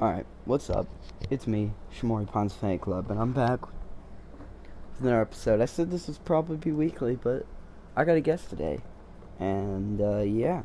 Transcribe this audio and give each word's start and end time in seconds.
Alright, 0.00 0.26
what's 0.44 0.70
up? 0.70 0.88
It's 1.30 1.46
me, 1.46 1.70
Shamorie 1.96 2.26
Ponds 2.26 2.52
Fan 2.52 2.80
Club, 2.80 3.12
and 3.12 3.20
I'm 3.20 3.32
back 3.32 3.60
with 3.62 5.00
another 5.00 5.20
episode. 5.20 5.60
I 5.60 5.66
said 5.66 5.88
this 5.88 6.08
was 6.08 6.18
probably 6.18 6.56
be 6.56 6.72
weekly, 6.72 7.14
but 7.14 7.46
I 7.94 8.02
got 8.02 8.16
a 8.16 8.20
guest 8.20 8.50
today. 8.50 8.80
And, 9.38 10.00
uh, 10.00 10.22
yeah. 10.22 10.62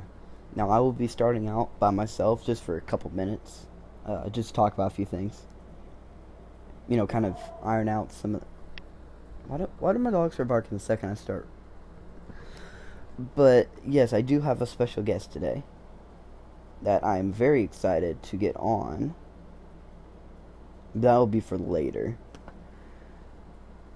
Now, 0.56 0.72
I 0.72 0.80
will 0.80 0.94
be 0.94 1.08
starting 1.08 1.48
out 1.48 1.80
by 1.80 1.92
myself 1.92 2.44
just 2.44 2.64
for 2.64 2.76
a 2.76 2.82
couple 2.82 3.12
minutes. 3.12 3.68
Uh, 4.04 4.30
just 4.30 4.56
talk 4.56 4.74
about 4.74 4.92
a 4.92 4.96
few 4.96 5.06
things. 5.06 5.46
You 6.88 6.98
know, 6.98 7.06
kind 7.06 7.28
of 7.28 7.38
iron 7.64 7.88
out 7.88 8.12
some 8.12 8.34
of. 8.34 8.44
Why 9.46 9.58
do, 9.60 9.70
why 9.78 9.94
do 9.94 10.00
my 10.00 10.10
dogs 10.10 10.34
start 10.34 10.50
barking 10.50 10.76
the 10.76 10.84
second 10.84 11.12
I 11.12 11.14
start? 11.14 11.48
But, 13.36 13.68
yes, 13.86 14.12
I 14.12 14.22
do 14.22 14.42
have 14.42 14.60
a 14.60 14.66
special 14.66 15.04
guest 15.04 15.32
today 15.32 15.62
that 16.82 17.04
I'm 17.04 17.32
very 17.34 17.64
excited 17.64 18.22
to 18.24 18.38
get 18.38 18.56
on. 18.58 19.16
That'll 20.96 21.28
be 21.28 21.40
for 21.40 21.58
later. 21.58 22.18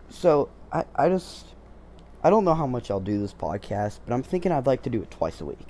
So, 0.09 0.49
I, 0.71 0.85
I 0.95 1.09
just. 1.09 1.47
I 2.23 2.29
don't 2.29 2.45
know 2.45 2.53
how 2.53 2.67
much 2.67 2.89
I'll 2.89 3.01
do 3.01 3.19
this 3.19 3.33
podcast, 3.33 3.99
but 4.05 4.13
I'm 4.13 4.23
thinking 4.23 4.51
I'd 4.51 4.65
like 4.65 4.83
to 4.83 4.89
do 4.89 5.01
it 5.01 5.11
twice 5.11 5.41
a 5.41 5.45
week. 5.45 5.67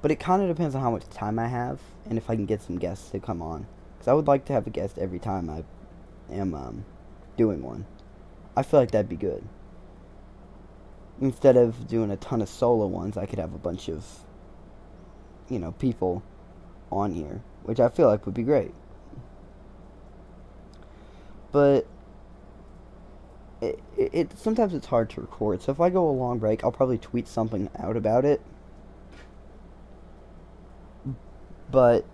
But 0.00 0.10
it 0.10 0.18
kind 0.18 0.40
of 0.40 0.48
depends 0.48 0.74
on 0.74 0.80
how 0.80 0.90
much 0.90 1.06
time 1.10 1.38
I 1.38 1.46
have 1.48 1.78
and 2.08 2.16
if 2.16 2.30
I 2.30 2.36
can 2.36 2.46
get 2.46 2.62
some 2.62 2.78
guests 2.78 3.10
to 3.10 3.20
come 3.20 3.42
on. 3.42 3.66
Because 3.92 4.08
I 4.08 4.14
would 4.14 4.26
like 4.26 4.46
to 4.46 4.54
have 4.54 4.66
a 4.66 4.70
guest 4.70 4.98
every 4.98 5.18
time 5.18 5.50
I 5.50 5.62
am 6.32 6.54
um, 6.54 6.86
doing 7.36 7.62
one. 7.62 7.84
I 8.56 8.62
feel 8.62 8.80
like 8.80 8.92
that'd 8.92 9.10
be 9.10 9.16
good. 9.16 9.44
Instead 11.20 11.58
of 11.58 11.86
doing 11.86 12.10
a 12.10 12.16
ton 12.16 12.40
of 12.40 12.48
solo 12.48 12.86
ones, 12.86 13.18
I 13.18 13.26
could 13.26 13.38
have 13.38 13.52
a 13.52 13.58
bunch 13.58 13.88
of, 13.88 14.06
you 15.50 15.58
know, 15.58 15.72
people 15.72 16.22
on 16.90 17.12
here, 17.12 17.42
which 17.64 17.80
I 17.80 17.88
feel 17.88 18.08
like 18.08 18.24
would 18.24 18.34
be 18.34 18.42
great. 18.42 18.72
But 21.52 21.86
it, 23.60 23.80
it, 23.96 24.14
it 24.14 24.38
sometimes 24.38 24.72
it's 24.72 24.86
hard 24.86 25.10
to 25.10 25.20
record. 25.20 25.62
So 25.62 25.72
if 25.72 25.80
I 25.80 25.90
go 25.90 26.08
a 26.08 26.12
long 26.12 26.38
break, 26.38 26.64
I'll 26.64 26.72
probably 26.72 26.98
tweet 26.98 27.28
something 27.28 27.68
out 27.78 27.96
about 27.96 28.24
it. 28.24 28.40
But 31.70 32.04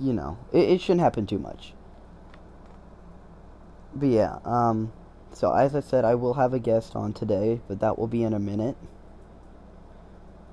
you 0.00 0.12
know, 0.12 0.38
it, 0.52 0.70
it 0.70 0.80
shouldn't 0.80 1.00
happen 1.00 1.26
too 1.26 1.38
much. 1.38 1.72
But 3.94 4.08
yeah, 4.08 4.38
um, 4.44 4.92
so 5.32 5.52
as 5.52 5.74
I 5.74 5.80
said, 5.80 6.04
I 6.04 6.14
will 6.14 6.34
have 6.34 6.52
a 6.52 6.58
guest 6.58 6.96
on 6.96 7.12
today, 7.12 7.60
but 7.68 7.80
that 7.80 7.98
will 7.98 8.08
be 8.08 8.22
in 8.22 8.32
a 8.32 8.38
minute. 8.38 8.76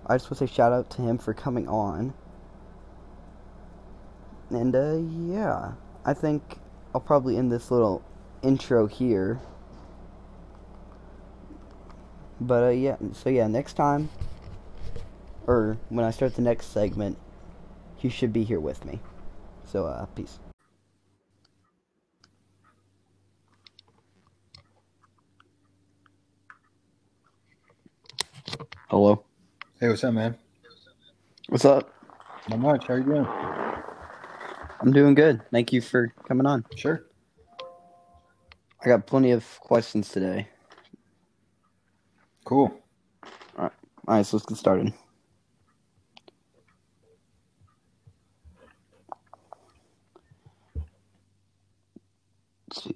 I 0.05 0.15
just 0.15 0.25
want 0.29 0.39
to 0.39 0.47
say 0.47 0.53
shout 0.53 0.73
out 0.73 0.89
to 0.91 1.01
him 1.01 1.17
for 1.17 1.33
coming 1.33 1.67
on. 1.67 2.13
And 4.51 4.75
uh, 4.75 4.97
yeah, 5.33 5.71
I 6.05 6.13
think 6.13 6.59
I'll 6.93 6.99
probably 7.01 7.37
end 7.37 7.51
this 7.51 7.71
little 7.71 8.03
intro 8.41 8.85
here. 8.85 9.39
But 12.41 12.63
uh, 12.63 12.69
yeah, 12.69 12.97
so 13.13 13.29
yeah, 13.29 13.47
next 13.47 13.73
time, 13.73 14.09
or 15.47 15.77
when 15.89 16.03
I 16.03 16.11
start 16.11 16.35
the 16.35 16.41
next 16.41 16.67
segment, 16.67 17.17
you 18.01 18.09
should 18.09 18.33
be 18.33 18.43
here 18.43 18.59
with 18.59 18.83
me. 18.83 18.99
So, 19.65 19.85
uh, 19.85 20.05
peace. 20.07 20.39
Hello. 28.89 29.23
Hey, 29.79 29.87
what's 29.87 30.03
up, 30.03 30.13
man? 30.13 30.37
What's 31.47 31.63
up? 31.63 31.89
Not 32.49 32.59
much. 32.59 32.87
How 32.87 32.95
you 32.95 33.03
doing? 33.03 33.27
I'm 34.81 34.91
doing 34.91 35.13
good. 35.13 35.41
Thank 35.51 35.71
you 35.71 35.79
for 35.79 36.11
coming 36.27 36.47
on. 36.47 36.65
Sure. 36.75 37.05
I 38.83 38.87
got 38.87 39.05
plenty 39.05 39.29
of 39.29 39.59
questions 39.59 40.09
today. 40.09 40.47
Cool. 42.45 42.73
All 43.57 43.65
right. 43.65 43.71
All 44.07 44.15
right, 44.15 44.25
so 44.25 44.37
let's 44.37 44.47
get 44.47 44.57
started. 44.57 44.91
Let's 52.69 52.83
see. 52.83 52.95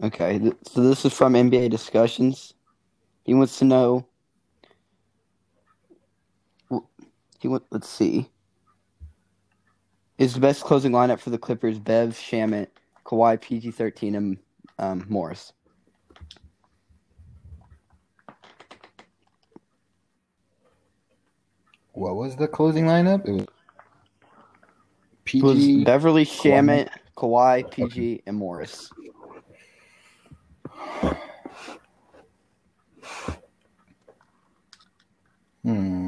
Okay, 0.00 0.38
th- 0.38 0.54
so 0.62 0.80
this 0.82 1.04
is 1.04 1.12
from 1.12 1.32
NBA 1.32 1.70
discussions. 1.70 2.54
He 3.24 3.34
wants 3.34 3.58
to 3.58 3.64
know. 3.64 4.06
He 7.40 7.48
want. 7.48 7.64
Let's 7.72 7.88
see. 7.88 8.30
Is 10.18 10.34
the 10.34 10.40
best 10.40 10.62
closing 10.62 10.92
lineup 10.92 11.18
for 11.18 11.30
the 11.30 11.38
Clippers 11.38 11.78
Bev, 11.78 12.10
Shamet, 12.10 12.68
Kawhi, 13.04 13.40
PG 13.40 13.72
thirteen, 13.72 14.14
and 14.14 14.38
um, 14.78 15.06
Morris? 15.08 15.52
What 21.92 22.16
was 22.16 22.36
the 22.36 22.48
closing 22.48 22.86
lineup? 22.86 23.26
It 23.28 23.32
was 23.32 23.46
It 25.42 25.42
was 25.42 25.58
PG. 25.58 25.84
Beverly, 25.84 26.24
Shamet, 26.24 26.88
Kawhi, 27.16 27.70
PG, 27.70 28.22
and 28.26 28.36
Morris. 28.36 28.90
Hmm. 35.64 36.03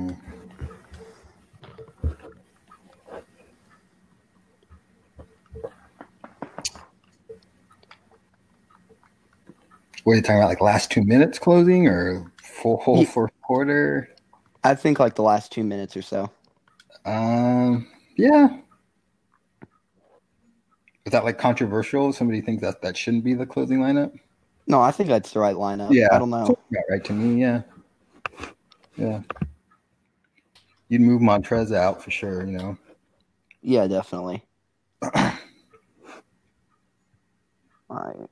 What 10.06 10.12
are 10.12 10.16
you 10.16 10.22
talking 10.22 10.36
about? 10.36 10.50
Like 10.50 10.60
last 10.60 10.92
two 10.92 11.02
minutes 11.02 11.36
closing 11.36 11.88
or 11.88 12.30
full 12.40 12.76
whole 12.76 12.98
Ye- 12.98 13.06
fourth 13.06 13.32
quarter? 13.42 14.08
I 14.62 14.76
think 14.76 15.00
like 15.00 15.16
the 15.16 15.22
last 15.22 15.50
two 15.50 15.64
minutes 15.64 15.96
or 15.96 16.02
so. 16.02 16.30
Um. 17.04 17.88
Yeah. 18.16 18.56
Is 21.04 21.10
that 21.10 21.24
like 21.24 21.38
controversial? 21.38 22.12
Somebody 22.12 22.40
thinks 22.40 22.62
that 22.62 22.82
that 22.82 22.96
shouldn't 22.96 23.24
be 23.24 23.34
the 23.34 23.46
closing 23.46 23.80
lineup? 23.80 24.16
No, 24.68 24.80
I 24.80 24.92
think 24.92 25.08
that's 25.08 25.32
the 25.32 25.40
right 25.40 25.56
lineup. 25.56 25.92
Yeah. 25.92 26.06
I 26.12 26.20
don't 26.20 26.30
know. 26.30 26.56
Yeah, 26.70 26.82
right 26.88 27.04
to 27.04 27.12
me, 27.12 27.40
yeah. 27.40 27.62
Yeah. 28.96 29.22
You'd 30.88 31.00
move 31.00 31.20
Montrez 31.20 31.74
out 31.74 32.00
for 32.00 32.12
sure, 32.12 32.46
you 32.46 32.56
know. 32.56 32.78
Yeah, 33.60 33.88
definitely. 33.88 34.44
All 35.02 35.10
right. 37.90 38.30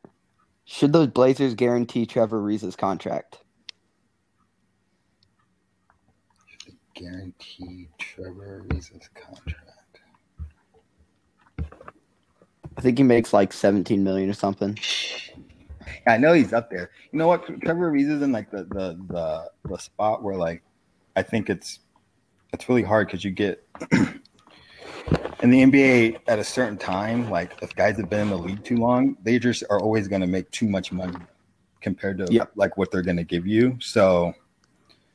Should 0.64 0.92
those 0.92 1.08
Blazers 1.08 1.54
guarantee 1.54 2.06
Trevor 2.06 2.40
Ariza's 2.40 2.76
contract? 2.76 3.38
Guaranteed 6.94 7.88
Trevor 7.98 8.64
Ariza's 8.68 9.08
contract. 9.14 9.70
I 12.76 12.80
think 12.80 12.98
he 12.98 13.04
makes 13.04 13.32
like 13.32 13.52
17 13.52 14.02
million 14.02 14.30
or 14.30 14.34
something. 14.34 14.78
I 16.06 16.16
know 16.16 16.32
he's 16.32 16.52
up 16.52 16.70
there. 16.70 16.90
You 17.12 17.18
know 17.18 17.28
what? 17.28 17.46
Trevor 17.62 17.90
Ariza's 17.90 18.22
in 18.22 18.32
like 18.32 18.50
the 18.50 18.64
the 18.64 18.98
the, 19.08 19.50
the 19.68 19.78
spot 19.78 20.22
where 20.22 20.36
like 20.36 20.62
I 21.16 21.22
think 21.22 21.50
it's 21.50 21.80
it's 22.52 22.68
really 22.68 22.82
hard 22.82 23.06
because 23.06 23.24
you 23.24 23.30
get 23.30 23.66
in 25.42 25.50
the 25.50 25.62
NBA 25.62 26.20
at 26.28 26.38
a 26.38 26.44
certain 26.44 26.78
time, 26.78 27.28
like 27.30 27.52
if 27.62 27.74
guys 27.76 27.96
have 27.98 28.08
been 28.08 28.20
in 28.20 28.28
the 28.30 28.38
league 28.38 28.64
too 28.64 28.76
long, 28.76 29.16
they 29.22 29.38
just 29.38 29.62
are 29.70 29.80
always 29.80 30.08
going 30.08 30.20
to 30.22 30.26
make 30.26 30.50
too 30.50 30.68
much 30.68 30.92
money 30.92 31.18
compared 31.80 32.18
to 32.18 32.26
Yep. 32.32 32.52
like 32.54 32.76
what 32.76 32.90
they're 32.90 33.02
going 33.02 33.18
to 33.18 33.24
give 33.24 33.46
you. 33.46 33.76
So 33.80 34.32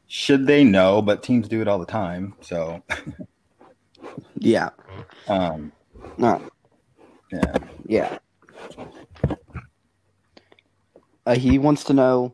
should 0.08 0.46
they 0.46 0.64
know? 0.64 1.02
But 1.02 1.24
teams 1.24 1.48
do 1.48 1.62
it 1.62 1.68
all 1.68 1.80
the 1.80 1.86
time. 1.86 2.36
So 2.42 2.84
Yeah. 4.38 4.70
um, 5.28 5.72
No. 6.18 6.42
yeah, 7.32 7.58
Yeah. 7.86 8.18
Uh, 11.26 11.36
he 11.36 11.60
wants 11.60 11.84
to 11.86 11.94
know 11.94 12.34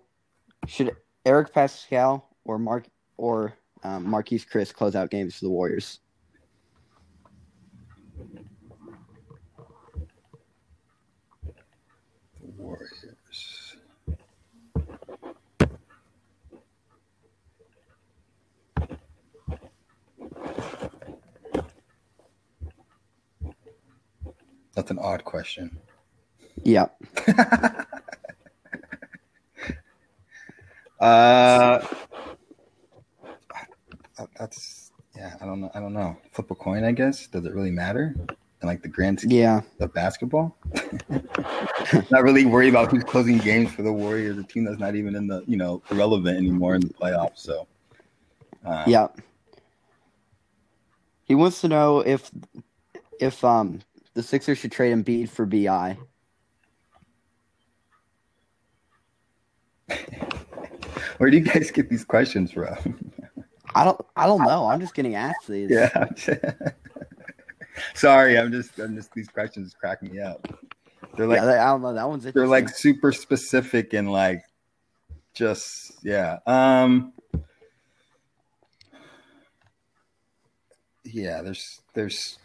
should 0.68 0.96
Eric 1.26 1.54
Paschall 1.54 2.24
or 2.46 2.58
Mark 2.60 2.86
or 3.18 3.54
um, 3.84 4.06
Marquese 4.08 4.48
Chriss 4.48 4.74
close 4.74 4.96
out 4.96 5.10
games 5.10 5.36
for 5.38 5.46
the 5.46 5.50
Warriors? 5.52 6.00
Warriors. 12.66 13.78
That's 24.74 24.92
an 24.92 25.00
odd 25.00 25.24
question. 25.24 25.78
Yeah. 26.64 26.88
Uh, 30.98 31.86
that's 34.40 34.92
yeah. 35.16 35.36
I 35.42 35.46
don't 35.46 35.60
know. 35.60 35.70
I 35.76 35.82
don't 35.82 35.94
know. 35.94 36.18
Flip 36.32 36.50
a 36.50 36.56
coin, 36.56 36.86
I 36.86 36.94
guess. 36.94 37.28
Does 37.28 37.46
it 37.46 37.54
really 37.54 37.70
matter? 37.70 38.16
And 38.62 38.70
like 38.70 38.82
the 38.82 38.88
grand 38.88 39.20
scheme 39.20 39.32
Yeah. 39.32 39.62
of 39.80 39.94
basketball, 39.94 40.58
not 42.10 42.24
really 42.24 42.46
worried 42.46 42.70
about 42.70 42.90
who's 42.90 43.04
closing 43.04 43.38
games 43.38 43.72
for 43.72 43.82
the 43.84 43.92
Warriors, 43.92 44.38
a 44.38 44.44
team 44.44 44.64
that's 44.64 44.80
not 44.80 44.96
even 44.96 45.14
in 45.16 45.28
the 45.28 45.44
you 45.46 45.58
know 45.58 45.84
relevant 45.92 46.38
anymore 46.38 46.74
in 46.76 46.82
the 46.82 46.94
playoffs. 46.94 47.40
So, 47.40 47.68
uh, 48.66 48.86
Yeah. 48.88 49.08
He 51.26 51.36
wants 51.36 51.60
to 51.62 51.68
know 51.68 52.00
if 52.00 52.32
if 53.20 53.44
um 53.44 53.82
the 54.14 54.24
Sixers 54.24 54.58
should 54.58 54.72
trade 54.72 54.94
Embiid 54.96 55.30
for 55.30 55.46
BI. 55.46 55.98
where 61.18 61.30
do 61.30 61.38
you 61.38 61.44
guys 61.44 61.72
get 61.72 61.90
these 61.90 62.06
questions 62.06 62.52
from? 62.52 63.12
I 63.76 63.84
don't 63.84 64.00
I 64.16 64.26
don't 64.28 64.44
know. 64.44 64.68
I'm 64.68 64.80
just 64.80 64.94
getting 64.96 65.16
asked 65.16 65.48
these. 65.48 65.70
yeah. 65.72 66.06
Sorry, 67.94 68.38
I'm 68.38 68.52
just, 68.52 68.80
I'm 68.80 68.96
just 68.96 69.14
these 69.14 69.28
questions 69.28 69.76
crack 69.78 70.02
me 70.02 70.20
up. 70.20 70.48
They're 71.16 71.28
like 71.28 71.42
yeah, 71.42 71.64
I 71.64 71.72
don't 71.72 71.82
know. 71.82 71.94
That 71.94 72.08
one's 72.08 72.24
they're 72.24 72.48
like 72.48 72.70
super 72.70 73.12
specific 73.12 73.94
and 73.94 74.12
like 74.12 74.44
just 75.34 75.92
yeah 76.02 76.40
um 76.48 77.12
yeah 81.04 81.42
there's 81.42 81.82
there's 81.94 82.40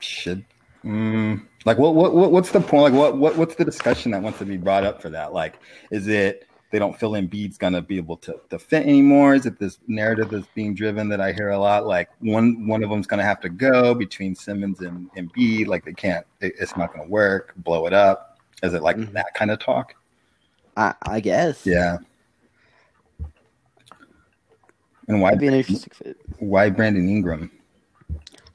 should 0.00 0.44
mm, 0.84 1.40
like 1.64 1.78
what, 1.78 1.94
what 1.94 2.14
what 2.14 2.32
what's 2.32 2.50
the 2.50 2.60
point 2.60 2.82
like 2.82 2.92
what 2.92 3.16
what 3.16 3.36
what's 3.36 3.54
the 3.54 3.64
discussion 3.64 4.10
that 4.10 4.20
wants 4.20 4.38
to 4.38 4.44
be 4.44 4.56
brought 4.56 4.84
up 4.84 5.00
for 5.00 5.10
that 5.10 5.32
like 5.32 5.58
is 5.90 6.08
it 6.08 6.48
they 6.74 6.80
don't 6.80 6.98
feel 6.98 7.12
Embiid's 7.12 7.56
gonna 7.56 7.80
be 7.80 7.96
able 7.98 8.16
to, 8.16 8.34
to 8.50 8.58
fit 8.58 8.84
anymore 8.84 9.32
is 9.36 9.46
it 9.46 9.60
this 9.60 9.78
narrative 9.86 10.28
that's 10.30 10.48
being 10.56 10.74
driven 10.74 11.08
that 11.08 11.20
I 11.20 11.30
hear 11.32 11.50
a 11.50 11.58
lot 11.58 11.86
like 11.86 12.08
one 12.18 12.66
one 12.66 12.82
of 12.82 12.90
them's 12.90 13.06
gonna 13.06 13.22
have 13.22 13.38
to 13.42 13.48
go 13.48 13.94
between 13.94 14.34
Simmons 14.34 14.80
and 14.80 15.08
Embiid 15.14 15.68
like 15.68 15.84
they 15.84 15.92
can't 15.92 16.26
it, 16.40 16.54
it's 16.58 16.76
not 16.76 16.92
gonna 16.92 17.06
work 17.08 17.54
blow 17.58 17.86
it 17.86 17.92
up 17.92 18.40
is 18.64 18.74
it 18.74 18.82
like 18.82 18.96
Mhm. 18.96 19.12
that 19.12 19.32
kind 19.34 19.52
of 19.52 19.60
talk 19.60 19.94
I, 20.76 20.94
I 21.02 21.20
guess. 21.20 21.64
yeah. 21.64 21.98
And 25.06 25.20
why 25.20 25.28
That'd 25.30 25.38
be 25.40 25.46
an 25.46 25.54
interesting 25.54 25.92
fit. 25.94 26.16
why 26.40 26.70
Brandon 26.70 27.08
Ingram? 27.08 27.52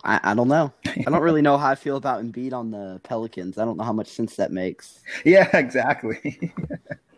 I, 0.03 0.19
I 0.23 0.33
don't 0.33 0.49
know. 0.49 0.73
I 0.85 1.03
don't 1.03 1.21
really 1.21 1.41
know 1.41 1.57
how 1.63 1.69
I 1.69 1.75
feel 1.75 1.95
about 1.95 2.21
Embiid 2.21 2.51
on 2.51 2.71
the 2.71 2.99
Pelicans. 3.03 3.57
I 3.57 3.63
don't 3.63 3.77
know 3.77 3.85
how 3.85 3.93
much 3.93 4.07
sense 4.07 4.35
that 4.35 4.51
makes. 4.51 4.99
Yeah, 5.23 5.47
exactly. 5.57 6.51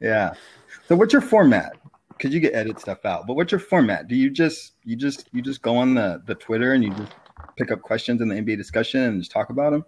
yeah. 0.00 0.34
So 0.86 0.96
what's 0.96 1.12
your 1.12 1.22
format? 1.22 1.72
Because 2.08 2.34
you 2.34 2.40
get 2.40 2.54
edit 2.54 2.80
stuff 2.80 3.04
out, 3.04 3.26
but 3.26 3.34
what's 3.34 3.52
your 3.52 3.60
format? 3.60 4.08
Do 4.08 4.16
you 4.16 4.30
just 4.30 4.72
you 4.84 4.96
just 4.96 5.28
you 5.32 5.40
just 5.42 5.62
go 5.62 5.76
on 5.76 5.94
the 5.94 6.22
the 6.26 6.34
Twitter 6.34 6.72
and 6.72 6.82
you 6.82 6.90
just 6.94 7.12
pick 7.56 7.70
up 7.70 7.80
questions 7.82 8.20
in 8.20 8.28
the 8.28 8.34
NBA 8.34 8.56
discussion 8.56 9.00
and 9.02 9.20
just 9.20 9.30
talk 9.30 9.50
about 9.50 9.70
them? 9.72 9.84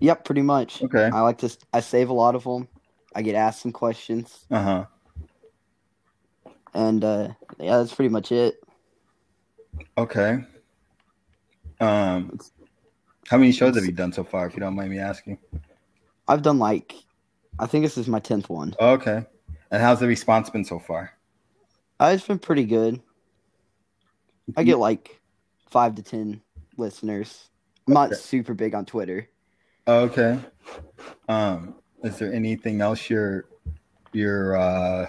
Yep, 0.00 0.24
pretty 0.24 0.42
much. 0.42 0.82
Okay. 0.82 1.04
I 1.12 1.20
like 1.20 1.38
to. 1.38 1.56
I 1.72 1.80
save 1.80 2.08
a 2.10 2.12
lot 2.14 2.34
of 2.34 2.44
them. 2.44 2.68
I 3.14 3.22
get 3.22 3.34
asked 3.34 3.62
some 3.62 3.72
questions, 3.72 4.44
Uh 4.50 4.62
huh. 4.62 4.84
and 6.74 7.02
uh, 7.02 7.28
yeah, 7.58 7.78
that's 7.78 7.94
pretty 7.94 8.10
much 8.10 8.30
it. 8.32 8.56
Okay. 9.96 10.38
Um, 11.80 12.38
how 13.28 13.38
many 13.38 13.52
shows 13.52 13.74
have 13.76 13.84
you 13.86 13.92
done 13.92 14.12
so 14.12 14.22
far? 14.24 14.46
If 14.46 14.54
you 14.54 14.60
don't 14.60 14.74
mind 14.74 14.90
me 14.90 14.98
asking. 14.98 15.38
I've 16.28 16.42
done 16.42 16.58
like, 16.58 16.94
I 17.58 17.66
think 17.66 17.84
this 17.84 17.96
is 17.98 18.08
my 18.08 18.20
tenth 18.20 18.48
one. 18.48 18.74
Okay. 18.80 19.24
And 19.70 19.82
how's 19.82 20.00
the 20.00 20.06
response 20.06 20.50
been 20.50 20.64
so 20.64 20.78
far? 20.78 21.12
Uh, 21.98 22.12
it's 22.14 22.26
been 22.26 22.38
pretty 22.38 22.64
good. 22.64 23.00
I 24.56 24.62
get 24.62 24.78
like 24.78 25.20
five 25.70 25.94
to 25.96 26.02
ten 26.02 26.40
listeners. 26.76 27.48
I'm 27.88 27.94
not 27.94 28.12
Okay. 28.12 28.20
super 28.20 28.54
big 28.54 28.74
on 28.74 28.84
Twitter. 28.84 29.28
Okay. 29.88 30.38
Um, 31.28 31.76
is 32.04 32.18
there 32.18 32.32
anything 32.32 32.80
else 32.80 33.08
you're 33.10 33.46
you're 34.12 34.56
uh 34.56 35.08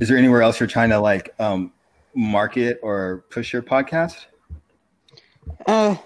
is 0.00 0.08
there 0.08 0.16
anywhere 0.16 0.42
else 0.42 0.58
you're 0.60 0.66
trying 0.68 0.90
to 0.90 0.98
like 1.00 1.34
um 1.40 1.72
market 2.14 2.78
or 2.82 3.24
push 3.30 3.52
your 3.52 3.62
podcast? 3.62 4.26
Uh, 5.66 5.96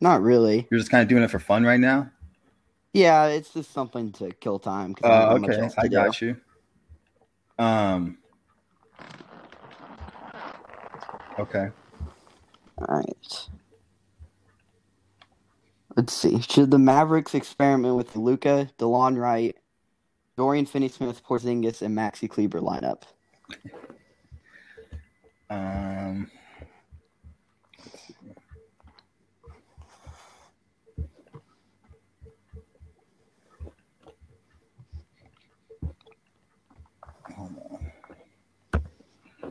not 0.00 0.22
really. 0.22 0.66
You're 0.70 0.80
just 0.80 0.90
kind 0.90 1.02
of 1.02 1.08
doing 1.08 1.22
it 1.22 1.30
for 1.30 1.38
fun 1.38 1.64
right 1.64 1.80
now? 1.80 2.10
Yeah, 2.94 3.26
it's 3.26 3.52
just 3.52 3.72
something 3.72 4.12
to 4.12 4.32
kill 4.34 4.60
time. 4.60 4.94
Uh, 5.02 5.38
okay, 5.42 5.68
I 5.76 5.88
do. 5.88 5.90
got 5.90 6.22
you. 6.22 6.36
Um 7.58 8.18
Okay. 11.38 11.68
All 12.78 12.86
right. 12.88 13.48
Let's 15.96 16.12
see. 16.12 16.40
Should 16.40 16.70
the 16.70 16.78
Mavericks 16.78 17.34
experiment 17.34 17.96
with 17.96 18.14
Luka, 18.16 18.70
Delon 18.78 19.18
Wright, 19.18 19.56
Dorian 20.36 20.66
Finney-Smith, 20.66 21.22
Porzingis, 21.24 21.82
and 21.82 21.96
Maxi 21.96 22.28
Kleber 22.28 22.60
lineup? 22.60 23.02
Um 25.50 26.30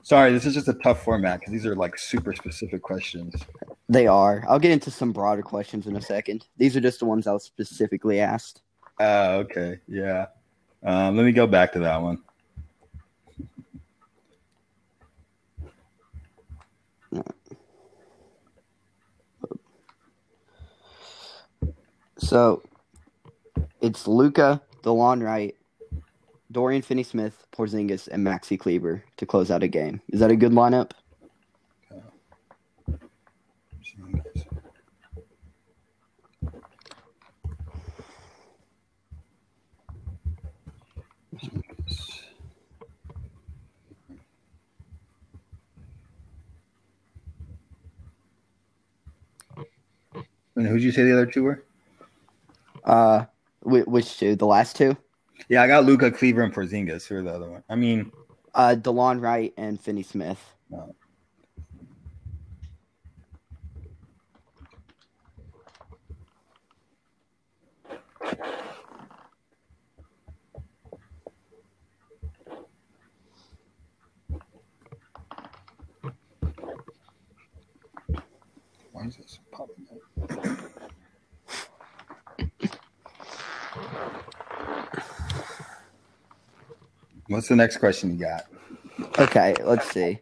Sorry, 0.04 0.34
this 0.34 0.46
is 0.46 0.54
just 0.54 0.68
a 0.68 0.74
tough 0.74 1.02
format 1.02 1.40
because 1.40 1.54
these 1.54 1.66
are 1.66 1.76
like 1.76 1.98
super 1.98 2.34
specific 2.34 2.82
questions. 2.82 3.42
They 3.88 4.06
are. 4.06 4.44
I'll 4.50 4.60
get 4.60 4.72
into 4.72 4.92
some 4.92 5.14
broader 5.14 5.42
questions 5.42 5.88
in 5.88 5.96
a 5.96 6.02
second. 6.02 6.46
These 6.58 6.76
are 6.76 6.82
just 6.82 7.00
the 7.00 7.06
ones 7.06 7.26
I 7.26 7.32
was 7.32 7.46
specifically 7.46 8.20
asked. 8.20 8.62
Oh, 9.00 9.38
okay. 9.38 9.80
Yeah. 9.88 10.28
Um, 10.84 11.16
let 11.16 11.26
me 11.26 11.32
go 11.32 11.48
back 11.48 11.72
to 11.74 11.80
that 11.80 12.02
one. 12.02 12.22
So 22.18 22.64
it's 23.80 24.08
Luka, 24.08 24.62
Delon 24.82 25.24
Wright, 25.24 25.56
Dorian 26.54 26.84
Finney-Smith, 26.84 27.48
Porzingis, 27.52 28.08
and 28.08 28.26
Maxi 28.26 28.60
Kleber 28.60 29.04
to 29.18 29.26
close 29.26 29.50
out 29.50 29.64
a 29.64 29.68
game. 29.68 30.02
Is 30.10 30.20
that 30.20 30.30
a 30.30 30.36
good 30.36 30.52
lineup? 30.52 30.92
And 50.56 50.68
who'd 50.68 50.84
you 50.84 50.92
say 50.92 51.04
the 51.04 51.14
other 51.14 51.26
two 51.26 51.44
were? 51.44 51.64
Uh, 52.84 53.26
which 53.64 54.20
two? 54.20 54.36
The 54.36 54.46
last 54.46 54.76
two? 54.76 54.96
Yeah, 55.54 55.62
I 55.62 55.68
got 55.68 55.86
Luka, 55.86 56.10
Kleber, 56.10 56.42
and 56.42 56.52
Porzingis. 56.52 57.06
Who 57.08 57.18
are 57.18 57.22
the 57.22 57.30
other 57.32 57.48
one? 57.52 57.64
I 57.70 57.76
mean, 57.76 58.12
Uh, 58.56 58.76
Delon 58.76 59.22
Wright 59.22 59.54
and 59.56 59.80
Finney-Smith. 59.80 60.40
no. 60.72 60.96
Why 78.92 79.06
is 79.06 79.18
this 79.18 79.40
popping 79.52 79.88
up? 79.92 80.73
What's 87.28 87.48
the 87.48 87.56
next 87.56 87.78
question 87.78 88.12
you 88.12 88.26
got? 88.26 88.46
Okay, 89.20 89.56
let's 89.64 89.90
see. 89.92 90.20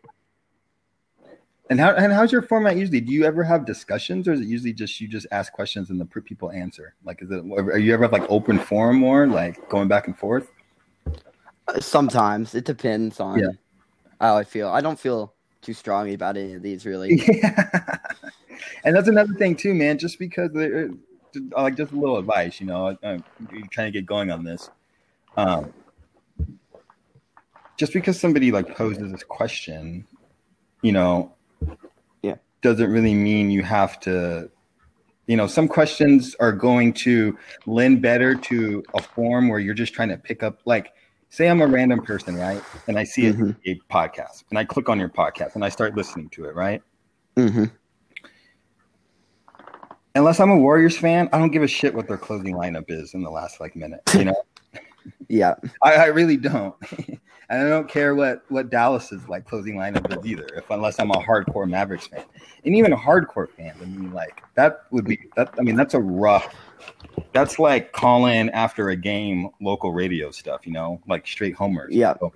And 1.69 1.79
how 1.79 1.91
and 1.91 2.11
how's 2.11 2.33
your 2.33 2.41
format 2.41 2.75
usually? 2.75 2.99
Do 2.99 3.13
you 3.13 3.23
ever 3.23 3.43
have 3.43 3.65
discussions, 3.65 4.27
or 4.27 4.33
is 4.33 4.41
it 4.41 4.47
usually 4.47 4.73
just 4.73 4.99
you 4.99 5.07
just 5.07 5.25
ask 5.31 5.53
questions 5.53 5.89
and 5.89 5.99
the 6.01 6.05
people 6.05 6.51
answer? 6.51 6.95
Like, 7.05 7.21
is 7.21 7.31
it 7.31 7.43
are 7.49 7.77
you 7.77 7.93
ever 7.93 8.03
have 8.03 8.11
like 8.11 8.29
open 8.29 8.59
forum 8.59 8.97
more, 8.97 9.25
like 9.25 9.69
going 9.69 9.87
back 9.87 10.07
and 10.07 10.17
forth? 10.17 10.51
Uh, 11.67 11.79
Sometimes 11.79 12.55
it 12.55 12.65
depends 12.65 13.21
on 13.21 13.39
Yeah. 13.39 13.51
how 14.19 14.37
I 14.37 14.43
feel. 14.43 14.67
I 14.67 14.81
don't 14.81 14.99
feel 14.99 15.33
too 15.61 15.73
strongly 15.73 16.13
about 16.13 16.35
any 16.35 16.55
of 16.55 16.61
these 16.61 16.85
really. 16.85 17.21
Yeah. 17.25 17.97
and 18.83 18.93
that's 18.93 19.07
another 19.07 19.33
thing 19.35 19.55
too, 19.55 19.73
man. 19.73 19.97
Just 19.97 20.19
because 20.19 20.49
uh, 20.53 20.59
uh, 20.59 20.59
they're 20.59 20.89
uh, 21.55 21.63
like 21.63 21.77
just 21.77 21.93
a 21.93 21.95
little 21.95 22.17
advice, 22.17 22.59
you 22.59 22.67
know, 22.67 22.97
I'm 23.01 23.23
trying 23.71 23.87
to 23.87 23.91
get 23.91 24.05
going 24.05 24.29
on 24.29 24.43
this. 24.43 24.69
Um, 25.37 25.71
just 27.81 27.93
because 27.93 28.19
somebody 28.19 28.51
like 28.51 28.75
poses 28.77 29.11
this 29.11 29.23
question, 29.23 30.05
you 30.83 30.91
know, 30.91 31.33
Yeah. 32.21 32.35
doesn't 32.61 32.91
really 32.91 33.15
mean 33.15 33.49
you 33.49 33.63
have 33.63 33.99
to 34.01 34.51
you 35.25 35.35
know 35.35 35.47
some 35.47 35.67
questions 35.67 36.35
are 36.39 36.51
going 36.51 36.93
to 36.93 37.35
lend 37.65 38.03
better 38.03 38.35
to 38.35 38.83
a 38.93 39.01
form 39.01 39.49
where 39.49 39.59
you're 39.59 39.73
just 39.73 39.93
trying 39.95 40.09
to 40.09 40.17
pick 40.17 40.43
up 40.43 40.59
like 40.65 40.93
say 41.29 41.47
i'm 41.49 41.61
a 41.61 41.65
random 41.67 42.01
person 42.03 42.35
right 42.35 42.61
and 42.87 42.99
i 42.99 43.03
see 43.03 43.23
Mhm. 43.31 43.55
a, 43.65 43.71
a 43.71 43.79
podcast 43.89 44.43
and 44.51 44.59
i 44.59 44.63
click 44.65 44.89
on 44.89 44.99
your 44.99 45.09
podcast 45.09 45.55
and 45.55 45.63
i 45.65 45.69
start 45.69 45.95
listening 45.95 46.29
to 46.35 46.45
it 46.45 46.53
right 46.55 46.81
Mm-hmm. 47.37 47.65
unless 50.15 50.39
i'm 50.39 50.51
a 50.51 50.57
warriors 50.57 50.97
fan 50.97 51.29
i 51.33 51.37
don't 51.39 51.51
give 51.51 51.63
a 51.63 51.67
shit 51.67 51.93
what 51.95 52.07
their 52.07 52.17
closing 52.17 52.55
lineup 52.55 52.85
is 52.89 53.13
in 53.15 53.21
the 53.23 53.29
last 53.31 53.59
like 53.59 53.75
minute 53.75 54.01
you 54.17 54.25
know 54.25 54.35
Yeah. 55.27 55.55
I, 55.81 55.95
I 55.95 56.05
really 56.07 56.37
don't 56.37 56.75
and 57.51 57.61
i 57.61 57.69
don't 57.69 57.87
care 57.87 58.15
what 58.15 58.43
what 58.49 58.69
dallas's 58.69 59.27
like 59.27 59.45
closing 59.47 59.75
lineup 59.75 60.09
is 60.17 60.25
either 60.25 60.47
if 60.55 60.69
unless 60.69 60.99
i'm 60.99 61.11
a 61.11 61.19
hardcore 61.19 61.69
mavericks 61.69 62.07
fan 62.07 62.23
and 62.65 62.75
even 62.75 62.93
a 62.93 62.97
hardcore 62.97 63.49
fan 63.49 63.75
i 63.81 63.85
mean 63.85 64.11
like 64.13 64.41
that 64.55 64.85
would 64.91 65.05
be 65.05 65.19
that 65.35 65.53
i 65.59 65.61
mean 65.61 65.75
that's 65.75 65.93
a 65.93 65.99
rough 65.99 66.55
that's 67.33 67.59
like 67.59 67.91
calling 67.91 68.49
after 68.51 68.89
a 68.89 68.95
game 68.95 69.49
local 69.59 69.91
radio 69.91 70.31
stuff 70.31 70.65
you 70.65 70.71
know 70.71 70.99
like 71.07 71.27
straight 71.27 71.53
homers 71.53 71.93
Yeah. 71.93 72.15
So 72.19 72.33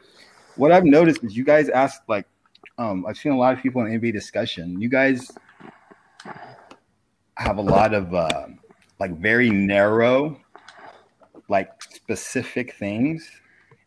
what 0.57 0.71
i've 0.71 0.85
noticed 0.85 1.23
is 1.23 1.35
you 1.35 1.43
guys 1.43 1.69
ask 1.69 2.01
like 2.07 2.27
um 2.77 3.05
i've 3.07 3.17
seen 3.17 3.31
a 3.31 3.37
lot 3.37 3.53
of 3.53 3.61
people 3.61 3.83
in 3.85 3.99
nba 3.99 4.11
discussion 4.11 4.79
you 4.81 4.89
guys 4.89 5.31
have 7.37 7.57
a 7.57 7.61
lot 7.61 7.93
of 7.93 8.13
uh, 8.13 8.47
like 8.99 9.17
very 9.17 9.49
narrow 9.49 10.39
like 11.47 11.69
specific 11.83 12.73
things 12.75 13.29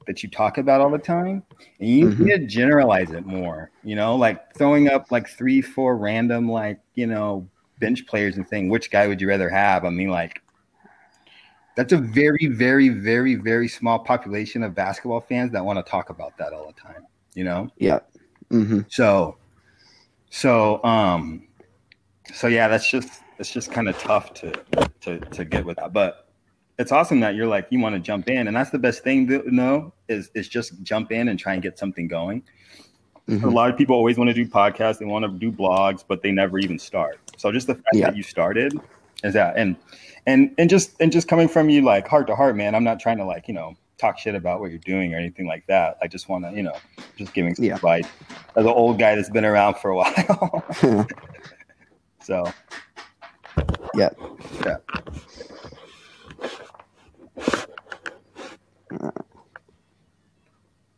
that 0.06 0.22
you 0.22 0.30
talk 0.30 0.56
about 0.58 0.80
all 0.80 0.90
the 0.90 0.98
time 0.98 1.42
and 1.80 1.88
you 1.88 2.08
Mhm. 2.08 2.18
need 2.20 2.38
to 2.40 2.46
generalize 2.46 3.10
it 3.10 3.26
more 3.26 3.70
you 3.84 3.94
know 3.94 4.16
like 4.16 4.54
throwing 4.56 4.88
up 4.88 5.10
like 5.10 5.28
three 5.28 5.60
four 5.60 5.96
random 5.98 6.50
like 6.50 6.80
you 6.94 7.06
know 7.06 7.46
bench 7.78 8.06
players 8.06 8.36
and 8.36 8.48
saying 8.48 8.68
which 8.68 8.90
guy 8.90 9.06
would 9.06 9.20
you 9.20 9.28
rather 9.28 9.50
have 9.50 9.84
i 9.84 9.90
mean 9.90 10.08
like 10.08 10.40
that's 11.74 11.92
a 11.92 11.98
very 11.98 12.46
very 12.46 12.88
very 12.88 13.34
very 13.34 13.68
small 13.68 13.98
population 13.98 14.62
of 14.62 14.74
basketball 14.74 15.20
fans 15.20 15.52
that 15.52 15.64
want 15.64 15.78
to 15.84 15.88
talk 15.88 16.10
about 16.10 16.36
that 16.38 16.52
all 16.52 16.66
the 16.66 16.80
time 16.80 17.06
you 17.34 17.44
know 17.44 17.70
Yeah. 17.76 18.00
Mm-hmm. 18.50 18.80
so 18.88 19.36
so 20.30 20.82
um 20.84 21.46
so 22.32 22.46
yeah 22.46 22.68
that's 22.68 22.90
just 22.90 23.22
it's 23.38 23.50
just 23.52 23.70
kind 23.70 23.88
of 23.88 23.98
tough 23.98 24.32
to 24.34 24.52
to 25.02 25.18
to 25.20 25.44
get 25.44 25.64
with 25.64 25.76
that 25.76 25.92
but 25.92 26.27
it's 26.78 26.92
awesome 26.92 27.20
that 27.20 27.34
you're 27.34 27.46
like 27.46 27.66
you 27.70 27.80
want 27.80 27.94
to 27.94 28.00
jump 28.00 28.28
in 28.28 28.46
and 28.46 28.56
that's 28.56 28.70
the 28.70 28.78
best 28.78 29.02
thing 29.02 29.26
to 29.26 29.42
know 29.54 29.92
is 30.08 30.30
is 30.34 30.48
just 30.48 30.80
jump 30.82 31.10
in 31.12 31.28
and 31.28 31.38
try 31.38 31.52
and 31.54 31.62
get 31.62 31.78
something 31.78 32.06
going 32.08 32.42
a 33.28 33.32
Mhm. 33.32 33.52
lot 33.52 33.68
of 33.70 33.76
people 33.76 33.94
always 33.94 34.16
want 34.16 34.28
to 34.28 34.34
do 34.34 34.46
podcasts 34.46 34.98
they 34.98 35.04
want 35.04 35.24
to 35.24 35.28
do 35.30 35.52
blogs 35.52 36.02
but 36.06 36.22
they 36.22 36.30
never 36.32 36.58
even 36.58 36.78
start 36.78 37.18
so 37.36 37.52
just 37.52 37.66
the 37.66 37.74
fact 37.74 37.86
Yeah. 37.94 38.06
that 38.06 38.16
you 38.16 38.22
started 38.22 38.72
is 39.24 39.34
that 39.34 39.56
and 39.56 39.76
and 40.26 40.54
and 40.58 40.70
just 40.70 40.92
and 41.00 41.10
just 41.12 41.28
coming 41.28 41.48
from 41.48 41.68
you 41.68 41.82
like 41.82 42.06
heart 42.08 42.26
to 42.28 42.36
heart 42.36 42.56
man 42.56 42.74
i'm 42.74 42.84
not 42.84 43.00
trying 43.00 43.18
to 43.18 43.24
like 43.24 43.48
you 43.48 43.54
know 43.54 43.74
talk 43.98 44.16
shit 44.18 44.36
about 44.36 44.60
what 44.60 44.70
you're 44.70 44.78
doing 44.78 45.12
or 45.12 45.18
anything 45.18 45.46
like 45.46 45.66
that 45.66 45.98
i 46.00 46.06
just 46.06 46.28
want 46.28 46.44
to 46.44 46.52
you 46.52 46.62
know 46.62 46.76
just 47.16 47.34
giving 47.34 47.54
some 47.54 47.64
Yeah. 47.64 47.74
advice 47.74 48.06
as 48.56 48.64
an 48.64 48.70
old 48.70 48.98
guy 48.98 49.14
that's 49.16 49.28
been 49.30 49.44
around 49.44 49.74
for 49.76 49.90
a 49.90 49.96
while 49.96 50.64
so 52.22 52.44
Yeah. 53.94 54.10
yeah 54.64 54.76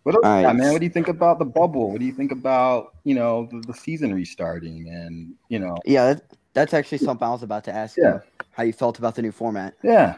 What 0.03 0.15
else, 0.15 0.25
right. 0.25 0.57
man? 0.57 0.73
What 0.73 0.79
do 0.79 0.87
you 0.87 0.91
think 0.91 1.09
about 1.09 1.39
the 1.39 1.45
bubble? 1.45 1.91
What 1.91 2.01
do 2.01 2.07
you 2.07 2.13
think 2.13 2.33
about 2.33 2.95
you 3.05 3.15
know 3.15 3.49
the, 3.51 3.61
the 3.67 3.75
season 3.75 4.15
restarting 4.15 4.89
and 4.89 5.35
you 5.49 5.59
know 5.59 5.77
yeah. 5.85 6.15
That, 6.15 6.23
that's 6.53 6.75
actually 6.75 6.99
something 6.99 7.27
I 7.27 7.31
was 7.31 7.43
about 7.43 7.65
to 7.65 7.75
ask 7.75 7.97
Yeah. 7.97 8.15
you. 8.15 8.23
How 8.53 8.63
you 8.65 8.73
felt 8.73 8.99
about 8.99 9.15
the 9.15 9.23
new 9.23 9.31
format? 9.31 9.75
Yeah, 9.85 10.17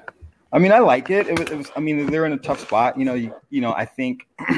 I 0.52 0.58
mean, 0.58 0.72
I 0.72 0.78
like 0.78 1.10
it. 1.10 1.28
It 1.28 1.38
was, 1.38 1.50
it 1.50 1.56
was. 1.56 1.70
I 1.76 1.80
mean, 1.80 2.06
they're 2.06 2.26
in 2.26 2.32
a 2.32 2.38
tough 2.38 2.60
spot. 2.60 2.98
You 2.98 3.04
know, 3.04 3.14
you, 3.14 3.34
you 3.50 3.60
know. 3.60 3.72
I 3.72 3.84
think 3.84 4.26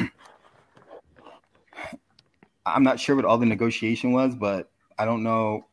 I'm 2.65 2.83
not 2.83 2.99
sure 2.99 3.15
what 3.15 3.25
all 3.25 3.37
the 3.37 3.45
negotiation 3.45 4.11
was, 4.11 4.35
but 4.35 4.69
I 4.97 5.05
don't 5.05 5.23
know. 5.23 5.65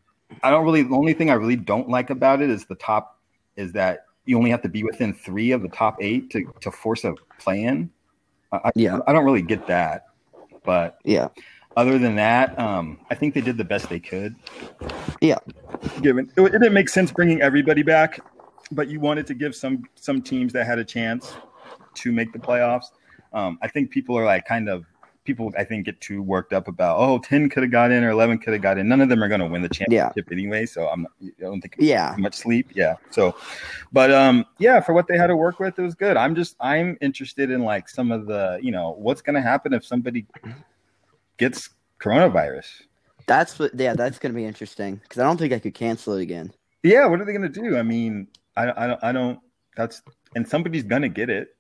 I 0.43 0.51
don't 0.51 0.65
really. 0.65 0.83
The 0.83 0.95
only 0.95 1.15
thing 1.15 1.31
I 1.31 1.35
really 1.35 1.57
don't 1.57 1.89
like 1.89 2.11
about 2.11 2.41
it 2.43 2.51
is 2.51 2.65
the 2.65 2.75
top. 2.77 3.19
Is 3.57 3.73
that 3.73 4.07
you 4.25 4.37
only 4.39 4.51
have 4.51 4.63
to 4.63 4.69
be 4.69 4.85
within 4.85 5.13
three 5.13 5.53
of 5.53 5.63
the 5.63 5.69
top 5.69 5.97
eight 6.01 6.31
to 6.31 6.45
to 6.61 6.71
force 6.71 7.05
a 7.05 7.15
play 7.39 7.65
in. 7.65 7.91
I, 8.53 8.57
I- 8.65 8.73
Yeah. 8.75 8.99
I 9.07 9.13
don't 9.13 9.25
really 9.25 9.43
get 9.43 9.67
that, 9.67 10.07
but 10.65 10.99
Yeah. 11.05 11.29
other 11.77 11.99
than 11.99 12.15
that, 12.17 12.59
um, 12.59 12.99
I 13.11 13.15
think 13.15 13.35
they 13.35 13.41
did 13.41 13.57
the 13.57 13.65
best 13.65 13.89
they 13.89 14.01
could. 14.01 14.35
Yeah. 15.21 15.39
Given 16.01 16.31
it, 16.37 16.41
it 16.43 16.53
didn't 16.53 16.75
make 16.75 16.89
sense 16.89 17.11
bringing 17.11 17.41
everybody 17.43 17.83
back, 17.83 18.21
but 18.71 18.89
you 18.89 19.01
wanted 19.01 19.27
to 19.29 19.35
give 19.35 19.55
some 19.55 19.85
some 19.95 20.23
teams 20.23 20.53
that 20.53 20.67
had 20.67 20.79
a 20.79 20.85
chance 20.85 21.35
to 21.95 22.13
make 22.13 22.33
the 22.33 22.39
playoffs. 22.39 22.87
Um, 23.33 23.59
I 23.63 23.69
think 23.69 23.91
people 23.91 24.17
are 24.17 24.25
like 24.25 24.45
kind 24.47 24.69
of 24.69 24.85
people. 25.25 25.53
I 25.57 25.65
think 25.65 25.87
get 25.87 26.01
too 26.01 26.23
worked 26.23 26.53
up 26.53 26.69
about 26.69 26.99
oh 26.99 27.19
10 27.19 27.49
could 27.51 27.63
have 27.63 27.73
got 27.73 27.91
in 27.91 28.03
or 28.05 28.11
11 28.11 28.39
could 28.39 28.53
have 28.53 28.63
got 28.63 28.79
in. 28.79 28.89
None 28.89 29.01
of 29.01 29.09
them 29.09 29.23
are 29.23 29.29
going 29.29 29.41
to 29.41 29.47
win 29.47 29.63
the 29.63 29.69
championship 29.69 30.29
anyway. 30.33 30.67
So 30.67 30.89
I'm 30.89 31.07
I 31.23 31.31
don't 31.41 31.61
think 31.61 31.75
Yeah. 31.79 32.15
much 32.19 32.35
sleep. 32.35 32.71
Yeah. 32.75 32.97
So, 33.11 33.37
but 33.93 34.11
um, 34.11 34.45
yeah, 34.59 34.81
for 34.81 34.93
what 34.93 35.07
they 35.07 35.17
had 35.17 35.29
to 35.29 35.37
work 35.37 35.61
with, 35.61 35.79
it 35.79 35.83
was 35.83 35.95
good. 35.95 36.17
I'm 36.17 36.35
just 36.35 36.57
I'm 36.61 36.97
interested 37.01 37.51
in 37.51 37.63
like 37.63 37.89
some 37.89 38.11
of 38.13 38.27
the 38.27 38.59
you 38.63 38.73
know 38.73 38.91
what's 38.99 39.23
going 39.23 39.37
to 39.37 39.43
happen 39.43 39.73
if 39.73 39.85
somebody 39.85 40.27
gets 41.39 41.71
coronavirus. 42.01 42.67
That's 43.27 43.59
what. 43.59 43.73
Yeah. 43.75 43.95
That's 43.95 44.19
gonna 44.19 44.35
be 44.35 44.45
interesting 44.45 44.97
because 44.97 45.19
I 45.19 45.25
don't 45.25 45.37
think 45.37 45.53
I 45.53 45.59
could 45.59 45.75
cancel 45.75 46.15
it 46.15 46.23
again. 46.23 46.53
Yeah, 46.83 47.07
what 47.07 47.21
are 47.21 47.25
they 47.25 47.33
going 47.33 47.51
to 47.53 47.61
do? 47.63 47.77
I 47.77 47.83
mean, 47.85 48.27
I 48.57 48.73
I 48.77 48.87
don't 48.89 49.05
I 49.05 49.13
don't. 49.13 49.39
That's 49.77 50.03
and 50.35 50.47
somebody's 50.49 50.83
going 50.83 51.03
to 51.03 51.09
get 51.09 51.31
it. 51.31 51.55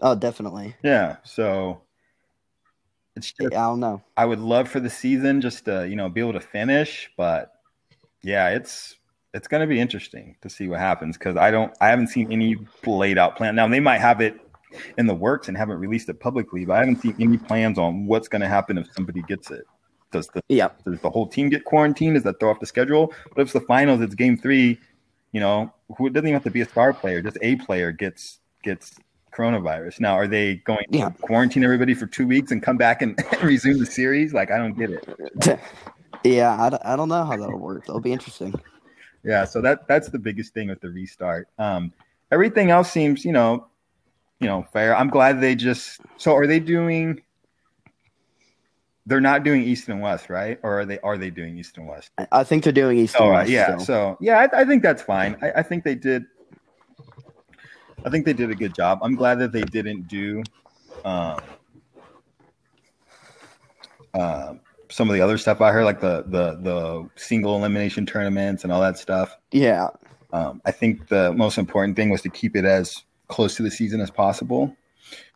Oh, 0.00 0.14
definitely. 0.14 0.74
Yeah. 0.82 1.16
So. 1.24 1.82
It's 3.16 3.34
I 3.40 3.48
don't 3.48 3.80
know. 3.80 4.02
I 4.16 4.24
would 4.24 4.38
love 4.38 4.68
for 4.68 4.80
the 4.80 4.90
season 4.90 5.40
just 5.40 5.64
to 5.64 5.88
you 5.88 5.96
know 5.96 6.08
be 6.08 6.20
able 6.20 6.32
to 6.34 6.40
finish, 6.40 7.10
but 7.16 7.52
yeah, 8.22 8.50
it's 8.50 8.96
it's 9.34 9.48
going 9.48 9.60
to 9.60 9.66
be 9.66 9.80
interesting 9.80 10.36
to 10.42 10.48
see 10.50 10.68
what 10.68 10.80
happens 10.80 11.16
because 11.16 11.36
I 11.36 11.50
don't 11.50 11.72
I 11.80 11.88
haven't 11.88 12.08
seen 12.08 12.32
any 12.32 12.56
laid 12.86 13.18
out 13.18 13.36
plan. 13.36 13.54
Now 13.54 13.68
they 13.68 13.80
might 13.80 13.98
have 13.98 14.20
it 14.20 14.40
in 14.98 15.06
the 15.06 15.14
works 15.14 15.48
and 15.48 15.56
haven't 15.56 15.78
released 15.78 16.08
it 16.08 16.20
publicly, 16.20 16.64
but 16.64 16.74
I 16.74 16.78
haven't 16.80 17.00
seen 17.00 17.16
any 17.18 17.38
plans 17.38 17.78
on 17.78 18.06
what's 18.06 18.28
going 18.28 18.42
to 18.42 18.48
happen 18.48 18.78
if 18.78 18.92
somebody 18.94 19.22
gets 19.22 19.50
it. 19.50 19.64
Does 20.12 20.28
the 20.28 20.42
Yeah. 20.48 20.70
does 20.84 21.00
the 21.00 21.10
whole 21.10 21.26
team 21.26 21.48
get 21.48 21.64
quarantined? 21.64 22.14
Does 22.14 22.24
that 22.24 22.40
throw 22.40 22.50
off 22.50 22.60
the 22.60 22.66
schedule? 22.66 23.12
But 23.34 23.42
if 23.42 23.46
it's 23.46 23.52
the 23.52 23.60
finals, 23.60 24.00
it's 24.00 24.14
game 24.14 24.36
three. 24.36 24.78
You 25.32 25.40
know, 25.40 25.72
who 25.96 26.06
it 26.08 26.12
doesn't 26.12 26.26
even 26.26 26.34
have 26.34 26.44
to 26.44 26.50
be 26.50 26.60
a 26.60 26.68
star 26.68 26.92
player, 26.92 27.22
just 27.22 27.38
a 27.42 27.56
player 27.56 27.92
gets 27.92 28.40
gets 28.64 28.94
coronavirus. 29.30 30.00
Now, 30.00 30.14
are 30.14 30.26
they 30.26 30.56
going 30.56 30.84
Yeah. 30.90 31.10
to 31.10 31.14
quarantine 31.22 31.64
everybody 31.64 31.94
for 31.94 32.06
two 32.06 32.26
weeks 32.26 32.50
and 32.50 32.62
come 32.62 32.76
back 32.76 33.02
and 33.02 33.18
resume 33.42 33.78
the 33.78 33.86
series? 33.86 34.32
Like, 34.34 34.50
I 34.50 34.58
don't 34.58 34.76
get 34.76 34.90
it. 34.90 35.60
yeah. 36.24 36.56
I, 36.60 36.70
don't- 36.96 37.08
know 37.08 37.24
how 37.24 37.36
that'll 37.36 37.58
work. 37.58 37.86
That'll 37.86 38.00
be 38.00 38.12
interesting. 38.12 38.54
Yeah, 39.22 39.44
so 39.44 39.60
that 39.60 39.86
that's 39.86 40.08
the 40.08 40.18
biggest 40.18 40.54
thing 40.54 40.68
with 40.68 40.80
the 40.80 40.88
restart. 40.88 41.48
Um, 41.58 41.92
everything 42.32 42.70
else 42.70 42.90
seems, 42.90 43.22
you 43.24 43.32
know, 43.32 43.66
you 44.38 44.46
know, 44.46 44.66
fair. 44.72 44.96
I'm 44.96 45.10
glad 45.10 45.42
they 45.42 45.54
just. 45.54 46.00
So, 46.16 46.34
are 46.34 46.46
they 46.46 46.58
doing? 46.58 47.20
They're 49.04 49.20
not 49.20 49.44
doing 49.44 49.62
East 49.62 49.88
and 49.88 50.00
West, 50.00 50.30
right? 50.30 50.58
Or 50.62 50.80
are 50.80 50.84
they? 50.86 50.98
Are 51.00 51.18
they 51.18 51.28
doing 51.28 51.58
East 51.58 51.76
and 51.76 51.86
West? 51.86 52.10
I- 52.16 52.28
I 52.32 52.44
think 52.44 52.64
they're 52.64 52.72
doing 52.72 52.96
East. 52.98 53.14
and 53.16 53.28
West 53.28 53.50
yeah. 53.50 53.64
still. 53.64 53.80
So, 53.80 54.16
yeah, 54.22 54.38
I, 54.50 54.60
I 54.60 54.64
think 54.64 54.82
that's 54.82 55.02
fine. 55.02 55.36
I, 55.42 55.52
I 55.56 55.62
think 55.62 55.84
they 55.84 55.94
did. 55.94 56.24
I 58.04 58.10
think 58.10 58.24
they 58.24 58.32
did 58.32 58.50
a 58.50 58.54
good 58.54 58.74
job. 58.74 59.00
I'm 59.02 59.14
glad 59.14 59.38
that 59.40 59.52
they 59.52 59.62
didn't 59.62 60.08
do 60.08 60.42
um, 61.04 61.40
uh, 64.14 64.54
some 64.88 65.08
of 65.08 65.14
the 65.14 65.20
other 65.20 65.38
stuff 65.38 65.60
I 65.60 65.72
heard, 65.72 65.84
like 65.84 66.00
the 66.00 66.24
the 66.26 66.58
the 66.60 67.08
single 67.16 67.56
elimination 67.56 68.06
tournaments 68.06 68.64
and 68.64 68.72
all 68.72 68.80
that 68.80 68.98
stuff. 68.98 69.36
yeah. 69.52 69.88
Um, 70.32 70.62
I 70.64 70.70
think 70.70 71.08
the 71.08 71.32
most 71.32 71.58
important 71.58 71.96
thing 71.96 72.08
was 72.08 72.22
to 72.22 72.28
keep 72.28 72.54
it 72.54 72.64
as 72.64 73.02
close 73.26 73.56
to 73.56 73.64
the 73.64 73.70
season 73.70 74.00
as 74.00 74.12
possible. 74.12 74.76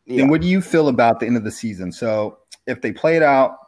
Yeah. 0.06 0.22
And 0.22 0.30
what 0.30 0.40
do 0.40 0.46
you 0.46 0.60
feel 0.60 0.86
about 0.86 1.18
the 1.18 1.26
end 1.26 1.36
of 1.36 1.42
the 1.42 1.50
season? 1.50 1.90
So 1.90 2.38
if 2.68 2.80
they 2.80 2.92
play 2.92 3.16
it 3.16 3.22
out, 3.22 3.58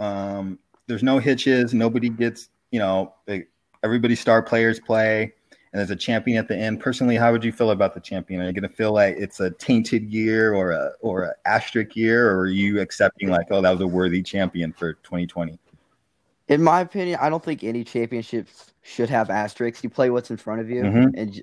um, 0.00 0.58
there's 0.86 1.02
no 1.02 1.18
hitches, 1.18 1.74
nobody 1.74 2.08
gets, 2.08 2.48
you 2.70 2.78
know, 2.78 3.12
they, 3.26 3.44
everybody 3.82 4.14
star 4.14 4.42
players 4.42 4.80
play, 4.80 5.34
and 5.72 5.80
there's 5.80 5.90
a 5.90 5.96
champion 5.96 6.38
at 6.38 6.48
the 6.48 6.56
end. 6.56 6.80
Personally, 6.80 7.16
how 7.16 7.32
would 7.32 7.44
you 7.44 7.52
feel 7.52 7.70
about 7.70 7.94
the 7.94 8.00
champion? 8.00 8.40
Are 8.40 8.46
you 8.46 8.52
going 8.52 8.68
to 8.68 8.74
feel 8.74 8.92
like 8.92 9.16
it's 9.18 9.40
a 9.40 9.50
tainted 9.50 10.04
year 10.12 10.54
or 10.54 10.70
a 10.70 10.92
or 11.00 11.24
a 11.24 11.34
asterisk 11.44 11.96
year, 11.96 12.30
or 12.30 12.40
are 12.40 12.46
you 12.46 12.80
accepting 12.80 13.28
like, 13.28 13.46
oh, 13.50 13.60
that 13.60 13.70
was 13.70 13.80
a 13.80 13.86
worthy 13.86 14.22
champion 14.22 14.72
for 14.72 14.94
2020? 14.94 15.58
In 16.48 16.62
my 16.62 16.80
opinion, 16.80 17.18
I 17.20 17.28
don't 17.28 17.42
think 17.44 17.64
any 17.64 17.82
championships 17.82 18.72
should 18.82 19.10
have 19.10 19.30
asterisks. 19.30 19.82
You 19.82 19.90
play 19.90 20.10
what's 20.10 20.30
in 20.30 20.36
front 20.36 20.60
of 20.60 20.70
you, 20.70 20.82
Mhm. 20.82 21.12
and 21.16 21.42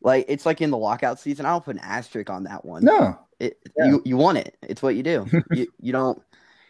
like 0.00 0.24
it's 0.28 0.46
like 0.46 0.60
in 0.60 0.70
the 0.70 0.78
lockout 0.78 1.18
season. 1.18 1.44
I 1.46 1.50
don't 1.50 1.64
put 1.64 1.74
an 1.76 1.82
asterisk 1.84 2.30
on 2.30 2.44
that 2.44 2.64
one. 2.64 2.84
No, 2.84 3.18
It, 3.40 3.58
Yeah. 3.76 3.86
you 3.86 4.02
you 4.04 4.16
want 4.16 4.38
it. 4.38 4.56
It's 4.62 4.82
what 4.82 4.94
you 4.94 5.02
do. 5.02 5.26
you 5.52 5.66
you 5.80 5.92
don't 5.92 6.22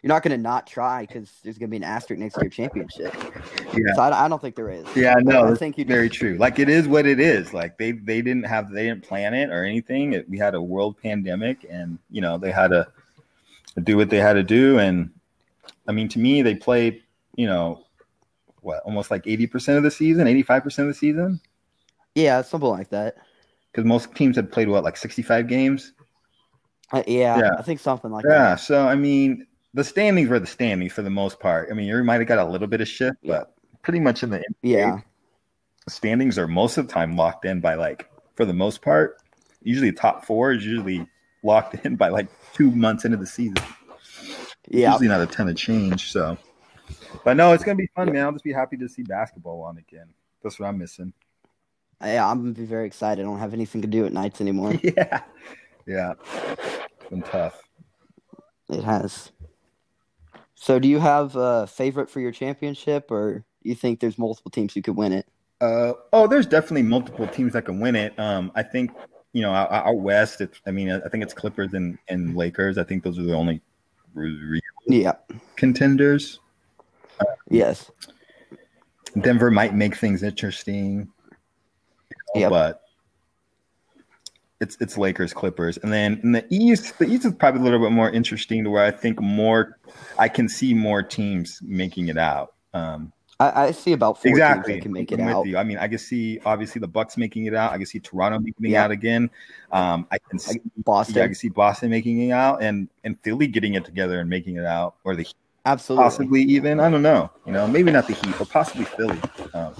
you're 0.03 0.09
not 0.09 0.21
going 0.21 0.35
to 0.37 0.41
not 0.41 0.67
try 0.67 1.05
because 1.05 1.31
there's 1.43 1.57
going 1.57 1.69
to 1.69 1.71
be 1.71 1.77
an 1.77 1.83
asterisk 1.85 2.19
next 2.19 2.35
to 2.35 2.41
your 2.41 2.49
championship. 2.49 3.15
Yeah. 3.73 3.95
So 3.95 4.01
I, 4.01 4.25
I 4.25 4.27
don't 4.27 4.41
think 4.41 4.55
there 4.57 4.69
is. 4.69 4.85
Yeah, 4.97 5.15
no, 5.21 5.47
I 5.47 5.55
think 5.55 5.77
you 5.77 5.85
very 5.85 6.09
true. 6.09 6.35
Like 6.37 6.59
it 6.59 6.67
is 6.67 6.89
what 6.89 7.05
it 7.05 7.21
is. 7.21 7.53
Like 7.53 7.77
they 7.77 7.93
they 7.93 8.21
didn't 8.21 8.43
have 8.43 8.69
they 8.69 8.83
didn't 8.87 9.03
plan 9.03 9.33
it 9.33 9.49
or 9.49 9.63
anything. 9.63 10.11
It, 10.13 10.29
we 10.29 10.37
had 10.37 10.55
a 10.55 10.61
world 10.61 10.97
pandemic, 11.01 11.65
and 11.69 11.97
you 12.11 12.19
know 12.21 12.37
they 12.37 12.51
had 12.51 12.67
to 12.71 12.85
do 13.81 13.95
what 13.95 14.09
they 14.09 14.17
had 14.17 14.33
to 14.33 14.43
do. 14.43 14.77
And 14.77 15.09
I 15.87 15.93
mean, 15.93 16.09
to 16.09 16.19
me, 16.19 16.41
they 16.41 16.55
played 16.55 17.01
you 17.35 17.47
know 17.47 17.85
what 18.59 18.83
almost 18.83 19.09
like 19.09 19.25
eighty 19.25 19.47
percent 19.47 19.77
of 19.77 19.83
the 19.83 19.91
season, 19.91 20.27
eighty 20.27 20.43
five 20.43 20.63
percent 20.63 20.89
of 20.89 20.93
the 20.93 20.99
season, 20.99 21.39
Yeah, 22.13 22.41
something 22.41 22.69
like 22.69 22.89
that. 22.89 23.15
because 23.71 23.85
most 23.85 24.13
teams 24.15 24.35
had 24.35 24.51
played 24.51 24.67
what 24.67 24.83
like 24.83 24.97
sixty 24.97 25.21
five 25.21 25.47
games. 25.47 25.93
Uh, 26.91 27.03
yeah, 27.07 27.39
Yeah. 27.39 27.51
I 27.57 27.61
think 27.61 27.79
something 27.79 28.11
like 28.11 28.25
Yeah. 28.25 28.31
that. 28.31 28.37
Yeah, 28.49 28.55
so 28.57 28.85
I 28.87 28.95
mean, 28.95 29.47
the 29.73 29.83
standings 29.83 30.29
were 30.29 30.39
the 30.39 30.47
standings 30.47 30.93
for 30.93 31.01
the 31.01 31.09
most 31.09 31.39
part. 31.39 31.69
I 31.71 31.73
mean, 31.73 31.87
you 31.87 32.03
might 32.03 32.19
have 32.19 32.27
got 32.27 32.39
a 32.39 32.45
little 32.45 32.67
bit 32.67 32.81
of 32.81 32.87
shift, 32.87 33.17
but 33.23 33.53
pretty 33.81 33.99
much 33.99 34.23
in 34.23 34.29
the 34.29 34.37
NBA, 34.39 34.43
Yeah, 34.63 34.99
standings 35.87 36.37
are 36.37 36.47
most 36.47 36.77
of 36.77 36.87
the 36.87 36.93
time 36.93 37.15
locked 37.15 37.45
in 37.45 37.59
by 37.59 37.75
like 37.75 38.09
for 38.35 38.45
the 38.45 38.53
most 38.53 38.81
part. 38.81 39.17
Usually, 39.61 39.91
top 39.91 40.25
four 40.25 40.51
is 40.51 40.65
usually 40.65 41.07
locked 41.43 41.85
in 41.85 41.95
by 41.95 42.09
like 42.09 42.27
two 42.53 42.71
months 42.71 43.05
into 43.05 43.17
the 43.17 43.25
season. 43.25 43.55
yeah, 44.67 44.91
Usually 44.91 45.07
not 45.09 45.21
a 45.21 45.27
ton 45.27 45.49
of 45.49 45.55
change. 45.55 46.11
So, 46.11 46.37
but 47.23 47.35
no, 47.37 47.53
it's 47.53 47.63
gonna 47.63 47.75
be 47.75 47.89
fun, 47.95 48.11
man. 48.11 48.25
I'll 48.25 48.31
just 48.31 48.43
be 48.43 48.53
happy 48.53 48.77
to 48.77 48.87
see 48.89 49.03
basketball 49.03 49.61
on 49.61 49.77
again. 49.77 50.07
That's 50.41 50.59
what 50.59 50.67
I'm 50.67 50.77
missing. 50.77 51.13
yeah. 52.03 52.29
I'm 52.29 52.41
gonna 52.41 52.53
be 52.53 52.65
very 52.65 52.85
excited. 52.87 53.21
I 53.21 53.25
don't 53.25 53.39
have 53.39 53.53
anything 53.53 53.81
to 53.81 53.87
do 53.87 54.05
at 54.05 54.13
nights 54.13 54.41
anymore. 54.41 54.73
Yeah, 54.83 55.21
yeah. 55.85 56.13
It's 56.99 57.09
been 57.09 57.21
tough. 57.23 57.61
It 58.69 58.83
has. 58.83 59.32
So, 60.63 60.79
do 60.79 60.87
you 60.87 60.99
have 60.99 61.35
a 61.35 61.67
favorite 61.67 62.09
for 62.09 62.21
your 62.21 62.31
championship, 62.31 63.11
or 63.11 63.43
you 63.63 63.75
think 63.75 63.99
there's 63.99 64.17
multiple 64.17 64.49
teams 64.49 64.73
who 64.73 64.81
could 64.81 64.95
win 64.95 65.11
it? 65.11 65.27
Uh, 65.59 65.91
oh, 66.13 66.25
there's 66.25 66.45
definitely 66.45 66.83
multiple 66.83 67.27
teams 67.27 67.51
that 67.51 67.65
can 67.65 67.81
win 67.81 67.97
it. 67.97 68.17
Um, 68.17 68.49
I 68.55 68.63
think 68.63 68.91
you 69.33 69.41
know 69.41 69.51
out, 69.53 69.69
out 69.73 69.97
west. 69.97 70.39
It's, 70.39 70.61
I 70.65 70.71
mean, 70.71 70.89
I 70.89 71.09
think 71.09 71.21
it's 71.21 71.33
Clippers 71.33 71.73
and, 71.73 71.97
and 72.07 72.37
Lakers. 72.37 72.77
I 72.77 72.85
think 72.85 73.03
those 73.03 73.19
are 73.19 73.23
the 73.23 73.33
only 73.33 73.59
real 74.13 74.61
Yeah. 74.87 75.15
contenders. 75.57 76.39
Yes. 77.49 77.91
Denver 79.19 79.51
might 79.51 79.75
make 79.75 79.97
things 79.97 80.23
interesting, 80.23 81.09
you 81.29 82.17
know, 82.35 82.39
Yep. 82.39 82.49
but 82.49 82.82
it's 84.63 84.77
it's 84.79 84.97
Lakers 84.97 85.33
Clippers, 85.33 85.77
and 85.77 85.93
then 85.93 86.19
in 86.23 86.31
the 86.31 86.45
East, 86.49 86.97
the 86.97 87.05
East 87.05 87.25
is 87.25 87.33
probably 87.33 87.61
a 87.61 87.63
little 87.63 87.79
bit 87.79 87.91
more 87.91 88.09
interesting 88.09 88.63
to 88.63 88.69
where 88.71 88.83
I 88.83 88.89
think 88.89 89.21
more, 89.21 89.77
I 90.17 90.29
can 90.29 90.49
see 90.49 90.73
more 90.73 91.03
teams 91.03 91.59
making 91.61 92.07
it 92.07 92.17
out. 92.17 92.53
Um, 92.73 93.13
I, 93.39 93.65
I 93.65 93.71
see 93.71 93.91
about 93.91 94.21
four 94.21 94.31
exactly, 94.31 94.73
teams 94.73 94.79
that 94.79 94.83
can 94.83 94.93
make 94.93 95.11
it 95.11 95.19
I'm 95.19 95.25
with 95.25 95.35
out. 95.35 95.45
you. 95.45 95.57
I 95.57 95.63
mean, 95.63 95.77
I 95.77 95.87
can 95.87 95.97
see 95.97 96.39
obviously 96.45 96.79
the 96.79 96.87
Bucks 96.87 97.17
making 97.17 97.45
it 97.45 97.53
out. 97.53 97.73
I 97.73 97.77
can 97.77 97.85
see 97.85 97.99
Toronto 97.99 98.39
making 98.39 98.71
it 98.71 98.75
out 98.75 98.91
again. 98.91 99.29
Um, 99.71 100.07
I 100.11 100.17
can 100.17 100.39
see. 100.39 100.61
Boston, 100.77 101.15
Yeah, 101.15 101.23
I 101.23 101.25
can 101.27 101.35
see 101.35 101.49
Boston 101.49 101.89
making 101.89 102.29
it 102.29 102.31
out, 102.31 102.63
and 102.63 102.87
and 103.03 103.19
Philly 103.21 103.47
getting 103.47 103.73
it 103.73 103.85
together 103.85 104.19
and 104.19 104.29
making 104.29 104.55
it 104.55 104.65
out, 104.65 104.95
or 105.03 105.15
the 105.15 105.23
Heat 105.23 105.35
absolutely. 105.65 106.03
possibly 106.03 106.41
even. 106.43 106.79
I 106.79 106.89
don't 106.89 107.03
know. 107.03 107.29
You 107.45 107.51
know, 107.51 107.67
maybe 107.67 107.91
not 107.91 108.07
the 108.07 108.13
Heat, 108.13 108.33
but 108.39 108.49
possibly 108.49 108.85
Philly. 108.85 109.19
Um, 109.53 109.75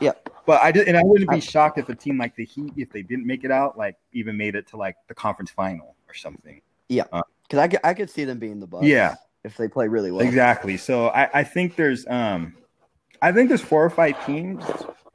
Yep. 0.00 0.30
But 0.46 0.62
I 0.62 0.72
did, 0.72 0.88
and 0.88 0.96
I 0.96 1.02
wouldn't 1.02 1.30
be 1.30 1.40
shocked 1.40 1.78
if 1.78 1.88
a 1.88 1.94
team 1.94 2.18
like 2.18 2.34
the 2.36 2.44
Heat, 2.44 2.72
if 2.76 2.90
they 2.90 3.02
didn't 3.02 3.26
make 3.26 3.44
it 3.44 3.50
out, 3.50 3.76
like 3.76 3.96
even 4.12 4.36
made 4.36 4.54
it 4.54 4.66
to 4.68 4.76
like 4.76 4.96
the 5.08 5.14
conference 5.14 5.50
final 5.50 5.94
or 6.08 6.14
something. 6.14 6.60
Yeah, 6.88 7.04
because 7.42 7.58
I, 7.58 7.68
could- 7.68 7.80
I 7.84 7.94
could 7.94 8.08
see 8.08 8.24
them 8.24 8.38
being 8.38 8.60
the 8.60 8.66
Bucks. 8.66 8.86
Yeah. 8.86 9.16
If 9.44 9.56
they 9.56 9.68
play 9.68 9.88
really 9.88 10.10
well. 10.10 10.26
Exactly. 10.26 10.76
So 10.76 11.08
I, 11.08 11.40
I 11.40 11.44
think 11.44 11.76
there's, 11.76 12.06
um, 12.08 12.54
I 13.22 13.30
think 13.32 13.48
there's 13.48 13.60
four 13.60 13.84
or 13.84 13.90
five 13.90 14.24
teams 14.26 14.64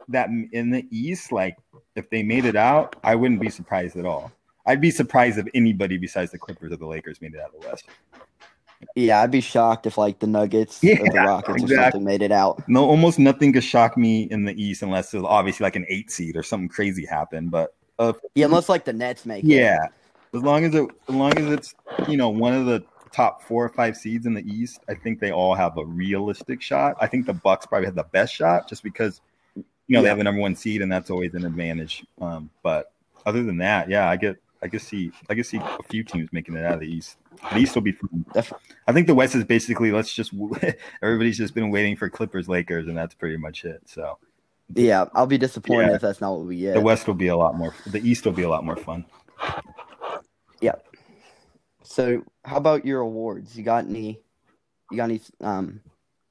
that 0.09 0.29
in 0.51 0.69
the 0.69 0.85
East, 0.91 1.31
like 1.31 1.57
if 1.95 2.09
they 2.09 2.23
made 2.23 2.45
it 2.45 2.55
out, 2.55 2.95
I 3.03 3.15
wouldn't 3.15 3.41
be 3.41 3.49
surprised 3.49 3.97
at 3.97 4.05
all. 4.05 4.31
I'd 4.65 4.79
be 4.81 4.91
surprised 4.91 5.37
if 5.37 5.47
anybody 5.53 5.97
besides 5.97 6.31
the 6.31 6.37
Clippers 6.37 6.71
or 6.71 6.77
the 6.77 6.87
Lakers 6.87 7.21
made 7.21 7.33
it 7.33 7.41
out 7.41 7.53
of 7.53 7.61
the 7.61 7.67
West. 7.67 7.85
Yeah, 8.95 9.21
I'd 9.21 9.31
be 9.31 9.41
shocked 9.41 9.85
if 9.85 9.97
like 9.97 10.19
the 10.19 10.27
Nuggets 10.27 10.83
or 10.83 10.89
Yeah, 10.89 10.97
the 10.97 11.19
Rockets 11.19 11.63
or 11.63 11.67
something 11.67 12.03
made 12.03 12.21
it 12.21 12.31
out. 12.31 12.67
No, 12.67 12.85
almost 12.85 13.19
nothing 13.19 13.53
could 13.53 13.63
shock 13.63 13.97
me 13.97 14.23
in 14.23 14.45
the 14.45 14.61
East 14.61 14.81
unless 14.83 15.13
it's 15.13 15.23
obviously 15.25 15.63
like 15.63 15.75
an 15.75 15.85
eight 15.89 16.11
seed 16.11 16.35
or 16.35 16.43
something 16.43 16.69
crazy 16.69 17.05
happened. 17.05 17.51
But 17.51 17.75
uh, 17.99 18.13
Yeah, 18.35 18.45
unless 18.45 18.69
like 18.69 18.85
the 18.85 18.93
Nets 18.93 19.25
make 19.25 19.43
it. 19.43 19.47
Yeah, 19.47 19.77
as 20.33 20.41
long 20.41 20.65
as 20.65 20.75
it, 20.75 20.89
as 21.07 21.15
long 21.15 21.37
as 21.37 21.51
it's 21.51 21.75
you 22.07 22.17
know 22.17 22.29
one 22.29 22.53
of 22.53 22.65
the 22.65 22.83
top 23.11 23.43
four 23.43 23.63
or 23.63 23.69
five 23.69 23.95
seeds 23.95 24.25
in 24.25 24.33
the 24.33 24.43
East, 24.43 24.79
I 24.89 24.95
think 24.95 25.19
they 25.19 25.31
all 25.31 25.55
have 25.55 25.77
a 25.77 25.85
realistic 25.85 26.61
shot. 26.61 26.95
I 26.99 27.07
think 27.07 27.25
the 27.25 27.33
Bucks 27.33 27.65
probably 27.65 27.85
have 27.85 27.95
the 27.95 28.03
best 28.11 28.33
shot 28.33 28.67
just 28.67 28.83
because 28.83 29.21
you 29.55 29.63
know 29.89 30.01
they 30.01 30.09
have 30.09 30.17
the 30.17 30.23
number 30.23 30.41
one 30.41 30.55
seed 30.55 30.81
and 30.81 30.91
that's 30.91 31.09
always 31.09 31.33
an 31.35 31.45
advantage. 31.45 32.05
Um, 32.19 32.49
but 32.63 32.91
other 33.25 33.43
than 33.43 33.57
that, 33.59 33.89
yeah, 33.89 34.09
I 34.09 34.17
get 34.17 34.37
I 34.63 34.67
can 34.69 34.79
see 34.79 35.11
I 35.29 35.35
can 35.35 35.43
see 35.43 35.57
a 35.57 35.83
few 35.89 36.03
teams 36.03 36.29
making 36.31 36.55
it 36.55 36.65
out 36.65 36.75
of 36.75 36.79
the 36.79 36.87
East. 36.87 37.17
The 37.51 37.57
East 37.59 37.75
will 37.75 37.81
be 37.81 37.91
fun. 37.91 38.25
I 38.87 38.93
think 38.93 39.07
the 39.07 39.15
West 39.15 39.35
is 39.35 39.43
basically 39.43 39.91
let's 39.91 40.13
just 40.13 40.31
everybody's 41.03 41.37
just 41.37 41.53
been 41.53 41.69
waiting 41.69 41.95
for 41.97 42.09
Clippers 42.09 42.47
Lakers 42.47 42.87
and 42.87 42.97
that's 42.97 43.13
pretty 43.13 43.37
much 43.37 43.65
it. 43.65 43.81
So 43.85 44.17
Yeah, 44.73 45.05
I'll 45.13 45.27
be 45.27 45.37
disappointed 45.37 45.89
Yeah. 45.89 45.95
if 45.95 46.01
that's 46.01 46.21
not 46.21 46.31
what 46.31 46.45
we 46.45 46.59
get. 46.59 46.73
the 46.75 46.81
West 46.81 47.05
will 47.07 47.13
be 47.13 47.27
a 47.27 47.35
lot 47.35 47.55
more. 47.57 47.73
The 47.85 47.99
East 47.99 48.25
will 48.25 48.31
be 48.31 48.43
a 48.43 48.49
lot 48.49 48.63
more 48.63 48.77
fun. 48.77 49.05
Yeah. 50.61 50.75
So, 51.83 52.23
how 52.45 52.57
about 52.57 52.85
your 52.85 53.01
awards? 53.01 53.57
You 53.57 53.63
got 53.63 53.85
any? 53.85 54.19
You 54.89 54.97
got 54.97 55.05
any 55.09 55.19
um 55.41 55.81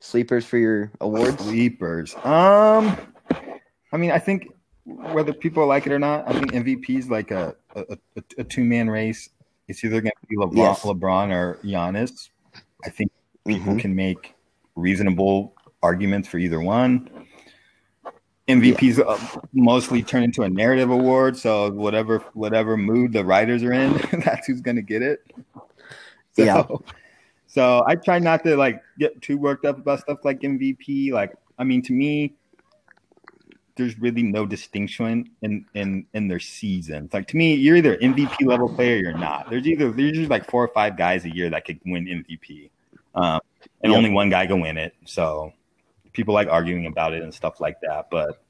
sleepers 0.00 0.46
for 0.46 0.56
your 0.56 0.90
awards? 1.00 1.42
Sleepers. 1.44 2.14
Um, 2.24 2.96
I 3.92 3.96
mean, 3.98 4.10
I 4.10 4.18
think 4.18 4.48
whether 4.84 5.32
people 5.32 5.66
like 5.66 5.86
it 5.86 5.92
or 5.92 5.98
not, 5.98 6.26
I 6.26 6.32
think 6.32 6.52
MVP 6.52 6.98
is 6.98 7.10
like 7.10 7.30
a 7.30 7.54
a, 7.76 7.98
a, 8.16 8.22
a 8.38 8.44
two 8.44 8.64
man 8.64 8.88
race. 8.90 9.28
It's 9.68 9.84
either 9.84 10.00
going 10.00 10.12
to 10.20 10.26
be 10.28 10.36
LeBron, 10.36 10.56
Yes. 10.56 10.82
LeBron 10.82 11.32
or 11.32 11.58
Giannis. 11.64 12.30
I 12.84 12.90
think 12.90 13.10
people 13.46 13.74
Mhm. 13.74 13.80
can 13.80 13.94
make 13.94 14.34
reasonable 14.76 15.54
arguments 15.82 16.28
for 16.28 16.38
either 16.38 16.60
one. 16.60 17.08
MVP's 18.48 18.98
uh, 18.98 19.18
mostly 19.52 20.02
turned 20.02 20.24
into 20.24 20.42
a 20.42 20.50
narrative 20.50 20.90
award, 20.90 21.36
so 21.36 21.70
whatever 21.70 22.18
whatever 22.34 22.76
mood 22.76 23.12
the 23.12 23.24
writers 23.24 23.62
are 23.62 23.72
in, 23.72 23.92
that's 24.24 24.46
who's 24.48 24.60
going 24.60 24.76
to 24.76 24.82
get 24.82 25.00
it. 25.00 25.20
So, 26.32 26.42
Yeah. 26.44 26.66
So 27.46 27.84
I 27.86 27.94
try 27.96 28.18
not 28.18 28.42
to 28.44 28.56
like 28.56 28.82
get 28.98 29.20
too 29.22 29.36
worked 29.38 29.64
up 29.64 29.78
about 29.78 30.00
stuff 30.00 30.18
like 30.24 30.40
MVP. 30.40 31.12
Like, 31.12 31.34
I 31.58 31.64
mean, 31.64 31.82
to 31.82 31.92
me, 31.92 32.34
there's 33.76 33.98
really 33.98 34.22
no 34.22 34.44
distinction 34.44 35.30
in 35.42 35.64
in 35.74 36.06
in 36.12 36.28
their 36.28 36.40
seasons. 36.40 37.12
Like 37.12 37.26
to 37.28 37.36
me, 37.36 37.54
you're 37.54 37.76
either 37.76 37.96
MVP 37.96 38.46
level 38.46 38.68
player 38.68 38.96
or 38.96 38.98
you're 38.98 39.18
not. 39.18 39.48
There's 39.48 39.66
either 39.66 39.90
there's 39.90 40.08
usually 40.08 40.26
like 40.26 40.48
four 40.50 40.62
or 40.62 40.68
five 40.68 40.96
guys 40.96 41.24
a 41.24 41.34
year 41.34 41.48
that 41.50 41.64
could 41.64 41.80
win 41.86 42.06
MVP, 42.06 42.70
um, 43.14 43.40
and 43.82 43.92
Yep. 43.92 43.96
only 43.96 44.10
one 44.10 44.28
guy 44.28 44.46
can 44.46 44.60
win 44.60 44.76
it. 44.76 44.94
So 45.06 45.52
people 46.12 46.34
like 46.34 46.48
arguing 46.48 46.86
about 46.86 47.14
it 47.14 47.22
and 47.22 47.32
stuff 47.32 47.60
like 47.60 47.80
that. 47.82 48.08
But 48.10 48.42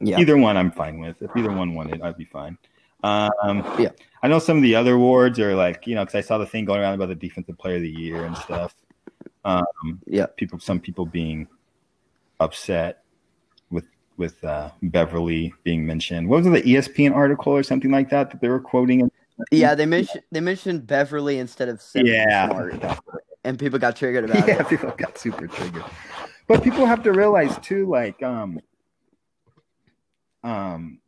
Yeah. 0.00 0.20
either 0.20 0.36
one, 0.36 0.56
I'm 0.56 0.70
fine 0.70 1.00
with. 1.00 1.20
If 1.20 1.30
either 1.36 1.52
one 1.52 1.74
won 1.74 1.92
it, 1.92 2.00
I'd 2.00 2.16
be 2.16 2.24
fine. 2.24 2.56
Um, 3.02 3.58
Yeah. 3.78 3.90
I 4.22 4.28
know 4.28 4.38
some 4.38 4.56
of 4.56 4.62
the 4.62 4.74
other 4.74 4.94
awards 4.94 5.38
are 5.38 5.54
like 5.54 5.86
you 5.86 5.94
know 5.96 6.04
because 6.04 6.14
I 6.14 6.20
saw 6.20 6.38
the 6.38 6.46
thing 6.46 6.64
going 6.64 6.80
around 6.80 6.94
about 6.94 7.08
the 7.08 7.14
defensive 7.14 7.58
player 7.58 7.76
of 7.76 7.82
the 7.82 7.90
year 7.90 8.24
and 8.24 8.36
stuff. 8.38 8.74
Um, 9.44 10.00
Yeah. 10.06 10.26
people, 10.36 10.58
some 10.58 10.80
people 10.80 11.06
being 11.06 11.46
upset 12.40 13.02
with 14.16 14.42
uh, 14.44 14.70
Beverly 14.82 15.52
being 15.64 15.86
mentioned. 15.86 16.28
What 16.28 16.44
was 16.44 16.46
it, 16.46 16.64
the 16.64 16.74
ESPN 16.74 17.14
article 17.14 17.52
or 17.52 17.62
something 17.62 17.90
like 17.90 18.10
that 18.10 18.30
that 18.30 18.40
they 18.40 18.48
were 18.48 18.60
quoting? 18.60 19.10
Yeah, 19.50 19.74
they 19.74 19.86
mentioned 19.86 20.22
they 20.32 20.40
mentioned 20.40 20.86
Beverly 20.86 21.38
instead 21.38 21.68
of 21.68 21.82
Simmons 21.82 22.14
Yeah. 22.14 22.96
And 23.44 23.58
people 23.58 23.78
got 23.78 23.94
triggered 23.96 24.24
about 24.24 24.48
yeah, 24.48 24.60
it. 24.60 24.68
people 24.70 24.90
got 24.96 25.18
super 25.18 25.46
triggered. 25.46 25.84
But 26.48 26.62
people 26.64 26.86
have 26.86 27.02
to 27.04 27.12
realize 27.12 27.56
too, 27.58 27.88
like 27.88 28.20
um, 28.22 28.60
um, 30.42 31.00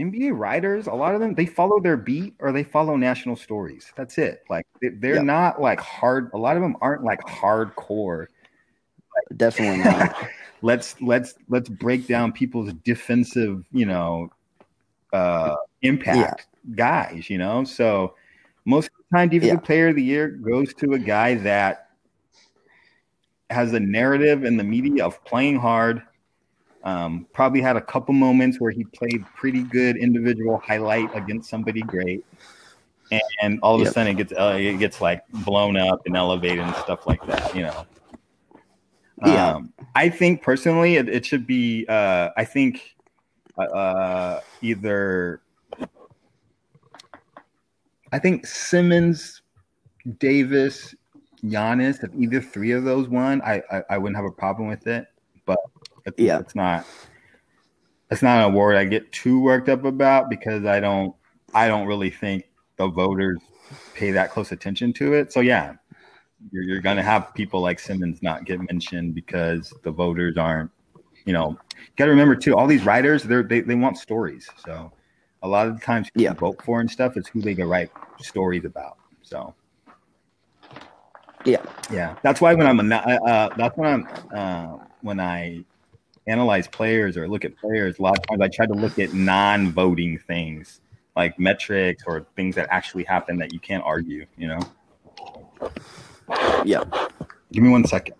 NBA 0.00 0.36
writers, 0.36 0.86
a 0.86 0.92
lot 0.92 1.14
of 1.14 1.20
them 1.20 1.34
they 1.34 1.46
follow 1.46 1.80
their 1.80 1.96
beat 1.96 2.34
or 2.38 2.52
they 2.52 2.64
follow 2.64 2.96
national 2.96 3.36
stories. 3.36 3.92
That's 3.96 4.18
it. 4.18 4.44
Like 4.48 4.66
they, 4.80 4.88
they're 4.88 5.16
Yep. 5.16 5.24
not 5.24 5.60
like 5.60 5.80
hard. 5.80 6.30
A 6.34 6.38
lot 6.38 6.56
of 6.56 6.62
them 6.62 6.76
aren't 6.80 7.04
like 7.04 7.20
hardcore. 7.20 8.26
Definitely 9.36 9.84
not. 9.84 10.16
let's 10.62 11.00
let's 11.02 11.34
let's 11.48 11.68
break 11.68 12.06
down 12.06 12.32
people's 12.32 12.72
defensive, 12.84 13.64
you 13.72 13.84
know, 13.84 14.30
uh, 15.12 15.56
impact 15.82 16.46
guys. 16.74 17.28
You 17.28 17.38
know, 17.38 17.64
so 17.64 18.14
most 18.64 18.86
of 18.86 18.92
the 19.10 19.16
time, 19.18 19.28
defensive 19.28 19.60
Yeah. 19.60 19.66
player 19.66 19.88
of 19.88 19.96
the 19.96 20.02
year 20.02 20.28
goes 20.28 20.72
to 20.74 20.92
a 20.92 20.98
guy 20.98 21.34
that 21.34 21.90
has 23.50 23.74
a 23.74 23.80
narrative 23.80 24.44
in 24.44 24.56
the 24.56 24.64
media 24.64 25.04
of 25.04 25.22
playing 25.24 25.58
hard. 25.58 26.02
Um, 26.84 27.26
probably 27.32 27.60
had 27.60 27.76
a 27.76 27.80
couple 27.80 28.14
moments 28.14 28.60
where 28.60 28.72
he 28.72 28.84
played 28.84 29.24
pretty 29.36 29.62
good 29.62 29.96
individual 29.96 30.58
highlight 30.64 31.14
against 31.14 31.48
somebody 31.48 31.80
great, 31.82 32.24
and 33.40 33.60
all 33.62 33.76
of 33.76 33.86
a 33.86 33.90
sudden 33.92 34.08
it 34.08 34.16
gets 34.16 34.32
uh, 34.32 34.56
it 34.58 34.78
gets 34.78 35.00
like 35.00 35.22
blown 35.44 35.76
up 35.76 36.00
and 36.06 36.16
elevated 36.16 36.60
and 36.60 36.74
stuff 36.76 37.06
like 37.06 37.24
that. 37.26 37.54
You 37.54 37.62
know. 37.62 37.86
Yeah. 39.24 39.54
Um, 39.54 39.72
I 39.94 40.08
think 40.08 40.42
personally, 40.42 40.96
it, 40.96 41.08
it 41.08 41.24
should 41.26 41.46
be. 41.46 41.86
Uh, 41.88 42.30
I 42.36 42.44
think 42.44 42.96
uh, 43.58 44.40
either. 44.60 45.42
I 48.10 48.18
think 48.18 48.46
Simmons, 48.46 49.42
Davis, 50.18 50.94
Giannis. 51.44 52.02
If 52.02 52.10
either 52.18 52.40
three 52.40 52.72
of 52.72 52.84
those 52.84 53.08
won, 53.08 53.40
I, 53.42 53.62
I 53.70 53.82
I 53.90 53.98
wouldn't 53.98 54.16
have 54.16 54.26
a 54.26 54.30
problem 54.32 54.68
with 54.68 54.86
it. 54.86 55.06
But 55.46 55.58
it's, 56.04 56.18
Yeah. 56.18 56.38
it's 56.38 56.54
not. 56.54 56.86
It's 58.10 58.22
not 58.22 58.38
an 58.38 58.52
award 58.52 58.76
I 58.76 58.84
get 58.84 59.10
too 59.12 59.40
worked 59.40 59.68
up 59.68 59.84
about 59.84 60.28
because 60.30 60.64
I 60.64 60.80
don't. 60.80 61.14
I 61.54 61.68
don't 61.68 61.86
really 61.86 62.10
think 62.10 62.48
the 62.76 62.88
voters 62.88 63.38
pay 63.94 64.10
that 64.10 64.30
close 64.30 64.52
attention 64.52 64.92
to 64.94 65.14
it. 65.14 65.32
So 65.32 65.40
yeah, 65.40 65.74
you're, 66.50 66.62
you're 66.62 66.80
going 66.80 66.96
to 66.96 67.02
have 67.02 67.32
people 67.34 67.60
like 67.60 67.78
Simmons 67.78 68.22
not 68.22 68.44
get 68.44 68.60
mentioned 68.70 69.14
because 69.14 69.72
the 69.82 69.90
voters 69.90 70.36
aren't, 70.36 70.70
you 71.24 71.32
know, 71.32 71.56
got 71.96 72.06
to 72.06 72.10
remember 72.10 72.34
too, 72.34 72.56
all 72.56 72.66
these 72.66 72.84
writers, 72.84 73.22
they're, 73.22 73.42
they, 73.42 73.60
they 73.60 73.74
want 73.74 73.98
stories. 73.98 74.50
So 74.56 74.92
a 75.42 75.48
lot 75.48 75.68
of 75.68 75.78
the 75.78 75.84
times 75.84 76.10
people 76.10 76.22
Yeah. 76.24 76.32
vote 76.32 76.58
for 76.64 76.80
and 76.80 76.90
stuff 76.90 77.16
is 77.16 77.28
who 77.28 77.40
they 77.40 77.54
can 77.54 77.68
write 77.68 77.90
stories 78.18 78.64
about. 78.64 78.96
So 79.22 79.54
Yeah. 81.44 81.62
yeah, 81.90 82.16
that's 82.22 82.40
why 82.40 82.54
when 82.54 82.66
I'm, 82.66 82.80
a, 82.80 82.94
uh, 82.94 83.50
that's 83.56 83.76
when 83.76 83.88
I'm, 83.88 84.08
uh, 84.34 84.76
when 85.02 85.20
I 85.20 85.64
analyze 86.26 86.68
players 86.68 87.16
or 87.16 87.28
look 87.28 87.44
at 87.44 87.56
players, 87.58 87.98
a 87.98 88.02
lot 88.02 88.16
of 88.16 88.22
times 88.28 88.40
I 88.40 88.48
try 88.48 88.66
to 88.66 88.74
look 88.74 88.98
at 88.98 89.12
non-voting 89.12 90.18
things 90.18 90.80
like 91.16 91.38
metrics 91.38 92.04
or 92.06 92.26
things 92.36 92.54
that 92.54 92.68
actually 92.70 93.04
happen 93.04 93.38
that 93.38 93.52
you 93.52 93.60
can't 93.60 93.82
argue, 93.84 94.26
you 94.36 94.48
know? 94.48 94.60
Yeah. 96.64 96.84
Give 97.52 97.62
me 97.62 97.70
one 97.70 97.84
second. 97.84 98.14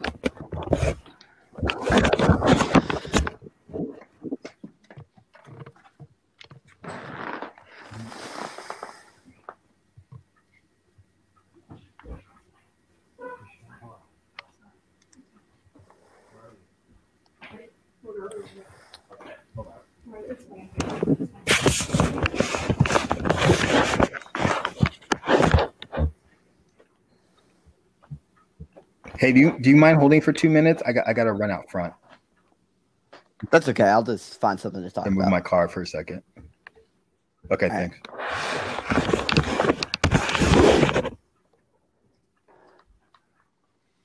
Hey, 29.22 29.30
do 29.30 29.38
you 29.38 29.56
do 29.60 29.70
you 29.70 29.76
mind 29.76 29.98
holding 29.98 30.20
for 30.20 30.32
two 30.32 30.50
minutes? 30.50 30.82
I 30.84 30.90
got 30.90 31.06
I 31.06 31.12
got 31.12 31.24
to 31.24 31.32
run 31.32 31.48
out 31.48 31.70
front 31.70 31.94
That's 33.52 33.68
okay. 33.68 33.84
I'll 33.84 34.02
just 34.02 34.40
find 34.40 34.58
something 34.58 34.82
to 34.82 34.90
talk 34.90 35.06
and 35.06 35.14
move 35.14 35.22
about. 35.22 35.30
my 35.30 35.40
car 35.40 35.68
for 35.68 35.82
a 35.82 35.86
second. 35.86 36.24
Okay, 37.52 37.68
All 37.68 37.76
right. 37.76 37.92
thanks. 37.92 38.00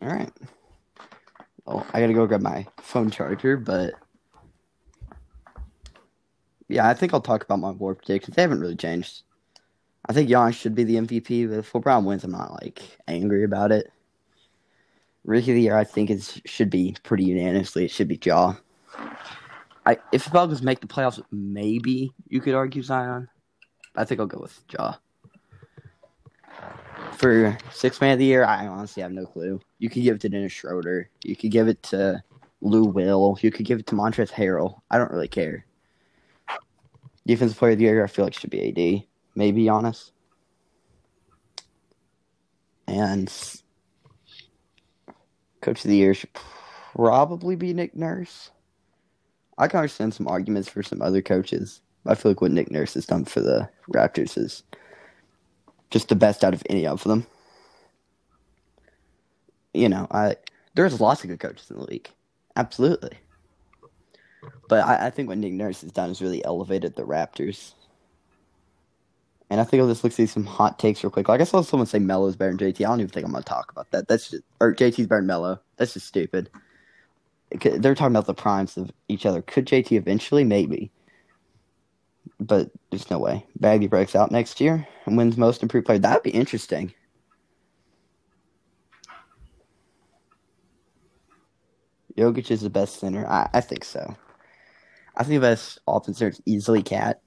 All 0.03 0.08
right. 0.08 0.32
Well, 1.65 1.88
I 1.93 1.99
gotta 1.99 2.13
go 2.13 2.27
grab 2.27 2.41
my 2.41 2.67
phone 2.77 3.10
charger, 3.10 3.58
but 3.58 3.95
yeah, 6.69 6.88
I 6.88 6.93
think 6.93 7.15
I'll 7.15 7.21
talk 7.21 7.43
about 7.43 7.58
my 7.58 7.71
award 7.71 7.97
predictions. 7.97 8.36
They 8.36 8.43
haven't 8.43 8.60
really 8.60 8.75
changed. 8.75 9.23
I 10.08 10.13
think 10.13 10.30
Giannis 10.30 10.53
should 10.53 10.75
be 10.75 10.84
the 10.84 10.97
MVP, 10.97 11.49
but 11.49 11.58
if 11.58 11.71
LeBron 11.73 12.03
wins, 12.03 12.23
I'm 12.23 12.30
not 12.30 12.51
like 12.62 12.84
angry 13.08 13.43
about 13.43 13.71
it. 13.71 13.91
Rookie 15.28 15.52
of 15.52 15.56
the 15.56 15.62
year, 15.62 15.78
I 15.78 15.84
think 15.84 16.10
it 16.10 16.42
should 16.46 16.70
be 16.70 16.96
pretty 17.04 17.26
unanimously. 17.26 17.84
It 17.84 17.92
should 17.92 18.08
be 18.08 18.20
Ja. 18.24 18.56
I 19.86 19.98
if 20.13 20.24
the 20.24 20.30
Falcons 20.32 20.62
make 20.62 20.80
the 20.80 20.88
playoffs, 20.88 21.22
maybe 21.32 22.12
you 22.30 22.40
could 22.40 22.56
argue 22.56 22.82
Zion. 22.82 23.28
I 23.96 24.06
think 24.06 24.22
I'll 24.22 24.26
go 24.26 24.40
with 24.40 24.60
Ja. 24.72 24.96
For 27.12 27.58
six 27.74 28.00
man 28.00 28.13
of 28.13 28.20
the 28.20 28.26
year, 28.26 28.46
I 28.46 28.68
honestly 28.68 29.04
have 29.04 29.12
no 29.12 29.26
clue. 29.26 29.60
You 29.80 29.90
could 29.90 30.04
give 30.04 30.16
it 30.16 30.22
to 30.22 30.30
Dennis 30.30 30.54
Schroeder. 30.54 31.10
You 31.24 31.36
could 31.36 31.52
give 31.52 31.68
it 31.68 31.84
to 31.84 32.24
Lou 32.62 32.86
Will. 32.86 33.38
You 33.42 33.52
could 33.52 33.66
give 33.66 33.80
it 33.80 33.88
to 33.88 33.96
Montrezl 33.96 34.32
Harrell. 34.32 34.80
I 34.90 34.98
don't 34.98 35.12
really 35.12 35.28
care. 35.28 35.66
Defensive 37.26 37.58
player 37.58 37.74
of 37.74 37.80
the 37.80 37.84
year, 37.84 38.04
I 38.04 38.08
feel 38.08 38.24
like 38.24 38.34
should 38.34 38.50
be 38.50 38.70
AD. 38.70 39.04
Maybe 39.36 39.66
Giannis. 39.66 40.12
And 42.88 43.30
coach 45.62 45.84
of 45.84 45.89
the 45.89 45.98
year 45.98 46.13
should 46.13 46.34
probably 46.34 47.56
be 47.56 47.74
Nick 47.74 47.96
Nurse. 47.96 48.52
I 49.58 49.67
can 49.67 49.80
understand 49.80 50.13
some 50.13 50.28
arguments 50.28 50.70
for 50.70 50.84
some 50.84 51.02
other 51.02 51.22
coaches. 51.22 51.82
I 52.06 52.15
feel 52.15 52.32
like 52.32 52.41
what 52.41 52.52
Nick 52.52 52.72
Nurse 52.72 52.93
has 52.93 53.06
done 53.06 53.26
for 53.26 53.41
the 53.41 53.70
Raptors 53.91 54.38
is 54.38 54.63
just 55.89 56.10
the 56.10 56.15
best 56.15 56.43
out 56.43 56.54
of 56.54 56.63
any 56.70 56.86
of 56.86 57.04
them. 57.04 57.26
You 59.74 59.89
know, 59.89 60.08
I 60.12 60.38
there's 60.76 61.02
lots 61.02 61.24
of 61.24 61.30
good 61.30 61.39
coaches 61.39 61.70
in 61.70 61.78
the 61.78 61.86
league, 61.86 62.10
absolutely. 62.56 63.17
But 64.70 64.86
I, 64.86 65.08
I 65.08 65.10
think 65.10 65.28
what 65.28 65.38
Nick 65.38 65.54
Nurse 65.54 65.82
has 65.82 65.91
done 65.91 66.10
is 66.10 66.22
really 66.22 66.43
elevated 66.46 66.96
the 66.96 67.04
Raptors. 67.04 67.74
And 69.49 69.62
I 69.62 69.63
think 69.63 69.81
I'll 69.81 69.88
just 69.88 70.03
look 70.03 70.13
see 70.13 70.25
some 70.25 70.45
hot 70.45 70.77
takes 70.77 71.03
real 71.03 71.12
quick. 71.12 71.29
Like 71.29 71.39
I 71.39 71.45
saw 71.45 71.62
someone 71.62 71.88
say 71.88 71.99
Melo's 71.99 72.36
better 72.36 72.53
than 72.53 72.60
JT. 72.60 72.86
I 72.86 72.89
don't 72.89 72.99
even 72.99 73.10
think 73.10 73.25
I'm 73.25 73.31
gonna 73.31 73.43
talk 73.43 73.71
about 73.71 73.89
that. 73.91 74.07
That's 74.07 74.29
just 74.29 74.43
or 74.60 74.73
JT's 74.73 75.07
better 75.07 75.21
than 75.21 75.27
Melo. 75.27 75.62
That's 75.77 75.93
just 75.93 76.07
stupid. 76.07 76.49
They're 77.62 77.95
talking 77.95 78.13
about 78.13 78.25
the 78.25 78.33
primes 78.33 78.75
of 78.75 78.91
each 79.07 79.25
other. 79.25 79.41
Could 79.41 79.65
JT 79.65 79.93
eventually? 79.93 80.43
Maybe. 80.43 80.91
But 82.41 82.71
there's 82.91 83.10
no 83.10 83.19
way. 83.19 83.45
Bagley 83.57 83.88
breaks 83.88 84.15
out 84.15 84.31
next 84.31 84.60
year 84.60 84.86
and 85.05 85.17
wins 85.17 85.38
most 85.38 85.63
improved 85.63 85.86
player. 85.86 85.99
That'd 85.99 86.23
be 86.23 86.29
interesting. 86.31 86.93
Jokic 92.17 92.51
is 92.51 92.62
the 92.62 92.69
best 92.69 92.99
center. 92.99 93.25
I, 93.27 93.49
I 93.53 93.62
think 93.62 93.86
so. 93.86 94.17
I 95.15 95.23
think 95.23 95.41
the 95.41 95.47
best 95.47 95.79
offense 95.88 96.17
center 96.17 96.31
is 96.31 96.41
easily 96.45 96.83
KAT. 96.83 97.21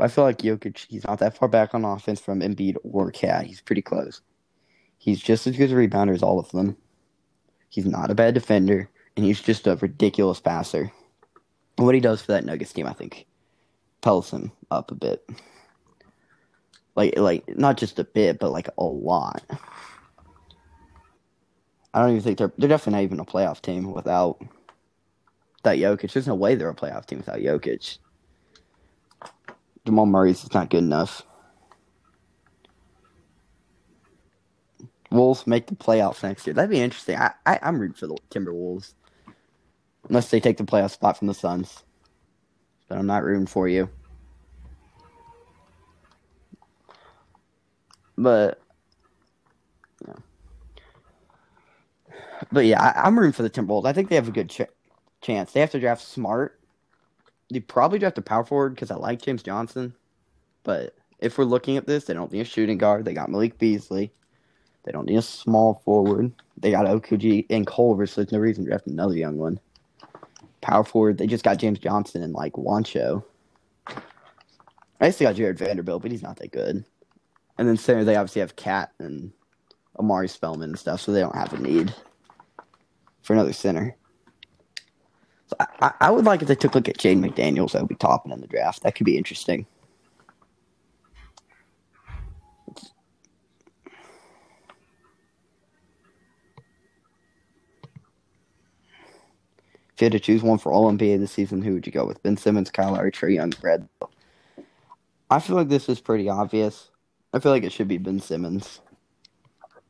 But 0.00 0.06
I 0.06 0.14
feel 0.14 0.24
like 0.24 0.38
Jokic, 0.38 0.86
he's 0.88 1.04
not 1.04 1.18
that 1.18 1.36
far 1.36 1.46
back 1.46 1.74
on 1.74 1.84
offense 1.84 2.22
from 2.22 2.40
Embiid 2.40 2.76
or 2.84 3.10
KAT. 3.10 3.44
He's 3.44 3.60
pretty 3.60 3.82
close. 3.82 4.22
He's 4.96 5.20
just 5.20 5.46
as 5.46 5.58
good 5.58 5.70
a 5.70 5.74
rebounder 5.74 6.14
as 6.14 6.22
all 6.22 6.38
of 6.38 6.50
them. 6.52 6.78
He's 7.68 7.84
not 7.84 8.10
a 8.10 8.14
bad 8.14 8.32
defender, 8.32 8.88
and 9.14 9.26
he's 9.26 9.42
just 9.42 9.66
a 9.66 9.76
ridiculous 9.76 10.40
passer. 10.40 10.90
And 11.76 11.84
what 11.84 11.94
he 11.94 12.00
does 12.00 12.22
for 12.22 12.32
that 12.32 12.46
Nuggets 12.46 12.72
team, 12.72 12.86
I 12.86 12.94
think, 12.94 13.26
pulls 14.00 14.30
him 14.30 14.52
up 14.70 14.90
a 14.90 14.94
bit. 14.94 15.28
Like, 16.96 17.18
like 17.18 17.58
not 17.58 17.76
just 17.76 17.98
a 17.98 18.04
bit, 18.04 18.38
but 18.38 18.52
like 18.52 18.70
a 18.78 18.82
lot. 18.82 19.44
I 21.92 22.00
don't 22.00 22.12
even 22.12 22.22
think 22.22 22.38
they're 22.38 22.54
they're 22.56 22.70
definitely 22.70 23.00
not 23.00 23.04
even 23.04 23.20
a 23.20 23.26
playoff 23.26 23.60
team 23.60 23.92
without 23.92 24.40
that 25.62 25.76
Jokic. 25.76 26.10
There's 26.10 26.26
no 26.26 26.34
way 26.34 26.54
they're 26.54 26.70
a 26.70 26.74
playoff 26.74 27.04
team 27.04 27.18
without 27.18 27.40
Jokic. 27.40 27.98
Jamal 29.86 30.06
Murray's 30.06 30.40
just 30.40 30.54
not 30.54 30.70
good 30.70 30.84
enough. 30.84 31.22
Wolves 35.10 35.46
make 35.46 35.66
the 35.66 35.74
playoffs 35.74 36.22
next 36.22 36.46
year. 36.46 36.54
That'd 36.54 36.70
be 36.70 36.80
interesting. 36.80 37.16
I, 37.16 37.32
I 37.46 37.58
I'm 37.62 37.80
rooting 37.80 37.96
for 37.96 38.06
the 38.06 38.16
Timberwolves, 38.30 38.94
unless 40.08 40.30
they 40.30 40.40
take 40.40 40.56
the 40.56 40.64
playoff 40.64 40.92
spot 40.92 41.18
from 41.18 41.28
the 41.28 41.34
Suns. 41.34 41.84
But 42.88 42.98
I'm 42.98 43.06
not 43.06 43.24
rooting 43.24 43.46
for 43.46 43.68
you. 43.68 43.90
But 48.16 48.60
yeah. 50.06 50.14
But 52.52 52.66
yeah, 52.66 52.82
I, 52.82 53.06
I'm 53.06 53.18
rooting 53.18 53.32
for 53.32 53.42
the 53.42 53.50
Timberwolves. 53.50 53.86
I 53.86 53.92
think 53.92 54.08
they 54.08 54.16
have 54.16 54.28
a 54.28 54.32
good 54.32 54.50
ch- 54.50 54.62
chance. 55.22 55.52
They 55.52 55.60
have 55.60 55.72
to 55.72 55.80
draft 55.80 56.02
smart. 56.02 56.59
They 57.50 57.60
probably 57.60 57.98
draft 57.98 58.18
a 58.18 58.22
power 58.22 58.44
forward 58.44 58.74
because 58.74 58.90
I 58.90 58.96
like 58.96 59.22
James 59.22 59.42
Johnson. 59.42 59.94
But 60.62 60.94
if 61.18 61.36
we're 61.36 61.44
looking 61.44 61.76
at 61.76 61.86
this, 61.86 62.04
they 62.04 62.14
don't 62.14 62.32
need 62.32 62.40
a 62.40 62.44
shooting 62.44 62.78
guard. 62.78 63.04
They 63.04 63.14
got 63.14 63.30
Malik 63.30 63.58
Beasley. 63.58 64.12
They 64.84 64.92
don't 64.92 65.06
need 65.06 65.16
a 65.16 65.22
small 65.22 65.82
forward. 65.84 66.32
They 66.56 66.70
got 66.70 66.86
Okogie 66.86 67.46
and 67.50 67.66
Culver, 67.66 68.06
so 68.06 68.20
there's 68.20 68.32
no 68.32 68.38
reason 68.38 68.64
to 68.64 68.70
draft 68.70 68.86
another 68.86 69.16
young 69.16 69.36
one. 69.36 69.60
Power 70.60 70.84
forward, 70.84 71.18
they 71.18 71.26
just 71.26 71.44
got 71.44 71.58
James 71.58 71.78
Johnson 71.78 72.22
and 72.22 72.32
like 72.32 72.52
Juancho. 72.52 73.24
I 75.00 75.10
they 75.10 75.24
got 75.24 75.36
Jarred 75.36 75.58
Vanderbilt, 75.58 76.02
but 76.02 76.10
he's 76.10 76.22
not 76.22 76.36
that 76.36 76.52
good. 76.52 76.84
And 77.56 77.68
then 77.68 77.76
center, 77.76 78.04
they 78.04 78.16
obviously 78.16 78.40
have 78.40 78.56
KAT 78.56 78.92
and 78.98 79.32
Omari 79.98 80.28
Spellman 80.28 80.70
and 80.70 80.78
stuff, 80.78 81.00
so 81.00 81.12
they 81.12 81.20
don't 81.20 81.34
have 81.34 81.52
a 81.52 81.58
need 81.58 81.94
for 83.22 83.32
another 83.32 83.52
center. 83.52 83.96
So 85.50 85.56
I, 85.82 85.92
I, 86.00 86.10
would 86.12 86.24
like 86.24 86.42
if 86.42 86.48
they 86.48 86.54
took 86.54 86.74
a 86.74 86.78
look 86.78 86.88
at 86.88 86.98
Jaden 86.98 87.28
McDaniels. 87.28 87.72
That 87.72 87.82
would 87.82 87.88
be 87.88 87.96
topping 87.96 88.30
in 88.30 88.40
the 88.40 88.46
draft. 88.46 88.84
That 88.84 88.94
could 88.94 89.04
be 89.04 89.18
interesting. 89.18 89.66
If 99.92 100.02
you 100.02 100.04
had 100.04 100.12
to 100.12 100.20
choose 100.20 100.42
one 100.42 100.58
for 100.58 100.72
All 100.72 100.90
NBA 100.90 101.18
this 101.18 101.32
season, 101.32 101.62
who 101.62 101.74
would 101.74 101.84
you 101.84 101.92
go 101.92 102.06
with? 102.06 102.22
Ben 102.22 102.36
Simmons, 102.36 102.70
Kyle 102.70 102.92
Lowry, 102.92 103.10
Trae 103.10 103.34
Young, 103.34 103.50
Fred. 103.50 103.88
I 105.30 105.40
feel 105.40 105.56
like 105.56 105.68
this 105.68 105.88
is 105.88 106.00
pretty 106.00 106.28
obvious. 106.28 106.90
I 107.32 107.40
feel 107.40 107.50
like 107.50 107.64
it 107.64 107.72
should 107.72 107.88
be 107.88 107.98
Ben 107.98 108.20
Simmons. 108.20 108.80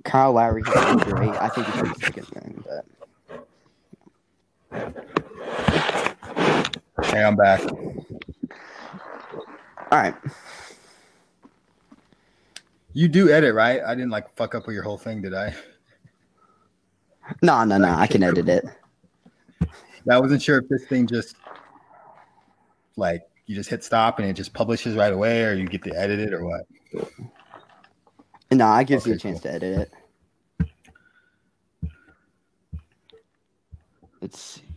Kyle 0.04 0.32
Lowry 0.32 0.62
is 0.62 1.04
great. 1.04 1.30
I 1.30 1.48
think 1.48 1.66
he's 1.66 2.08
a 2.08 2.12
to 2.12 2.22
thing, 2.22 2.64
but. 4.70 5.19
Hey, 7.04 7.24
I'm 7.24 7.36
back. 7.36 7.60
all 7.62 7.88
right. 9.92 10.14
You 12.92 13.08
do 13.08 13.30
edit, 13.30 13.54
right? 13.54 13.80
I 13.84 13.94
didn't 13.94 14.10
like 14.10 14.34
fuck 14.36 14.54
up 14.54 14.66
with 14.66 14.74
your 14.74 14.82
whole 14.82 14.98
thing, 14.98 15.22
did 15.22 15.34
I? 15.34 15.54
No, 17.42 17.64
no, 17.64 17.78
no. 17.78 17.88
I 17.88 18.06
can 18.06 18.22
edit 18.22 18.48
it. 18.48 18.64
I 20.10 20.18
wasn't 20.18 20.42
sure 20.42 20.58
if 20.58 20.68
this 20.68 20.84
thing 20.86 21.06
just 21.06 21.36
like 22.96 23.22
you 23.46 23.54
just 23.54 23.70
hit 23.70 23.84
stop 23.84 24.18
and 24.18 24.28
it 24.28 24.32
just 24.34 24.52
publishes 24.52 24.96
right 24.96 25.12
away, 25.12 25.44
or 25.44 25.54
you 25.54 25.66
get 25.66 25.82
to 25.84 25.96
edit 25.96 26.20
it, 26.20 26.32
or 26.32 26.44
what? 26.44 26.66
No, 28.50 28.76
it 28.76 28.86
gives 28.86 29.06
you 29.06 29.14
a 29.14 29.16
chance 29.16 29.40
cool. 29.40 29.50
to 29.50 29.54
edit 29.54 29.90
it. 30.60 30.68
Let's 34.20 34.40
see. 34.40 34.69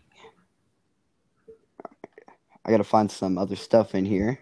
I 2.65 2.71
gotta 2.71 2.83
find 2.83 3.11
some 3.11 3.37
other 3.37 3.55
stuff 3.55 3.93
in 3.93 4.05
here. 4.05 4.39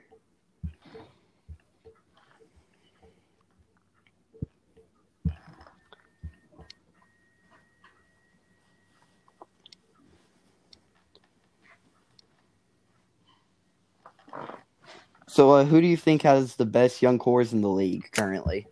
So, 15.28 15.52
uh, 15.52 15.64
who 15.64 15.80
do 15.80 15.88
you 15.88 15.96
think 15.96 16.24
has 16.24 16.58
the 16.58 16.66
best 16.66 17.02
young 17.02 17.18
cores 17.18 17.54
in 17.54 17.62
the 17.62 17.70
league 17.70 18.12
currently? 18.12 18.68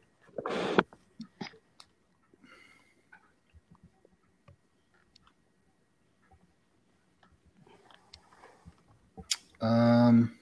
Um, 9.62 10.36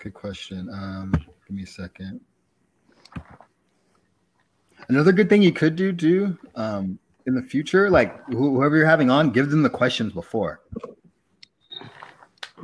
good 0.00 0.14
question. 0.14 0.68
Um, 0.72 1.12
give 1.12 1.56
me 1.56 1.62
a 1.62 1.66
second. 1.66 2.20
Another 4.88 5.12
good 5.12 5.28
thing 5.28 5.42
you 5.42 5.52
could 5.52 5.76
do, 5.76 5.92
do 5.92 6.38
um, 6.54 6.98
in 7.26 7.34
the 7.34 7.42
future, 7.42 7.90
like 7.90 8.16
wh- 8.28 8.36
whoever 8.36 8.76
you're 8.76 8.86
having 8.86 9.10
on, 9.10 9.30
give 9.30 9.50
them 9.50 9.62
the 9.62 9.70
questions 9.70 10.12
before. 10.12 10.60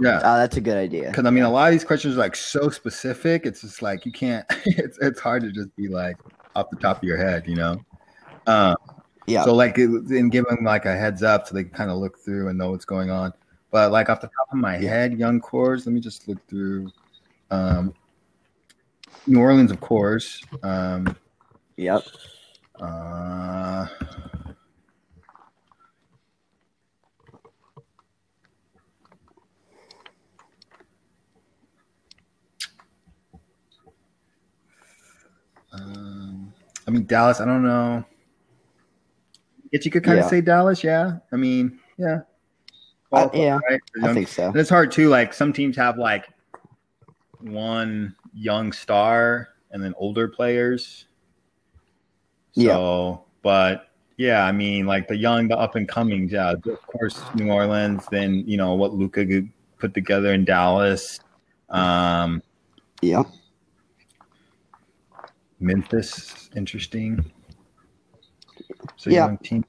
Yeah, 0.00 0.20
Oh, 0.24 0.37
that's 0.38 0.57
a 0.57 0.61
good 0.61 0.77
idea. 0.77 1.11
because 1.11 1.24
I 1.27 1.31
mean, 1.31 1.44
a 1.44 1.50
lot 1.50 1.68
of 1.68 1.72
these 1.72 1.85
questions 1.85 2.14
are 2.16 2.18
like 2.20 2.35
so 2.35 2.68
specific. 2.70 3.46
It's 3.46 3.61
just 3.61 3.83
like 3.83 4.05
you 4.07 4.12
can't. 4.12 4.44
It's 4.66 4.98
it's 5.00 5.20
hard 5.20 5.42
to 5.42 5.53
just 5.53 5.74
be 5.77 5.88
like 5.88 6.16
off 6.57 6.70
the 6.70 6.77
top 6.77 6.96
of 6.98 7.05
your 7.05 7.16
head, 7.16 7.44
you 7.46 7.55
know. 7.57 7.81
Um, 8.46 8.74
Yeah. 9.27 9.44
so 9.44 9.55
like, 9.55 9.77
and 9.79 10.33
give 10.33 10.46
them 10.46 10.64
like 10.64 10.85
a 10.87 10.96
heads 10.96 11.22
up 11.22 11.46
so 11.46 11.55
they 11.55 11.62
can 11.64 11.72
kind 11.72 11.90
of 11.90 11.98
look 11.98 12.18
through 12.18 12.48
and 12.48 12.59
know 12.59 12.70
what's 12.70 12.85
going 12.85 13.11
on. 13.11 13.33
But 13.75 13.91
like 13.91 14.09
off 14.09 14.21
the 14.21 14.29
top 14.29 14.53
of 14.53 14.59
my 14.59 14.77
head, 14.77 15.19
young 15.19 15.41
cores. 15.41 15.85
Let 15.85 15.95
me 15.95 16.01
just 16.01 16.29
look 16.29 16.39
through. 16.47 16.93
Um, 17.51 17.93
New 19.27 19.41
Orleans, 19.41 19.73
of 19.73 19.81
course. 19.81 20.41
Um, 20.63 21.17
Yep. 21.77 22.05
uh, 22.81 23.87
um, 35.73 36.55
I 36.87 36.91
mean 36.93 37.07
Dallas. 37.07 37.41
I 37.41 37.45
don't 37.45 37.65
know. 37.65 38.05
Guess 39.73 39.85
you 39.85 39.91
could 39.91 40.05
kind 40.05 40.19
Yeah. 40.19 40.23
of 40.27 40.31
say 40.31 40.41
Dallas. 40.41 40.85
Yeah. 40.85 41.19
I 41.33 41.35
mean, 41.35 41.81
yeah. 41.99 42.21
Uh, 43.16 43.29
yeah, 43.35 43.59
right? 43.68 43.81
I 44.03 44.12
think 44.14 44.29
so. 44.29 44.46
and 44.48 44.57
it's 44.57 44.70
hard 44.70 44.92
too. 44.92 45.09
Like 45.09 45.33
some 45.35 45.53
teams 45.53 45.77
have 45.77 45.98
like 45.98 46.27
one 47.40 48.14
young 48.33 48.72
star 48.72 49.48
and 49.70 49.83
then 49.83 49.94
older 49.96 50.29
players. 50.29 51.07
So, 52.53 53.24
but 53.42 53.88
yeah, 54.16 54.44
I 54.44 54.53
mean, 54.53 54.87
like 54.87 55.09
the 55.09 55.16
young, 55.16 55.48
the 55.48 55.59
up 55.59 55.74
and 55.74 55.88
coming, 55.88 56.29
yeah, 56.29 56.53
of 56.53 56.62
course, 56.87 57.31
New 57.35 57.50
Orleans. 57.50 58.07
Then 58.09 58.44
you 58.46 58.57
know 58.57 58.74
what 58.74 58.94
Luka 58.94 59.27
could 59.27 59.50
put 59.79 59.92
together 59.94 60.33
in 60.33 60.44
Dallas, 60.44 61.18
um, 61.70 62.42
Yep. 63.03 63.27
Memphis, 65.61 66.48
interesting. 66.55 67.24
So 68.96 69.11
Yeah. 69.11 69.27
young 69.27 69.38
team. 69.38 69.64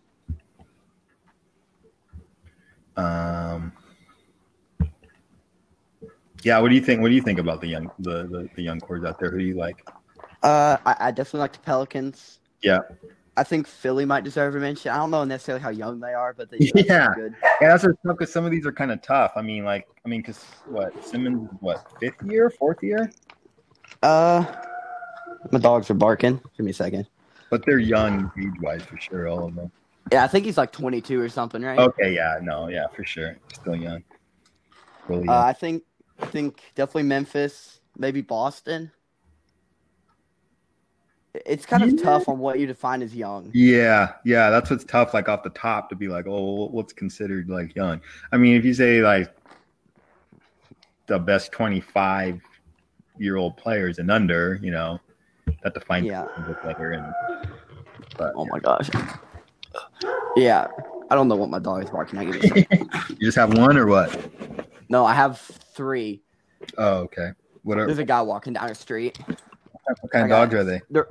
Um. 2.97 3.71
Yeah, 6.43 6.59
what 6.59 6.69
do 6.69 6.75
you 6.75 6.81
think? 6.81 7.01
What 7.01 7.09
do 7.09 7.15
you 7.15 7.21
think 7.21 7.39
about 7.39 7.61
the 7.61 7.67
young 7.67 7.91
the 7.99 8.23
the, 8.27 8.49
the 8.55 8.61
young 8.61 8.79
cores 8.79 9.03
out 9.03 9.19
there? 9.19 9.31
Who 9.31 9.39
do 9.39 9.45
you 9.45 9.55
like? 9.55 9.87
Uh, 10.43 10.77
I, 10.85 10.95
I 10.99 11.11
definitely 11.11 11.39
like 11.39 11.53
the 11.53 11.59
Pelicans. 11.59 12.39
Yeah. 12.61 12.79
I 13.37 13.43
think 13.43 13.67
Philly 13.67 14.05
might 14.05 14.23
deserve 14.23 14.55
a 14.55 14.59
mention. 14.59 14.91
I 14.91 14.97
don't 14.97 15.11
know 15.11 15.23
necessarily 15.25 15.61
how 15.61 15.69
young 15.69 15.99
they 15.99 16.13
are, 16.13 16.33
but 16.33 16.49
they 16.49 16.57
do 16.59 16.65
have 16.75 16.85
some 16.85 16.95
Yeah. 16.95 17.13
good. 17.15 17.35
Yeah, 17.61 17.67
that's 17.69 17.83
what's 17.83 17.97
tough 18.05 18.17
because 18.17 18.31
some 18.31 18.45
of 18.45 18.51
these 18.51 18.65
are 18.65 18.71
kind 18.71 18.91
of 18.91 19.01
tough. 19.01 19.33
I 19.35 19.41
mean, 19.41 19.65
like, 19.65 19.87
I 20.05 20.07
mean, 20.09 20.21
because 20.21 20.41
what 20.67 21.03
Simmons, 21.03 21.49
is 21.49 21.57
what 21.59 21.85
fifth 21.99 22.21
year, 22.23 22.49
fourth 22.49 22.81
year, 22.81 23.11
Uh, 24.03 24.45
my 25.51 25.59
dogs 25.59 25.89
are 25.89 25.95
barking. 25.95 26.39
Give 26.55 26.65
me 26.65 26.71
a 26.71 26.73
second. 26.75 27.07
but 27.49 27.65
they're 27.65 27.79
young 27.79 28.31
age 28.39 28.53
wise 28.61 28.83
for 28.83 28.97
sure, 28.97 29.27
all 29.27 29.47
of 29.47 29.55
them. 29.55 29.71
Yeah, 30.11 30.23
I 30.23 30.27
think 30.27 30.45
he's 30.45 30.57
like 30.57 30.71
22 30.71 31.19
or 31.19 31.29
something, 31.29 31.61
right? 31.61 31.79
Okay, 31.79 32.13
yeah, 32.13 32.39
no, 32.41 32.67
yeah, 32.67 32.87
for 32.95 33.03
sure, 33.03 33.37
still 33.53 33.75
young. 33.75 34.03
Really 35.07 35.27
Uh. 35.27 35.43
I 35.43 35.53
think, 35.53 35.83
I 36.19 36.25
think 36.27 36.61
definitely 36.75 37.03
Memphis, 37.03 37.79
maybe 37.97 38.21
Boston. 38.21 38.91
It's 41.45 41.65
kind 41.65 41.83
of 41.83 41.89
Yeah. 41.93 42.03
tough 42.03 42.29
on 42.29 42.39
what 42.39 42.59
you 42.59 42.67
define 42.67 43.01
as 43.01 43.13
young. 43.15 43.51
yeah, 43.53 44.13
yeah, 44.23 44.49
that's 44.49 44.69
what's 44.69 44.85
tough. 44.85 45.13
Like 45.13 45.27
off 45.27 45.43
the 45.43 45.49
top 45.49 45.89
to 45.89 45.95
be 45.95 46.07
like, 46.07 46.27
oh, 46.27 46.67
what's 46.67 46.93
considered 46.93 47.49
like 47.49 47.75
young? 47.75 47.99
I 48.31 48.37
mean, 48.37 48.55
if 48.55 48.63
you 48.63 48.73
say 48.73 49.01
like 49.01 49.35
the 51.07 51.19
best 51.19 51.51
twenty-five 51.51 52.39
year 53.17 53.35
old 53.35 53.57
players 53.57 53.99
and 53.99 54.09
under, 54.09 54.59
you 54.61 54.71
know, 54.71 54.99
that 55.63 55.73
defines 55.73 56.05
Yeah. 56.05 56.25
a 56.37 56.41
bit 56.41 56.63
better. 56.63 56.91
And 56.93 57.13
but 58.17 58.31
Oh 58.35 58.45
my 58.45 58.59
gosh. 58.59 58.89
Yeah, 60.35 60.67
I 61.09 61.15
don't 61.15 61.27
know 61.27 61.35
what 61.35 61.49
my 61.49 61.59
dog 61.59 61.83
is 61.83 61.89
barking. 61.89 62.19
at. 62.19 62.41
Give 62.41 62.55
me 62.55 62.67
a 62.71 62.77
you 63.09 63.15
just 63.21 63.37
have 63.37 63.57
one 63.57 63.77
or 63.77 63.87
what? 63.87 64.17
no, 64.89 65.05
I 65.05 65.13
have 65.13 65.39
three. 65.39 66.21
Oh, 66.77 66.97
okay. 66.99 67.31
What 67.63 67.77
are 67.79 67.85
There's 67.85 67.99
a 67.99 68.05
guy 68.05 68.21
walking 68.21 68.53
down 68.53 68.67
the 68.67 68.75
street. 68.75 69.17
what 69.25 70.11
kind 70.11 70.25
of 70.25 70.29
dogs 70.29 70.53
are 70.53 70.63
they? 70.63 70.81
They're 70.89 71.09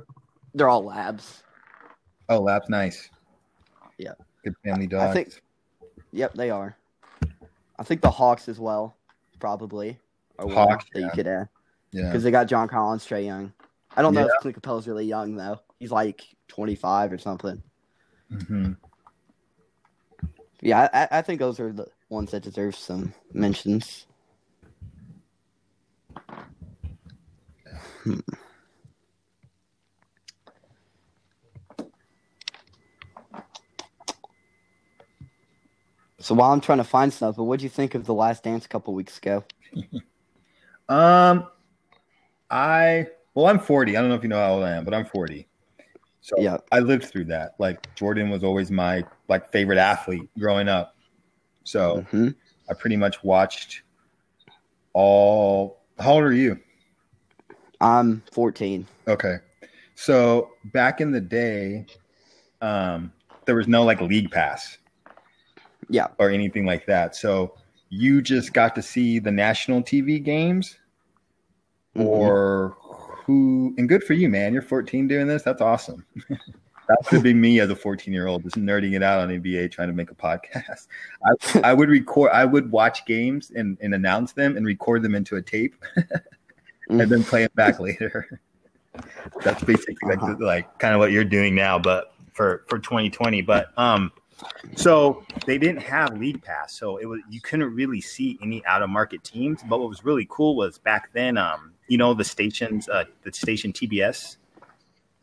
they're 0.53 0.69
all 0.69 0.83
labs. 0.85 1.43
Oh, 2.29 2.39
labs, 2.39 2.69
nice. 2.69 3.09
Yeah. 3.97 4.13
Good 4.43 4.55
family 4.63 4.89
I 4.97 5.11
think. 5.11 5.41
Yep, 6.11 6.33
they 6.35 6.49
are. 6.49 6.77
I 7.77 7.83
think 7.83 8.01
the 8.01 8.11
Hawks 8.11 8.47
as 8.47 8.59
well, 8.59 8.95
probably. 9.39 9.99
Are 10.39 10.45
one 10.45 10.55
Hawks, 10.55 10.85
that 10.93 10.99
you 10.99 11.05
yeah. 11.07 11.11
could 11.11 11.27
add 11.27 11.49
yeah. 11.91 12.05
because 12.07 12.23
they 12.23 12.31
got 12.31 12.47
John 12.47 12.67
Collins, 12.67 13.05
Trae 13.05 13.25
Young. 13.25 13.51
I 13.95 14.01
don't 14.01 14.13
know 14.13 14.21
Yeah. 14.21 14.27
if 14.35 14.41
Clint 14.41 14.61
Capela's 14.61 14.87
really 14.87 15.05
young 15.05 15.35
though. 15.35 15.59
He's 15.79 15.91
like 15.91 16.23
25 16.47 17.13
or 17.13 17.17
something. 17.17 17.61
Hmm 18.29 18.73
Yeah, 20.61 20.89
I, 20.93 21.19
I- 21.19 21.21
think 21.21 21.39
those 21.39 21.59
are 21.59 21.71
the 21.71 21.87
ones 22.09 22.31
that 22.31 22.43
deserve 22.43 22.75
some 22.75 23.13
mentions. 23.33 24.07
Hmm. 28.03 28.19
So 36.19 36.33
while 36.33 36.51
I'm 36.51 36.61
trying 36.61 36.79
to 36.79 36.83
find 36.83 37.13
stuff, 37.13 37.35
but 37.35 37.43
what 37.43 37.49
would 37.49 37.61
you 37.61 37.69
think 37.69 37.93
of 37.93 38.05
the 38.05 38.13
Last 38.13 38.43
Dance 38.43 38.65
a 38.65 38.69
couple 38.69 38.93
weeks 38.93 39.17
ago? 39.17 39.43
Um, 40.87 41.47
I 42.49 43.07
well, 43.33 43.47
I'm 43.47 43.59
40. 43.59 43.97
I 43.97 44.01
don't 44.01 44.09
know 44.09 44.15
if 44.15 44.23
you 44.23 44.29
know 44.29 44.37
how 44.39 44.53
old 44.53 44.63
I 44.63 44.71
am, 44.71 44.85
but 44.85 44.93
I'm 44.93 45.05
40. 45.05 45.47
So 46.25 46.35
Yeah. 46.39 46.57
I 46.71 46.79
lived 46.79 47.05
through 47.05 47.25
that. 47.25 47.53
Like 47.59 47.93
Jordan 47.93 48.31
was 48.31 48.43
always 48.43 48.71
my 48.71 49.03
like 49.27 49.51
favorite 49.51 49.77
athlete 49.77 50.27
growing 50.39 50.67
up. 50.67 50.95
So 51.65 52.01
hmm 52.09 52.29
I 52.67 52.73
pretty 52.73 52.97
much 52.97 53.23
watched 53.23 53.83
all. 54.93 55.83
How 55.99 56.13
old 56.13 56.23
are 56.23 56.33
you? 56.33 56.59
I'm 57.79 58.23
14. 58.31 58.87
Okay. 59.07 59.35
So 59.93 60.49
back 60.73 60.99
in 60.99 61.11
the 61.11 61.21
day, 61.21 61.85
um, 62.59 63.13
there 63.45 63.55
was 63.55 63.67
no 63.67 63.83
like 63.83 64.01
league 64.01 64.31
pass. 64.31 64.79
Yeah. 65.89 66.07
or 66.17 66.31
anything 66.31 66.65
like 66.65 66.87
that. 66.87 67.15
So 67.15 67.53
you 67.89 68.19
just 68.23 68.51
got 68.53 68.73
to 68.73 68.81
see 68.81 69.19
the 69.19 69.29
national 69.29 69.83
TV 69.83 70.17
games, 70.23 70.79
Mhm. 71.95 72.03
or 72.07 72.75
who? 73.25 73.73
And 73.77 73.89
good 73.89 74.03
for 74.03 74.13
you, 74.13 74.29
man. 74.29 74.53
You're 74.53 74.61
14 74.61 75.07
doing 75.07 75.27
this. 75.27 75.41
That's 75.43 75.61
awesome. 75.61 76.05
that 76.29 76.97
would 77.11 77.23
be 77.23 77.33
me 77.33 77.59
as 77.59 77.69
a 77.71 77.75
14 77.75 78.13
year 78.13 78.27
old, 78.27 78.43
just 78.43 78.55
nerding 78.55 78.93
it 78.95 79.01
out 79.03 79.19
on 79.19 79.29
NBA, 79.29 79.71
trying 79.71 79.87
to 79.87 79.93
make 79.93 80.11
a 80.11 80.15
podcast. 80.15 80.87
I, 81.25 81.69
I 81.69 81.73
would 81.73 81.89
record. 81.89 82.31
I 82.31 82.45
would 82.45 82.71
watch 82.71 83.05
games 83.05 83.51
and, 83.55 83.77
and 83.81 83.93
announce 83.95 84.33
them 84.33 84.57
and 84.57 84.65
record 84.65 85.01
them 85.01 85.15
into 85.15 85.37
a 85.37 85.41
tape, 85.41 85.75
and 86.89 86.99
then 87.01 87.23
play 87.23 87.43
it 87.43 87.55
back 87.55 87.79
later. 87.79 88.39
That's 89.43 89.63
basically 89.63 89.95
like 90.07 90.21
Uh-huh. 90.21 90.35
like 90.39 90.79
kind 90.79 90.93
of 90.93 90.99
what 90.99 91.11
you're 91.11 91.25
doing 91.25 91.55
now, 91.55 91.77
but 91.79 92.13
for 92.33 92.63
for 92.67 92.79
2020. 92.79 93.41
But 93.41 93.77
um, 93.77 94.11
so 94.75 95.23
they 95.45 95.57
didn't 95.57 95.81
have 95.81 96.17
League 96.17 96.41
Pass, 96.43 96.73
so 96.77 96.97
it 96.97 97.05
was 97.05 97.21
you 97.29 97.41
couldn't 97.41 97.73
really 97.73 98.01
see 98.01 98.37
any 98.41 98.63
out 98.65 98.81
of 98.83 98.89
market 98.89 99.23
teams. 99.23 99.61
But 99.67 99.79
what 99.79 99.89
was 99.89 100.05
really 100.05 100.27
cool 100.29 100.55
was 100.55 100.77
back 100.77 101.09
then, 101.13 101.37
um, 101.37 101.73
you 101.87 101.97
know, 101.97 102.13
the 102.13 102.23
stations, 102.23 102.89
uh, 102.89 103.03
the 103.23 103.31
station 103.33 103.71
TBS 103.71 104.37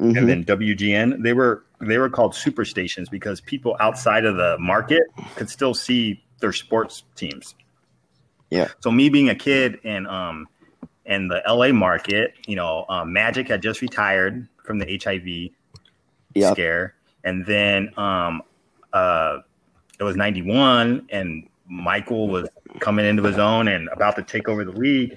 Mhm. 0.01 0.17
and 0.19 0.29
then 0.29 0.45
WGN, 0.45 1.23
they 1.23 1.33
were 1.33 1.65
they 1.81 1.99
were 1.99 2.09
called 2.09 2.35
super 2.35 2.65
stations 2.65 3.09
because 3.09 3.41
people 3.41 3.77
outside 3.81 4.25
of 4.25 4.37
the 4.37 4.57
market 4.59 5.03
could 5.37 5.51
still 5.51 5.75
see 5.75 6.23
their 6.41 6.53
sports 6.53 7.05
teams. 7.17 7.55
Yeah. 8.51 8.69
So 8.81 8.91
me 8.91 9.09
being 9.09 9.29
a 9.29 9.35
kid 9.35 9.79
and 9.85 10.07
um 10.07 10.49
and 11.07 11.31
the 11.31 11.43
LA 11.47 11.73
market, 11.73 12.35
you 12.47 12.55
know, 12.55 12.85
um, 12.89 13.13
Magic 13.13 13.49
had 13.49 13.61
just 13.63 13.81
retired 13.81 14.47
from 14.65 14.79
the 14.79 14.87
HIV 15.03 15.51
Yep. 16.35 16.53
scare, 16.55 16.95
and 17.25 17.45
then 17.47 17.93
um 17.97 18.43
uh 18.93 19.39
it 19.99 20.05
was 20.05 20.17
91 20.17 21.07
and 21.11 21.49
Michael 21.69 22.29
was 22.29 22.49
coming 22.81 23.07
into 23.07 23.23
his 23.23 23.39
own 23.39 23.69
and 23.69 23.89
about 23.89 24.17
to 24.17 24.23
take 24.23 24.49
over 24.49 24.65
the 24.65 24.73
league 24.73 25.17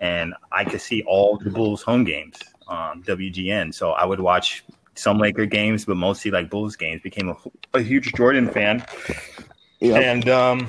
and 0.00 0.34
I 0.52 0.64
could 0.64 0.80
see 0.80 1.02
all 1.06 1.36
the 1.38 1.50
Bulls 1.50 1.82
home 1.82 2.04
games 2.04 2.38
on 2.66 3.02
WGN. 3.02 3.74
So 3.74 3.90
I 3.92 4.04
would 4.04 4.20
watch 4.20 4.64
some 4.94 5.18
Laker 5.18 5.46
games, 5.46 5.84
but 5.84 5.96
mostly 5.96 6.30
like 6.30 6.50
Bulls 6.50 6.76
games. 6.76 7.00
Became 7.02 7.28
a, 7.30 7.36
a 7.74 7.80
huge 7.82 8.12
Jordan 8.14 8.48
fan, 8.48 8.84
Yep. 9.80 10.02
and 10.02 10.28
um, 10.28 10.68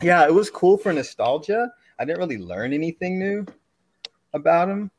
yeah, 0.00 0.24
it 0.24 0.32
was 0.34 0.50
cool 0.50 0.76
for 0.78 0.92
nostalgia. 0.92 1.70
I 1.98 2.04
didn't 2.04 2.18
really 2.20 2.38
learn 2.38 2.72
anything 2.72 3.18
new 3.18 3.44
about 4.32 4.68
him. 4.68 4.90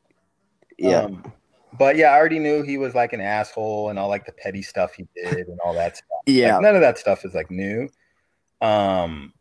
yeah. 0.78 1.02
Um, 1.04 1.32
but 1.78 1.96
yeah, 1.96 2.08
I 2.08 2.18
already 2.18 2.38
knew 2.38 2.62
he 2.62 2.76
was 2.76 2.94
like 2.94 3.14
an 3.14 3.22
asshole 3.22 3.88
and 3.88 3.98
all 3.98 4.08
like 4.08 4.26
the 4.26 4.32
petty 4.32 4.60
stuff 4.60 4.92
he 4.94 5.06
did 5.16 5.48
and 5.48 5.58
all 5.64 5.72
that 5.72 5.96
stuff. 5.96 6.06
yeah. 6.26 6.52
Like, 6.56 6.62
none 6.64 6.74
of 6.74 6.82
that 6.82 6.98
stuff 6.98 7.24
is 7.24 7.32
like 7.34 7.50
new. 7.50 7.88
Um 8.60 9.32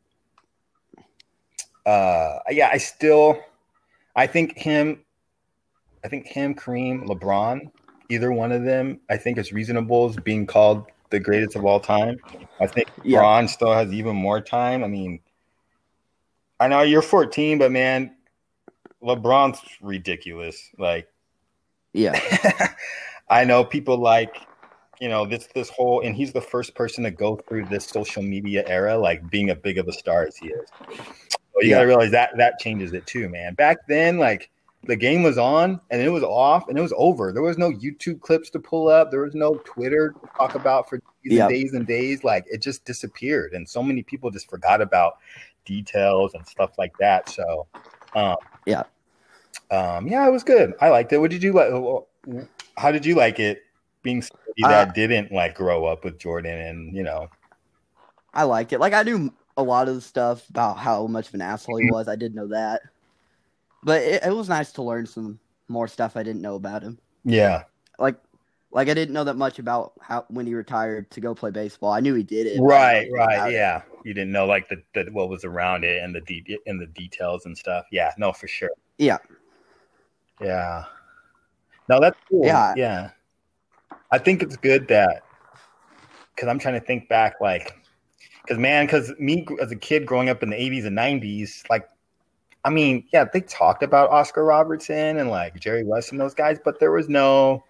uh 1.86 2.40
yeah, 2.50 2.70
I 2.72 2.78
still 2.78 3.44
I 4.16 4.28
think 4.28 4.58
him 4.58 5.04
I 6.04 6.08
think 6.08 6.26
him, 6.26 6.56
Kareem, 6.56 7.06
LeBron, 7.06 7.72
either 8.10 8.32
one 8.32 8.52
of 8.52 8.64
them, 8.64 9.00
I 9.10 9.18
think 9.18 9.38
is 9.38 9.54
reasonable 9.54 10.10
as 10.10 10.16
being 10.18 10.48
called 10.48 10.86
the 11.12 11.20
greatest 11.20 11.56
of 11.56 11.66
all 11.66 11.80
time. 11.80 12.18
I 12.60 12.68
think 12.68 12.90
Yeah. 13.04 13.20
LeBron 13.20 13.50
still 13.50 13.74
has 13.74 13.94
even 13.94 14.16
more 14.16 14.42
time. 14.42 14.84
I 14.84 14.88
mean, 14.88 15.20
I 16.60 16.68
know 16.68 16.82
you're 16.82 17.02
14, 17.02 17.60
but 17.60 17.72
man, 17.72 18.16
LeBron's 19.04 19.60
ridiculous. 19.82 20.70
Like 20.78 21.08
yeah. 21.94 22.20
I 23.30 23.44
know 23.44 23.64
people 23.64 23.98
like, 23.98 24.36
you 25.00 25.10
know, 25.10 25.26
this 25.26 25.48
this 25.54 25.70
whole 25.70 26.02
and 26.02 26.16
he's 26.16 26.34
the 26.34 26.42
first 26.42 26.76
person 26.76 27.04
to 27.04 27.12
go 27.12 27.36
through 27.36 27.66
this 27.66 27.86
social 27.86 28.24
media 28.24 28.64
era, 28.68 28.98
like 28.98 29.30
being 29.30 29.50
a 29.50 29.56
big 29.56 29.78
of 29.78 29.88
a 29.88 29.94
star 29.94 30.26
as 30.26 30.38
he 30.38 30.48
is. 30.48 30.70
You 31.60 31.70
Yeah. 31.70 31.76
gotta 31.78 31.88
realize 31.88 32.12
that 32.12 32.32
that 32.38 32.60
changes 32.60 32.94
it 32.94 33.06
too, 33.06 33.30
man. 33.30 33.54
Back 33.56 33.86
then, 33.88 34.18
like 34.18 34.50
the 34.88 34.96
game 34.96 35.22
was 35.22 35.38
on 35.38 35.80
and 35.92 36.02
it 36.02 36.10
was 36.10 36.24
off 36.24 36.68
and 36.68 36.78
it 36.78 36.82
was 36.82 36.94
over. 36.98 37.32
There 37.32 37.44
was 37.44 37.58
no 37.58 37.70
YouTube 37.72 38.20
clips 38.22 38.50
to 38.52 38.60
pull 38.60 38.88
up. 38.88 39.12
There 39.12 39.22
was 39.22 39.36
no 39.36 39.56
Twitter 39.64 40.16
to 40.20 40.28
talk 40.36 40.56
about 40.56 40.90
for 40.90 40.98
days 40.98 41.04
Yeah. 41.24 41.44
and 41.46 41.50
days 41.54 41.74
and 41.74 41.86
days. 41.86 42.24
Like 42.24 42.46
it 42.48 42.62
just 42.62 42.84
disappeared. 42.86 43.54
And 43.54 43.68
so 43.70 43.84
many 43.84 44.02
people 44.02 44.32
just 44.32 44.50
forgot 44.50 44.82
about 44.82 45.18
details 45.66 46.34
and 46.34 46.48
stuff 46.48 46.72
like 46.80 46.98
that. 46.98 47.30
So 47.30 47.68
um 48.16 48.38
Yeah. 48.66 48.84
Um 49.70 50.08
yeah, 50.08 50.28
it 50.28 50.32
was 50.32 50.44
good. 50.44 50.74
I 50.82 50.90
liked 50.90 51.14
it. 51.14 51.20
What 51.20 51.30
did 51.32 51.44
you 51.44 51.54
like 51.54 51.72
how 52.78 52.92
did 52.92 53.06
you 53.06 53.14
like 53.16 53.40
it 53.40 53.64
being 54.04 54.22
somebody 54.24 54.62
that 54.64 54.88
Uh, 54.90 54.92
didn't 54.94 55.32
like 55.32 55.54
grow 55.54 55.86
up 55.86 56.04
with 56.04 56.18
Jordan 56.18 56.58
and 56.58 56.96
you 56.96 57.04
know 57.04 57.28
I 58.34 58.44
liked 58.44 58.74
it. 58.74 58.80
Like 58.80 58.94
I 58.94 59.04
knew 59.04 59.32
a 59.58 59.64
lot 59.64 59.88
of 59.88 59.96
the 59.96 60.02
stuff 60.02 60.48
about 60.50 60.78
how 60.78 61.08
much 61.08 61.28
of 61.28 61.34
an 61.34 61.42
asshole 61.42 61.78
he 61.78 61.86
mm-hmm. 61.86 61.94
was. 61.96 62.08
I 62.08 62.16
did 62.16 62.36
know 62.36 62.48
that, 62.48 62.82
but 63.84 64.02
it, 64.02 64.24
it 64.24 64.36
was 64.36 64.50
nice 64.50 64.72
to 64.74 64.84
learn 64.84 65.06
some 65.06 65.40
more 65.68 65.88
stuff 65.88 66.18
I 66.18 66.24
didn't 66.24 66.42
know 66.42 66.56
about 66.56 66.84
him. 66.84 66.98
yeah 67.24 67.64
Like, 68.00 68.18
like 68.72 68.90
I 68.90 68.94
didn't 68.94 69.14
know 69.14 69.24
that 69.26 69.36
much 69.38 69.60
about 69.60 69.94
how 70.02 70.26
when 70.30 70.46
he 70.46 70.54
retired 70.54 71.10
to 71.12 71.22
go 71.22 71.36
play 71.36 71.52
baseball. 71.52 71.92
I 71.92 72.00
knew 72.00 72.14
he 72.14 72.24
did 72.24 72.48
it. 72.48 72.60
right 72.62 73.08
right 73.14 73.36
about 73.36 73.50
it. 73.50 73.54
yeah 73.54 73.82
you 74.04 74.14
didn't 74.14 74.32
know 74.32 74.46
like 74.46 74.68
the, 74.70 74.82
the 74.94 75.10
what 75.12 75.30
was 75.30 75.44
around 75.46 75.84
it 75.84 76.02
and 76.04 76.14
the 76.16 76.22
deep 76.22 76.48
and 76.66 76.82
the 76.82 76.88
details 76.88 77.46
and 77.46 77.58
stuff 77.58 77.86
yeah 77.92 78.12
no 78.18 78.32
for 78.32 78.48
sure 78.48 78.72
Yeah. 78.98 79.18
yeah 80.42 80.86
no 81.90 82.00
that's 82.00 82.18
cool 82.30 82.46
Yeah. 82.46 82.74
yeah 82.76 83.10
I 84.12 84.18
think 84.18 84.42
it's 84.44 84.58
good 84.58 84.88
that 84.90 85.24
because 86.36 86.50
I'm 86.50 86.60
trying 86.60 86.80
to 86.80 86.86
think 86.86 87.08
back 87.08 87.36
like 87.40 87.81
because 88.52 88.62
man 88.62 88.86
because 88.86 89.14
me 89.18 89.48
as 89.62 89.72
a 89.72 89.76
kid 89.76 90.06
growing 90.06 90.30
up 90.30 90.44
in 90.44 90.50
the 90.50 90.56
80s 90.56 90.86
and 90.86 90.98
90s 90.98 91.64
like 91.70 91.88
I 92.64 92.70
mean, 92.70 93.08
yeah, 93.12 93.26
they 93.26 93.42
talked 93.42 93.82
about 93.82 94.12
Oscar 94.12 94.46
Robertson 94.46 95.18
and 95.18 95.32
like 95.32 95.60
Jerry 95.60 95.84
West 95.84 96.12
and 96.12 96.22
those 96.22 96.36
guys, 96.36 96.60
but 96.64 96.80
there 96.80 96.92
was 96.92 97.10
no, 97.10 97.64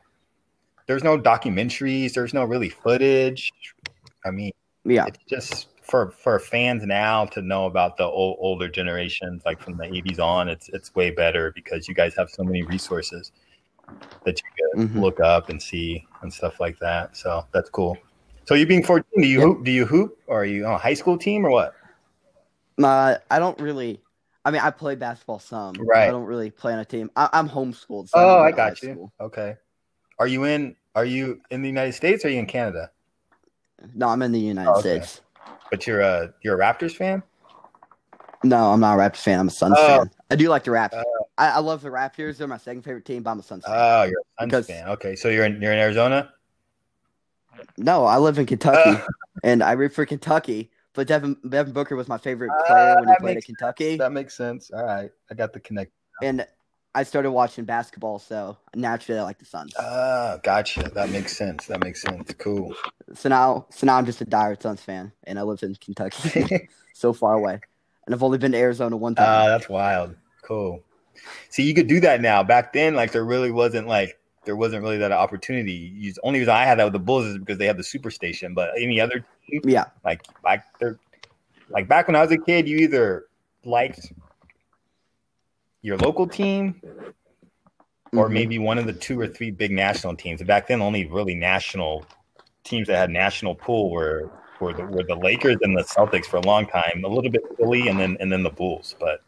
there's 0.86 1.02
no 1.02 1.18
documentaries, 1.18 2.14
there's 2.14 2.34
no 2.34 2.44
really 2.44 2.68
footage. 2.68 3.54
I 4.26 4.32
mean, 4.32 4.52
Yeah. 4.84 5.06
it's 5.06 5.24
just 5.30 5.68
for 5.82 6.12
for 6.12 6.40
fans 6.40 6.86
now 6.86 7.24
to 7.28 7.42
know 7.42 7.68
about 7.68 7.96
the 7.96 8.04
old, 8.04 8.38
older 8.42 8.68
generations, 8.68 9.44
like 9.46 9.62
from 9.62 9.78
the 9.78 9.86
'80s 9.86 10.20
on. 10.20 10.50
It's 10.50 10.68
it's 10.70 10.94
way 10.94 11.10
better 11.10 11.54
because 11.56 11.88
you 11.88 11.94
guys 11.94 12.14
have 12.16 12.30
so 12.30 12.44
many 12.44 12.64
resources 12.64 13.32
that 14.26 14.42
you 14.42 14.76
can 14.76 14.90
Mhm. 14.90 15.02
look 15.02 15.22
up 15.22 15.48
and 15.48 15.62
see 15.62 16.06
and 16.22 16.34
stuff 16.34 16.60
like 16.60 16.78
that. 16.80 17.16
So 17.16 17.48
that's 17.54 17.70
cool. 17.70 17.98
So 18.46 18.56
you 18.56 18.66
being 18.66 18.84
14, 18.84 19.22
do 19.22 19.28
you 19.28 19.40
Yeah. 19.40 19.46
hoop? 19.46 19.64
Do 19.66 19.72
you 19.72 19.86
hoop? 19.86 20.18
Or 20.28 20.42
are 20.42 20.46
you 20.46 20.66
on 20.66 20.74
a 20.74 20.78
high 20.78 20.94
school 20.94 21.18
team 21.18 21.46
or 21.46 21.52
what? 21.52 21.74
Uh, 22.82 23.16
I 23.30 23.40
don't 23.40 23.60
really. 23.60 24.02
I 24.44 24.50
mean, 24.50 24.62
I 24.62 24.72
play 24.72 24.96
basketball 24.96 25.38
some. 25.40 25.76
Right. 25.80 26.08
I 26.08 26.12
don't 26.12 26.26
really 26.26 26.50
play 26.50 26.74
on 26.74 26.80
a 26.80 26.86
team. 26.86 27.12
I, 27.16 27.30
I'm 27.32 27.48
homeschooled. 27.48 28.10
So 28.10 28.14
Oh, 28.16 28.40
I 28.40 28.50
go 28.52 28.58
to 28.58 28.62
high 28.64 28.70
got 28.70 28.82
you. 28.82 28.92
school. 28.94 29.14
Okay. 29.22 29.56
Are 30.18 30.28
you 30.28 30.46
in? 30.46 30.76
Are 30.96 31.06
you 31.06 31.42
in 31.52 31.62
the 31.62 31.68
United 31.70 31.94
States? 31.94 32.26
or 32.26 32.28
Are 32.28 32.32
you 32.32 32.40
in 32.40 32.48
Canada? 32.48 32.92
No, 33.94 34.08
I'm 34.10 34.22
in 34.24 34.32
the 34.32 34.40
United 34.40 34.70
Oh, 34.70 34.80
okay. 34.80 35.00
States. 35.02 35.22
But 35.70 35.86
you're 35.88 36.02
a 36.02 36.34
you're 36.42 36.60
a 36.60 36.60
Raptors 36.60 36.96
fan. 36.96 37.22
No, 38.44 38.72
I'm 38.74 38.80
not 38.80 38.98
a 38.98 39.02
Raptors 39.02 39.18
fan. 39.24 39.40
I'm 39.40 39.48
a 39.48 39.52
Suns 39.52 39.76
Oh. 39.78 39.88
fan. 40.00 40.12
I 40.32 40.36
do 40.36 40.50
like 40.50 40.64
the 40.64 40.72
Raptors. 40.72 41.04
Oh. 41.06 41.28
I, 41.38 41.50
I 41.52 41.60
love 41.60 41.82
the 41.84 41.90
Raptors. 41.90 42.38
They're 42.38 42.48
my 42.48 42.58
second 42.58 42.82
favorite 42.82 43.06
team, 43.06 43.22
but 43.24 43.32
I'm 43.32 43.40
a 43.40 43.44
Suns 43.44 43.64
fan. 43.66 43.76
Oh, 43.78 44.04
you're 44.04 44.20
a 44.20 44.42
Suns 44.42 44.50
Because- 44.52 44.68
fan. 44.68 44.90
Okay, 44.90 45.16
so 45.16 45.30
you're 45.30 45.46
in 45.46 45.62
you're 45.62 45.72
in 45.74 45.78
Arizona. 45.80 46.34
No, 47.78 48.06
I 48.06 48.18
live 48.18 48.38
in 48.40 48.46
Kentucky, 48.46 48.90
Uh. 48.92 49.06
and 49.44 49.64
I 49.64 49.74
root 49.74 49.94
for 49.94 50.06
Kentucky. 50.06 50.72
But 50.94 51.08
Devin 51.08 51.38
Devin 51.48 51.72
Booker 51.74 51.96
was 51.96 52.08
my 52.10 52.18
favorite 52.18 52.52
Ah, 52.52 52.64
player 52.68 52.96
when 53.00 53.08
he 53.08 53.16
played 53.20 53.38
at 53.38 53.46
Kentucky, 53.46 53.96
That 53.98 54.12
makes 54.12 54.36
sense. 54.36 54.72
All 54.72 54.84
right, 54.84 55.10
I 55.30 55.34
got 55.36 55.54
the 55.54 55.60
connect. 55.62 55.92
and 56.22 56.46
I 56.94 57.04
started 57.04 57.32
watching 57.32 57.64
basketball, 57.64 58.20
so 58.20 58.58
naturally 58.76 59.18
I 59.18 59.24
like 59.24 59.40
the 59.40 59.46
Suns. 59.46 59.74
Ah, 59.80 60.38
gotcha. 60.44 60.92
That 60.94 61.10
makes 61.10 61.38
sense. 61.38 61.66
That 61.68 61.82
makes 61.82 62.02
sense. 62.02 62.34
Cool. 62.38 62.76
so 63.14 63.30
now, 63.30 63.66
so 63.70 63.88
now 63.88 63.96
I'm 63.96 64.06
just 64.06 64.20
a 64.20 64.26
dire 64.26 64.58
Suns 64.60 64.82
fan, 64.82 65.14
and 65.24 65.40
I 65.40 65.44
live 65.44 65.64
in 65.64 65.74
Kentucky, 65.76 66.68
so 66.94 67.14
far 67.14 67.36
away, 67.36 67.62
and 68.06 68.14
I've 68.14 68.22
only 68.24 68.38
been 68.38 68.52
to 68.52 68.58
Arizona 68.58 68.98
one 68.98 69.16
time. 69.16 69.26
Ah, 69.26 69.40
time. 69.44 69.48
that's 69.52 69.70
wild. 69.70 70.16
Cool. 70.42 70.84
See, 71.50 71.64
you 71.64 71.74
could 71.74 71.88
do 71.88 72.02
that 72.02 72.20
now. 72.20 72.44
Back 72.44 72.74
then, 72.74 72.96
like 72.96 73.14
there 73.14 73.24
really 73.24 73.52
wasn't 73.52 73.88
like 73.88 74.20
there 74.46 74.56
wasn't 74.56 74.82
really 74.82 74.98
that 74.98 75.12
opportunity. 75.12 75.72
You, 75.96 76.14
only 76.24 76.40
reason 76.40 76.54
I 76.54 76.66
had 76.66 76.80
that 76.80 76.86
with 76.86 76.94
the 76.94 77.00
Bulls 77.00 77.26
is 77.26 77.38
because 77.38 77.58
they 77.58 77.68
had 77.68 77.78
the 77.78 77.84
superstation. 77.84 78.56
But 78.56 78.72
any 78.78 79.00
other 79.00 79.26
team, 79.48 79.62
yeah, 79.66 79.86
like 80.04 80.24
like 80.44 80.64
they're 80.80 80.98
like 81.70 81.88
back 81.88 82.08
when 82.08 82.16
I 82.16 82.22
was 82.22 82.32
a 82.32 82.38
kid, 82.38 82.68
you 82.68 82.78
either 82.78 83.26
liked 83.64 84.12
your 85.82 85.98
local 85.98 86.28
team 86.28 86.82
or 88.14 88.28
Mhm. 88.30 88.34
maybe 88.34 88.60
one 88.60 88.78
of 88.78 88.86
the 88.86 88.94
two 88.94 89.20
or 89.20 89.28
three 89.28 89.52
big 89.52 89.72
national 89.72 90.16
teams. 90.16 90.42
Back 90.44 90.68
then, 90.68 90.82
only 90.82 91.06
really 91.06 91.36
national 91.36 92.06
teams 92.64 92.88
that 92.88 92.98
had 92.98 93.10
national 93.10 93.56
pool 93.56 93.90
were 93.92 94.30
were 94.60 94.74
the, 94.74 94.86
were 94.86 95.04
the 95.04 95.16
Lakers 95.16 95.58
and 95.62 95.76
the 95.76 95.84
Celtics 95.84 96.26
for 96.26 96.38
a 96.38 96.42
long 96.42 96.68
time. 96.68 97.04
A 97.04 97.08
little 97.08 97.32
bit 97.32 97.42
Philly, 97.58 97.88
and 97.88 98.00
then 98.00 98.18
and 98.20 98.32
then 98.32 98.44
the 98.44 98.50
Bulls. 98.50 98.96
But 99.00 99.22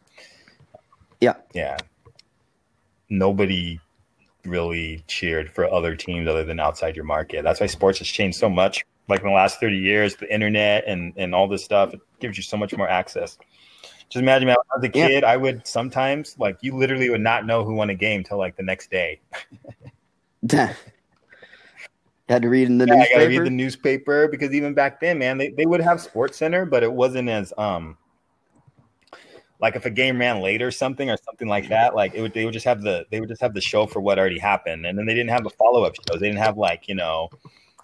Yeah. 1.20 1.34
yeah, 1.52 1.76
nobody 3.08 3.80
really 4.44 5.04
cheered 5.08 5.50
for 5.50 5.70
other 5.72 5.94
teams 5.96 6.28
other 6.28 6.44
than 6.44 6.60
outside 6.60 6.96
your 6.96 7.04
market. 7.04 7.44
That's 7.44 7.60
why 7.60 7.66
sports 7.66 7.98
has 7.98 8.08
changed 8.08 8.38
so 8.38 8.48
much 8.48 8.84
like 9.08 9.20
in 9.20 9.26
the 9.26 9.32
last 9.32 9.60
30 9.60 9.76
years, 9.76 10.16
the 10.16 10.32
internet 10.32 10.84
and, 10.86 11.12
and 11.16 11.34
all 11.34 11.48
this 11.48 11.64
stuff, 11.64 11.92
it 11.94 12.00
gives 12.20 12.36
you 12.36 12.42
so 12.42 12.56
much 12.56 12.76
more 12.76 12.88
access. 12.88 13.38
Just 14.08 14.22
imagine 14.22 14.48
as 14.48 14.56
a 14.82 14.88
kid, 14.88 15.22
yeah. 15.22 15.30
I 15.30 15.36
would 15.36 15.66
sometimes 15.66 16.36
like 16.38 16.58
you 16.60 16.76
literally 16.76 17.10
would 17.10 17.20
not 17.20 17.46
know 17.46 17.64
who 17.64 17.74
won 17.74 17.90
a 17.90 17.94
game 17.94 18.22
till 18.22 18.38
like 18.38 18.56
the 18.56 18.62
next 18.62 18.90
day. 18.90 19.20
had 20.50 20.76
to 22.28 22.48
read 22.48 22.68
in 22.68 22.78
the 22.78 22.86
yeah, 22.86 22.94
newspaper. 22.94 23.20
I 23.20 23.24
gotta 23.24 23.28
read 23.28 23.46
the 23.46 23.50
newspaper 23.50 24.28
because 24.28 24.52
even 24.52 24.74
back 24.74 25.00
then, 25.00 25.18
man, 25.18 25.38
they, 25.38 25.50
they 25.50 25.66
would 25.66 25.80
have 25.80 25.98
SportsCenter, 25.98 26.68
but 26.68 26.82
it 26.82 26.92
wasn't 26.92 27.28
as 27.28 27.52
um 27.58 27.96
like 29.64 29.76
if 29.76 29.86
a 29.86 29.90
game 29.90 30.18
ran 30.18 30.42
late 30.42 30.60
or 30.60 30.70
something 30.70 31.08
or 31.08 31.16
something 31.24 31.48
like 31.48 31.70
that, 31.70 31.94
like 31.94 32.12
it 32.14 32.20
would 32.20 32.34
they 32.34 32.44
would 32.44 32.52
just 32.52 32.66
have 32.66 32.82
the 32.82 33.06
they 33.10 33.18
would 33.18 33.30
just 33.30 33.40
have 33.40 33.54
the 33.54 33.62
show 33.62 33.86
for 33.86 33.98
what 33.98 34.18
already 34.18 34.38
happened, 34.38 34.84
and 34.84 34.98
then 34.98 35.06
they 35.06 35.14
didn't 35.14 35.30
have 35.30 35.42
the 35.42 35.48
follow 35.48 35.84
up 35.84 35.94
shows. 35.94 36.20
They 36.20 36.28
didn't 36.28 36.42
have 36.42 36.58
like 36.58 36.86
you 36.86 36.94
know 36.94 37.30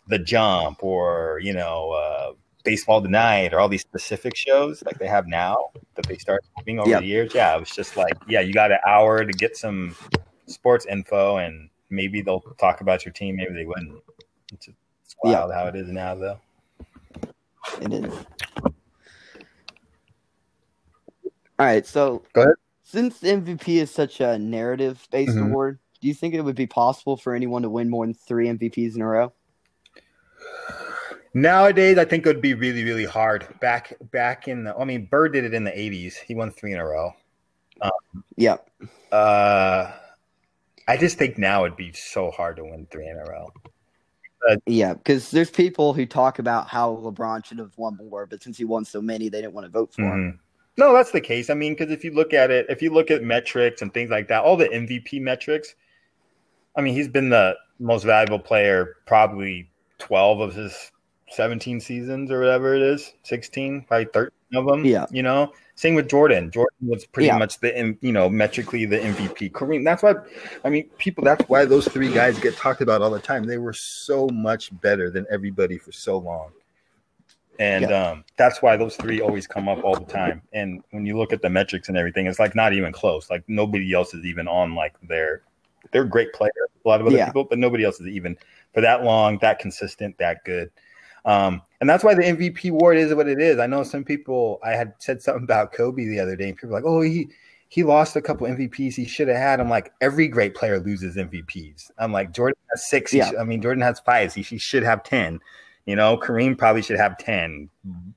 the 0.07 0.18
jump 0.18 0.85
or 0.85 1.41
you 1.43 1.55
know 1.55 1.93
uh, 1.93 2.33
baseball 2.64 3.01
tonight 3.01 3.55
or 3.55 3.61
all 3.61 3.68
these 3.70 3.81
specific 3.81 4.37
shows 4.37 4.83
like 4.85 4.99
they 4.99 5.07
have 5.07 5.26
now 5.26 5.70
that 5.95 6.05
they 6.05 6.18
start 6.18 6.45
having 6.59 6.81
over 6.81 6.91
yep. 6.91 7.01
the 7.01 7.07
years. 7.07 7.35
Yeah, 7.35 7.57
it 7.57 7.61
was 7.61 7.70
just 7.70 7.97
like 7.97 8.12
yeah, 8.28 8.41
you 8.41 8.53
got 8.53 8.70
an 8.70 8.81
hour 8.87 9.24
to 9.24 9.33
get 9.33 9.57
some 9.57 9.97
sports 10.45 10.85
info, 10.85 11.39
and 11.39 11.70
maybe 11.89 12.20
they'll 12.20 12.45
talk 12.59 12.83
about 12.83 13.07
your 13.07 13.12
team, 13.14 13.37
maybe 13.37 13.55
they 13.55 13.64
wouldn't. 13.64 14.03
It's, 14.53 14.68
it's 14.68 15.16
wild 15.24 15.49
yep. 15.49 15.59
how 15.59 15.66
it 15.68 15.76
is 15.76 15.89
now, 15.89 16.14
though. 16.14 16.41
It 17.81 17.93
is. 17.95 18.12
All 21.61 21.66
right, 21.66 21.86
so 21.86 22.22
go 22.32 22.40
ahead. 22.40 22.54
Since 22.84 23.20
MVP 23.20 23.82
is 23.82 23.90
such 23.90 24.22
a 24.22 24.38
narrative 24.38 25.06
based 25.11 25.32
mm-hmm. 25.32 25.50
award, 25.50 25.78
do 26.00 26.08
you 26.08 26.14
think 26.14 26.32
it 26.32 26.40
would 26.40 26.56
be 26.56 26.66
possible 26.66 27.18
for 27.18 27.34
anyone 27.34 27.61
to 27.61 27.68
win 27.68 27.90
more 27.90 28.06
than 28.06 28.14
three 28.14 28.48
MVPs 28.48 28.96
in 28.96 29.02
a 29.02 29.06
row? 29.06 29.30
Nowadays, 31.34 31.98
I 31.98 32.06
think 32.06 32.24
it 32.24 32.30
would 32.30 32.40
be 32.40 32.54
really, 32.54 32.82
really 32.82 33.04
hard. 33.04 33.46
Back, 33.61 33.92
back 34.11 34.48
in 34.48 34.64
the, 34.64 34.74
I 34.74 34.84
mean, 34.84 35.04
Bird 35.04 35.34
did 35.34 35.44
it 35.44 35.52
in 35.52 35.64
the 35.64 35.70
'80s. 35.70 36.14
He 36.14 36.34
won 36.34 36.50
three 36.50 36.72
in 36.72 36.78
a 36.78 36.86
row. 36.86 37.12
Um, 37.82 38.24
yeah. 38.36 38.56
Uh, 39.12 39.92
I 40.88 40.96
just 40.96 41.18
think 41.18 41.36
now 41.36 41.66
it'd 41.66 41.76
be 41.76 41.92
so 41.92 42.30
hard 42.30 42.56
to 42.56 42.64
win 42.64 42.86
three 42.90 43.06
in 43.06 43.18
a 43.18 43.30
row. 43.30 43.52
Yeah, 44.64 44.94
because 44.94 45.30
there's 45.30 45.50
people 45.50 45.92
who 45.92 46.06
talk 46.06 46.38
about 46.38 46.68
how 46.68 46.96
LeBron 46.96 47.44
should 47.44 47.58
have 47.58 47.76
won 47.76 47.98
more, 47.98 48.24
but 48.24 48.42
since 48.42 48.56
he 48.56 48.64
won 48.64 48.86
so 48.86 49.02
many, 49.02 49.28
they 49.28 49.42
didn't 49.42 49.52
want 49.52 49.66
to 49.66 49.70
vote 49.70 49.92
for 49.92 50.00
mm-hmm. 50.00 50.28
him. 50.28 50.40
No, 50.76 50.92
that's 50.92 51.10
the 51.10 51.20
case. 51.20 51.50
I 51.50 51.54
mean, 51.54 51.74
because 51.74 51.90
if 51.90 52.04
you 52.04 52.12
look 52.12 52.32
at 52.32 52.50
it, 52.50 52.66
if 52.68 52.80
you 52.80 52.92
look 52.92 53.10
at 53.10 53.22
metrics 53.22 53.82
and 53.82 53.92
things 53.92 54.10
like 54.10 54.28
that, 54.28 54.42
all 54.42 54.56
the 54.56 54.68
MVP 54.68 55.20
metrics, 55.20 55.74
I 56.76 56.80
mean, 56.80 56.94
he's 56.94 57.08
been 57.08 57.28
the 57.30 57.56
most 57.78 58.04
valuable 58.04 58.38
player 58.38 58.96
probably 59.06 59.68
12 59.98 60.40
of 60.40 60.54
his 60.54 60.92
17 61.30 61.80
seasons 61.80 62.30
or 62.30 62.40
whatever 62.40 62.74
it 62.74 62.82
is, 62.82 63.12
16, 63.24 63.82
probably 63.82 64.06
13 64.12 64.30
of 64.54 64.66
them. 64.66 64.84
Yeah. 64.84 65.06
You 65.10 65.22
know, 65.22 65.52
same 65.74 65.94
with 65.94 66.08
Jordan. 66.08 66.50
Jordan 66.50 66.88
was 66.88 67.06
pretty 67.06 67.28
yeah. 67.28 67.38
much 67.38 67.58
the, 67.60 67.96
you 68.00 68.12
know, 68.12 68.28
metrically 68.28 68.84
the 68.84 68.98
MVP. 68.98 69.52
Kareem, 69.52 69.84
that's 69.84 70.02
why, 70.02 70.14
I 70.64 70.70
mean, 70.70 70.88
people, 70.98 71.24
that's 71.24 71.48
why 71.48 71.64
those 71.64 71.86
three 71.88 72.12
guys 72.12 72.38
get 72.38 72.56
talked 72.56 72.80
about 72.80 73.02
all 73.02 73.10
the 73.10 73.20
time. 73.20 73.44
They 73.44 73.58
were 73.58 73.72
so 73.72 74.28
much 74.28 74.78
better 74.80 75.10
than 75.10 75.26
everybody 75.30 75.78
for 75.78 75.92
so 75.92 76.18
long. 76.18 76.50
And 77.61 77.90
yeah. 77.90 78.11
um, 78.11 78.24
that's 78.38 78.62
why 78.62 78.78
those 78.78 78.96
three 78.96 79.20
always 79.20 79.46
come 79.46 79.68
up 79.68 79.84
all 79.84 79.94
the 79.94 80.06
time. 80.06 80.40
And 80.54 80.82
when 80.92 81.04
you 81.04 81.18
look 81.18 81.30
at 81.30 81.42
the 81.42 81.50
metrics 81.50 81.88
and 81.88 81.96
everything, 81.96 82.26
it's 82.26 82.38
like 82.38 82.54
not 82.54 82.72
even 82.72 82.90
close. 82.90 83.28
Like 83.28 83.44
nobody 83.48 83.92
else 83.92 84.14
is 84.14 84.24
even 84.24 84.48
on 84.48 84.74
like 84.74 84.94
their 85.02 85.42
they're 85.92 86.04
great 86.04 86.32
players, 86.32 86.54
a 86.84 86.88
lot 86.88 87.02
of 87.02 87.06
other 87.06 87.18
yeah. 87.18 87.26
people, 87.26 87.44
but 87.44 87.58
nobody 87.58 87.84
else 87.84 88.00
is 88.00 88.06
even 88.06 88.38
for 88.72 88.80
that 88.80 89.04
long, 89.04 89.38
that 89.42 89.58
consistent, 89.58 90.16
that 90.16 90.42
good. 90.44 90.70
Um, 91.26 91.61
and 91.82 91.90
that's 91.90 92.02
why 92.02 92.14
the 92.14 92.22
MVP 92.22 92.70
award 92.70 92.96
is 92.96 93.14
what 93.14 93.28
it 93.28 93.38
is. 93.38 93.58
I 93.58 93.66
know 93.66 93.82
some 93.82 94.04
people. 94.04 94.58
I 94.64 94.70
had 94.70 94.94
said 94.98 95.20
something 95.20 95.44
about 95.44 95.74
Kobe 95.74 96.06
the 96.06 96.18
other 96.18 96.36
day, 96.36 96.48
and 96.48 96.56
people 96.56 96.70
were 96.70 96.76
like, 96.76 96.86
"Oh, 96.86 97.02
he 97.02 97.28
he 97.68 97.82
lost 97.82 98.16
a 98.16 98.22
couple 98.22 98.46
MVPs 98.46 98.94
he 98.94 99.04
should 99.04 99.28
have 99.28 99.36
had." 99.36 99.61
I'm 99.61 99.68
like, 99.68 99.92
every 100.00 100.28
great 100.28 100.54
player 100.54 100.80
loses 100.80 101.16
MVPs. 101.16 101.90
I'm 101.98 102.12
like, 102.12 102.32
Jordan 102.32 102.56
has 102.70 102.88
six. 102.88 103.12
Yeah. 103.12 103.32
I 103.38 103.44
mean, 103.44 103.61
Jordan 103.61 103.82
has 103.82 104.00
five. 104.00 104.32
He, 104.32 104.40
he 104.40 104.56
should 104.56 104.82
have 104.82 105.02
ten. 105.02 105.40
You 105.87 105.97
know, 105.97 106.16
Kareem 106.16 106.57
probably 106.57 106.83
should 106.83 106.99
have 106.99 107.18
10. 107.18 107.68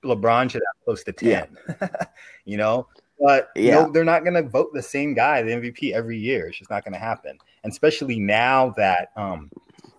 LeBron 0.03 0.49
should 0.49 0.61
have 0.61 0.85
close 0.85 1.03
to 1.03 1.11
10. 1.11 1.57
Yeah. 1.67 1.87
you 2.45 2.57
know, 2.57 2.87
but 3.19 3.49
yeah. 3.55 3.75
no, 3.75 3.91
they're 3.91 4.03
not 4.03 4.23
going 4.23 4.33
to 4.33 4.47
vote 4.47 4.73
the 4.73 4.81
same 4.81 5.13
guy, 5.13 5.41
the 5.41 5.51
MVP, 5.51 5.93
every 5.93 6.17
year. 6.17 6.47
It's 6.47 6.57
just 6.57 6.69
not 6.69 6.83
going 6.83 6.93
to 6.93 6.99
happen. 6.99 7.37
And 7.63 7.71
especially 7.71 8.19
now 8.19 8.71
that, 8.77 9.09
um, 9.15 9.49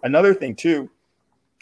another 0.02 0.34
thing 0.34 0.54
too, 0.54 0.90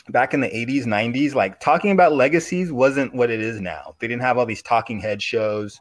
back 0.09 0.35
in 0.35 0.41
the 0.41 0.49
80s, 0.49 0.85
90s, 0.85 1.35
like 1.35 1.61
talking 1.61 1.93
about 1.93 2.13
legacies 2.13 2.73
wasn't 2.73 3.15
what 3.15 3.31
it 3.31 3.41
is 3.41 3.61
now. 3.61 3.95
They 4.01 4.09
didn't 4.09 4.23
have 4.23 4.39
all 4.39 4.47
these 4.47 4.63
talking 4.63 5.01
head 5.01 5.23
shows 5.23 5.81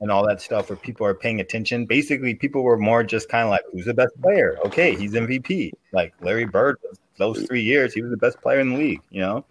and 0.00 0.10
all 0.10 0.26
that 0.26 0.40
stuff 0.40 0.70
where 0.70 0.76
people 0.76 1.06
are 1.06 1.14
paying 1.14 1.40
attention. 1.40 1.84
Basically, 1.84 2.34
people 2.34 2.62
were 2.62 2.78
more 2.78 3.04
just 3.04 3.28
kind 3.28 3.44
of 3.44 3.50
like, 3.50 3.62
who's 3.72 3.84
the 3.84 3.94
best 3.94 4.20
player? 4.20 4.58
Okay, 4.64 4.96
he's 4.96 5.12
MVP. 5.12 5.72
Like 5.92 6.14
Larry 6.20 6.46
Bird, 6.46 6.78
those 7.18 7.42
three 7.44 7.62
years, 7.62 7.92
he 7.92 8.02
was 8.02 8.10
the 8.10 8.16
best 8.16 8.40
player 8.40 8.60
in 8.60 8.70
the 8.70 8.76
league, 8.76 9.02
you 9.10 9.20
know? 9.20 9.44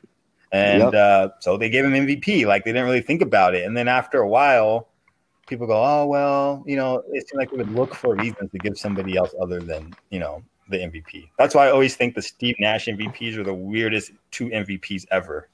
And 0.51 0.81
yep. 0.81 0.93
uh, 0.93 1.29
so 1.39 1.57
they 1.57 1.69
gave 1.69 1.85
him 1.85 1.91
MVP. 1.93 2.45
Like 2.45 2.63
they 2.63 2.71
didn't 2.71 2.85
really 2.85 3.01
think 3.01 3.21
about 3.21 3.55
it. 3.55 3.65
And 3.65 3.77
then 3.77 3.87
after 3.87 4.19
a 4.19 4.27
while, 4.27 4.89
people 5.47 5.67
go, 5.67 5.83
oh, 5.83 6.05
well, 6.05 6.63
you 6.65 6.75
know, 6.75 7.03
it 7.11 7.27
seemed 7.27 7.39
like 7.39 7.51
they 7.51 7.57
would 7.57 7.71
look 7.71 7.93
for 7.93 8.15
reasons 8.15 8.51
to 8.51 8.57
give 8.57 8.77
somebody 8.77 9.17
else 9.17 9.33
other 9.41 9.59
than, 9.59 9.93
you 10.09 10.19
know, 10.19 10.43
the 10.69 10.77
MVP. 10.77 11.29
That's 11.37 11.53
why 11.55 11.67
I 11.67 11.71
always 11.71 11.95
think 11.95 12.15
the 12.15 12.21
Steve 12.21 12.55
Nash 12.59 12.85
MVPs 12.85 13.35
are 13.37 13.43
the 13.43 13.53
weirdest 13.53 14.11
two 14.31 14.47
MVPs 14.49 15.05
ever. 15.11 15.49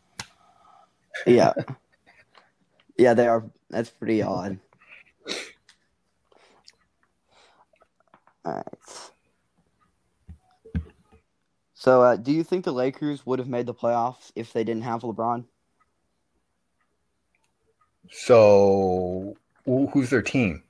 Yeah. 1.26 1.54
yeah, 2.98 3.14
they 3.14 3.28
are. 3.28 3.44
That's 3.70 3.90
pretty 3.90 4.22
odd. 4.22 4.60
All 8.46 8.54
right. 8.54 9.12
So, 11.86 12.02
uh, 12.02 12.16
do 12.16 12.32
you 12.32 12.44
think 12.44 12.66
the 12.66 12.72
Lakers 12.72 13.28
would 13.28 13.38
have 13.38 13.48
made 13.48 13.68
the 13.68 13.74
playoffs 13.76 14.32
if 14.36 14.52
they 14.54 14.64
didn't 14.64 14.82
have 14.82 15.04
LeBron? 15.04 15.44
So, 18.10 19.38
who's 19.68 20.10
their 20.10 20.24
team? 20.24 20.64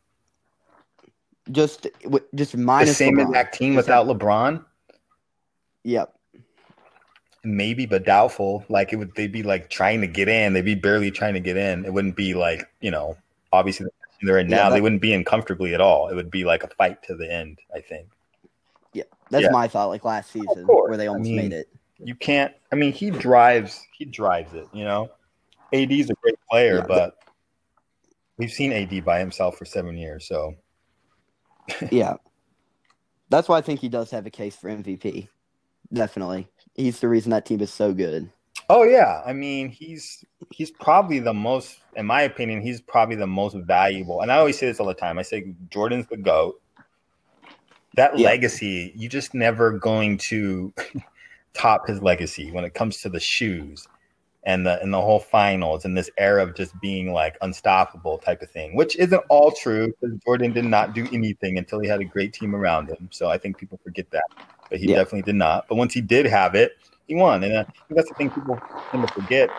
Just, 1.49 1.87
just 2.35 2.57
minus 2.57 2.89
the 2.89 2.95
same 2.95 3.15
LeBron. 3.15 3.27
exact 3.27 3.55
team 3.55 3.75
just 3.75 3.85
without 3.87 4.07
have... 4.07 4.17
LeBron. 4.17 4.65
Yep. 5.83 6.13
Maybe, 7.45 7.85
but 7.85 8.03
doubtful. 8.03 8.65
Like 8.67 8.91
it 8.91 8.97
would, 8.97 9.15
they'd 9.15 9.31
be 9.31 9.43
like 9.43 9.69
trying 9.69 10.01
to 10.01 10.07
get 10.07 10.27
in. 10.27 10.51
They'd 10.51 10.65
be 10.65 10.75
barely 10.75 11.11
trying 11.11 11.35
to 11.35 11.39
get 11.39 11.55
in. 11.55 11.85
It 11.85 11.93
wouldn't 11.93 12.17
be 12.17 12.33
like 12.33 12.69
you 12.81 12.91
know, 12.91 13.15
obviously 13.53 13.87
they're 14.21 14.39
in 14.39 14.49
now. 14.49 14.57
Yeah, 14.57 14.63
that... 14.63 14.75
They 14.75 14.81
wouldn't 14.81 15.01
be 15.01 15.13
in 15.13 15.23
comfortably 15.23 15.73
at 15.73 15.79
all. 15.79 16.09
It 16.09 16.15
would 16.15 16.29
be 16.29 16.43
like 16.43 16.63
a 16.63 16.67
fight 16.67 17.03
to 17.03 17.15
the 17.15 17.31
end. 17.31 17.59
I 17.73 17.79
think. 17.79 18.09
Yeah, 19.25 19.39
that's 19.39 19.43
yeah. 19.45 19.51
my 19.51 19.67
thought. 19.67 19.87
Like 19.87 20.05
last 20.05 20.31
season, 20.31 20.65
where 20.65 20.97
they 20.97 21.07
almost 21.07 21.27
I 21.27 21.31
mean, 21.31 21.35
made 21.35 21.53
it. 21.53 21.69
You 21.97 22.15
can't. 22.15 22.53
I 22.71 22.75
mean, 22.75 22.93
he 22.93 23.09
drives. 23.09 23.81
He 23.97 24.05
drives 24.05 24.53
it. 24.53 24.67
You 24.73 24.83
know, 24.83 25.09
AD's 25.73 26.09
a 26.09 26.15
great 26.21 26.35
player, 26.49 26.77
yeah, 26.77 26.85
but 26.87 27.17
we've 28.37 28.51
seen 28.51 28.71
AD 28.71 29.03
by 29.05 29.19
himself 29.19 29.57
for 29.57 29.65
seven 29.65 29.97
years. 29.97 30.27
So, 30.27 30.55
yeah, 31.91 32.15
that's 33.29 33.47
why 33.47 33.57
I 33.57 33.61
think 33.61 33.79
he 33.79 33.89
does 33.89 34.11
have 34.11 34.25
a 34.25 34.31
case 34.31 34.55
for 34.55 34.69
MVP. 34.69 35.27
Definitely, 35.93 36.47
he's 36.73 36.99
the 36.99 37.07
reason 37.07 37.31
that 37.31 37.45
team 37.45 37.61
is 37.61 37.71
so 37.71 37.93
good. 37.93 38.29
Oh 38.69 38.83
yeah, 38.83 39.21
I 39.25 39.33
mean 39.33 39.69
he's 39.69 40.25
he's 40.51 40.71
probably 40.71 41.19
the 41.19 41.33
most, 41.33 41.79
in 41.95 42.05
my 42.05 42.23
opinion, 42.23 42.61
he's 42.61 42.81
probably 42.81 43.15
the 43.15 43.27
most 43.27 43.55
valuable. 43.55 44.21
And 44.21 44.31
I 44.31 44.37
always 44.37 44.57
say 44.57 44.67
this 44.67 44.79
all 44.79 44.87
the 44.87 44.93
time. 44.93 45.19
I 45.19 45.21
say 45.21 45.53
Jordan's 45.69 46.07
the 46.07 46.17
goat 46.17 46.59
that 47.95 48.17
yeah. 48.17 48.27
legacy, 48.27 48.93
you 48.95 49.09
just 49.09 49.33
never 49.33 49.71
going 49.71 50.17
to 50.29 50.73
top 51.53 51.87
his 51.87 52.01
legacy 52.01 52.51
when 52.51 52.63
it 52.63 52.73
comes 52.73 53.01
to 53.01 53.09
the 53.09 53.19
shoes 53.19 53.87
and 54.45 54.65
the 54.65 54.79
and 54.81 54.93
the 54.93 55.01
whole 55.01 55.19
finals 55.19 55.85
and 55.85 55.97
this 55.97 56.09
era 56.17 56.43
of 56.43 56.55
just 56.55 56.79
being 56.79 57.11
like 57.11 57.35
unstoppable 57.41 58.17
type 58.17 58.41
of 58.41 58.51
thing, 58.51 58.75
which 58.75 58.95
isn't 58.97 59.23
all 59.29 59.51
true 59.51 59.87
because 59.87 60.17
Jordan 60.23 60.53
did 60.53 60.65
not 60.65 60.93
do 60.93 61.07
anything 61.11 61.57
until 61.57 61.79
he 61.79 61.87
had 61.87 61.99
a 61.99 62.05
great 62.05 62.33
team 62.33 62.55
around 62.55 62.89
him. 62.89 63.09
So 63.11 63.29
I 63.29 63.37
think 63.37 63.57
people 63.57 63.79
forget 63.83 64.09
that, 64.11 64.25
but 64.69 64.79
he 64.79 64.89
yeah. 64.89 64.97
definitely 64.97 65.23
did 65.23 65.35
not. 65.35 65.67
But 65.67 65.75
once 65.75 65.93
he 65.93 66.01
did 66.01 66.25
have 66.25 66.53
it, 66.53 66.73
he 67.07 67.15
won, 67.15 67.43
and 67.43 67.53
uh, 67.53 67.65
that's 67.89 68.09
the 68.09 68.15
thing 68.15 68.29
people 68.29 68.59
tend 68.91 69.07
to 69.07 69.13
forget. 69.13 69.49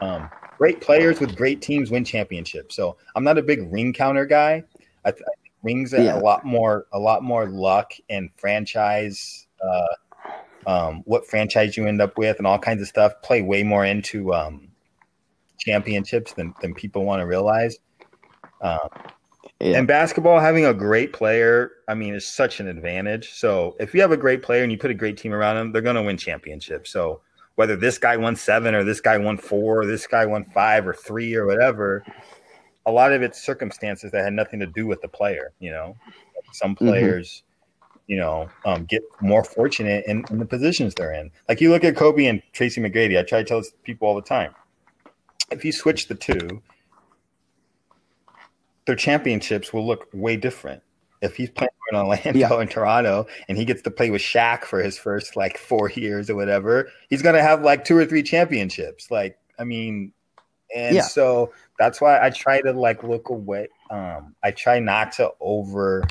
Um, 0.00 0.28
great 0.58 0.80
players 0.80 1.20
with 1.20 1.36
great 1.36 1.60
teams 1.60 1.90
win 1.90 2.04
championships. 2.04 2.76
So 2.76 2.96
I'm 3.14 3.24
not 3.24 3.38
a 3.38 3.42
big 3.42 3.72
ring 3.72 3.92
counter 3.92 4.26
guy. 4.26 4.62
I, 5.04 5.10
th- 5.10 5.22
Wings 5.62 5.92
yeah. 5.92 6.18
a 6.18 6.20
lot 6.20 6.44
more 6.44 6.86
a 6.92 6.98
lot 6.98 7.22
more 7.22 7.46
luck 7.46 7.92
and 8.08 8.30
franchise 8.36 9.46
uh, 9.64 9.94
um, 10.66 11.02
what 11.04 11.26
franchise 11.26 11.76
you 11.76 11.86
end 11.86 12.00
up 12.00 12.18
with 12.18 12.38
and 12.38 12.46
all 12.46 12.58
kinds 12.58 12.82
of 12.82 12.88
stuff 12.88 13.12
play 13.22 13.42
way 13.42 13.62
more 13.62 13.84
into 13.84 14.34
um, 14.34 14.68
championships 15.58 16.32
than, 16.32 16.54
than 16.60 16.74
people 16.74 17.04
want 17.04 17.20
to 17.20 17.26
realize. 17.26 17.78
Um, 18.60 18.88
yeah. 19.60 19.78
And 19.78 19.86
basketball, 19.86 20.38
having 20.38 20.66
a 20.66 20.74
great 20.74 21.12
player, 21.12 21.70
I 21.88 21.94
mean, 21.94 22.14
is 22.14 22.26
such 22.26 22.60
an 22.60 22.68
advantage. 22.68 23.30
So 23.32 23.76
if 23.80 23.94
you 23.94 24.00
have 24.02 24.12
a 24.12 24.16
great 24.16 24.42
player 24.42 24.62
and 24.62 24.72
you 24.72 24.76
put 24.76 24.90
a 24.90 24.94
great 24.94 25.16
team 25.16 25.32
around 25.32 25.56
them, 25.56 25.72
they're 25.72 25.82
going 25.82 25.96
to 25.96 26.02
win 26.02 26.18
championships. 26.18 26.90
So 26.90 27.20
whether 27.54 27.74
this 27.74 27.96
guy 27.96 28.16
won 28.16 28.36
seven 28.36 28.74
or 28.74 28.84
this 28.84 29.00
guy 29.00 29.16
won 29.16 29.38
four, 29.38 29.80
or 29.80 29.86
this 29.86 30.06
guy 30.06 30.26
won 30.26 30.44
five 30.44 30.86
or 30.86 30.92
three 30.92 31.34
or 31.34 31.46
whatever. 31.46 32.04
A 32.86 32.90
lot 32.92 33.12
of 33.12 33.22
it's 33.22 33.42
circumstances 33.42 34.12
that 34.12 34.24
had 34.24 34.32
nothing 34.32 34.60
to 34.60 34.66
do 34.66 34.86
with 34.86 35.00
the 35.02 35.08
player. 35.08 35.52
You 35.60 35.72
know, 35.72 35.96
some 36.52 36.74
Mm-hmm. 36.76 36.86
players, 36.86 37.42
you 38.06 38.16
know, 38.16 38.48
um, 38.64 38.84
get 38.84 39.02
more 39.20 39.42
fortunate 39.44 40.04
in, 40.06 40.24
in 40.30 40.38
the 40.38 40.46
positions 40.46 40.94
they're 40.94 41.12
in. 41.12 41.30
Like 41.48 41.60
you 41.60 41.70
look 41.70 41.84
at 41.84 41.96
Kobe 41.96 42.26
and 42.26 42.40
Tracy 42.52 42.80
McGrady. 42.80 43.18
I 43.18 43.22
try 43.22 43.42
to 43.42 43.44
tell 43.44 43.62
people 43.84 44.06
all 44.08 44.14
the 44.14 44.22
time. 44.22 44.54
If 45.50 45.64
you 45.64 45.72
switch 45.72 46.08
the 46.08 46.14
two, 46.14 46.62
their 48.86 48.96
championships 48.96 49.72
will 49.72 49.86
look 49.86 50.06
way 50.12 50.36
different. 50.36 50.82
If 51.22 51.36
he's 51.36 51.50
playing 51.50 51.70
in 51.90 51.96
Orlando 51.98 52.38
Yeah. 52.38 52.60
and 52.60 52.70
Toronto 52.70 53.26
and 53.48 53.58
he 53.58 53.64
gets 53.64 53.82
to 53.82 53.90
play 53.90 54.10
with 54.10 54.22
Shaq 54.22 54.64
for 54.64 54.80
his 54.82 54.96
first 54.98 55.34
like 55.34 55.58
four 55.58 55.90
years 55.90 56.30
or 56.30 56.36
whatever, 56.36 56.88
he's 57.10 57.22
gonna 57.22 57.42
have 57.42 57.62
like 57.62 57.84
two 57.84 57.96
or 57.96 58.04
three 58.04 58.22
championships. 58.22 59.10
Like, 59.10 59.36
I 59.58 59.64
mean, 59.64 60.12
and 60.74 60.96
Yeah. 60.96 61.02
so 61.02 61.52
that's 61.78 62.00
why 62.00 62.24
I 62.24 62.30
try 62.30 62.60
to 62.62 62.72
like 62.72 63.02
look 63.02 63.28
away. 63.28 63.68
Um, 63.90 64.34
I 64.42 64.50
try 64.50 64.78
not 64.78 65.12
to 65.12 65.30
over 65.40 66.02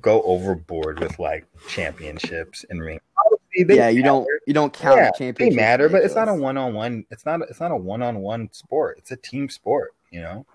go 0.00 0.22
overboard 0.22 1.00
with 1.00 1.18
like 1.18 1.46
championships 1.68 2.64
and 2.70 2.80
ring. 2.80 3.00
Obviously, 3.24 3.64
they 3.64 3.76
yeah, 3.76 3.88
you 3.88 4.02
don't 4.02 4.26
you 4.46 4.54
don't 4.54 4.72
count 4.72 4.98
Yeah, 4.98 5.10
the 5.10 5.18
championship. 5.18 5.56
They 5.56 5.56
matter, 5.56 5.88
but 5.88 6.02
it's 6.02 6.14
not 6.14 6.28
a 6.28 6.34
one 6.34 6.56
on 6.56 6.74
one. 6.74 7.04
It's 7.10 7.24
not. 7.26 7.40
It's 7.42 7.60
not 7.60 7.70
a 7.70 7.76
one 7.76 8.02
on 8.02 8.18
one 8.18 8.48
sport. 8.52 8.98
It's 8.98 9.10
a 9.10 9.16
team 9.16 9.48
sport. 9.48 9.94
You 10.10 10.22
know. 10.22 10.46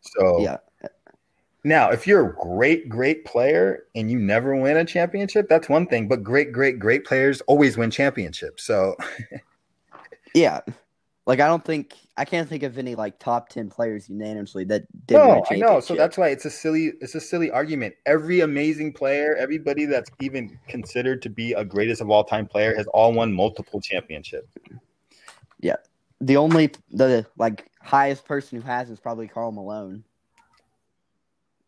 So 0.00 0.40
Yeah. 0.40 0.56
Now, 1.64 1.90
if 1.90 2.06
you're 2.06 2.30
a 2.30 2.34
great, 2.34 2.88
great 2.88 3.24
player 3.24 3.84
and 3.94 4.10
you 4.10 4.18
never 4.18 4.54
win 4.54 4.76
a 4.76 4.84
championship, 4.84 5.48
that's 5.48 5.68
one 5.68 5.86
thing. 5.86 6.06
But 6.06 6.22
great, 6.22 6.52
great, 6.52 6.78
great 6.78 7.04
players 7.04 7.40
always 7.42 7.76
win 7.76 7.90
championships. 7.90 8.62
So 8.64 8.96
Yeah. 10.34 10.60
Like 11.28 11.40
I 11.40 11.46
don't 11.46 11.62
think 11.62 11.94
I 12.16 12.24
can't 12.24 12.48
think 12.48 12.62
of 12.62 12.78
any 12.78 12.94
like 12.94 13.18
top 13.18 13.50
ten 13.50 13.68
players 13.68 14.08
unanimously 14.08 14.64
that 14.64 14.84
did 15.06 15.18
not 15.18 15.26
win 15.28 15.58
a 15.58 15.60
no, 15.60 15.66
I 15.68 15.74
know. 15.74 15.80
So 15.80 15.94
that's 15.94 16.16
why 16.16 16.30
it's 16.30 16.46
a 16.46 16.50
silly. 16.50 16.92
It's 17.02 17.14
a 17.14 17.20
silly 17.20 17.50
argument. 17.50 17.96
Every 18.06 18.40
amazing 18.40 18.94
player, 18.94 19.36
everybody 19.36 19.84
that's 19.84 20.10
even 20.20 20.58
considered 20.68 21.20
to 21.20 21.28
be 21.28 21.52
a 21.52 21.66
greatest 21.66 22.00
of 22.00 22.08
all 22.08 22.24
time 22.24 22.46
player, 22.46 22.74
has 22.74 22.86
all 22.88 23.12
won 23.12 23.30
multiple 23.30 23.78
championships. 23.78 24.48
Yeah, 25.60 25.76
the 26.22 26.38
only 26.38 26.70
the 26.92 27.26
like 27.36 27.70
highest 27.82 28.24
person 28.24 28.58
who 28.58 28.66
has 28.66 28.88
is 28.88 28.98
probably 28.98 29.28
Karl 29.28 29.52
Malone 29.52 30.04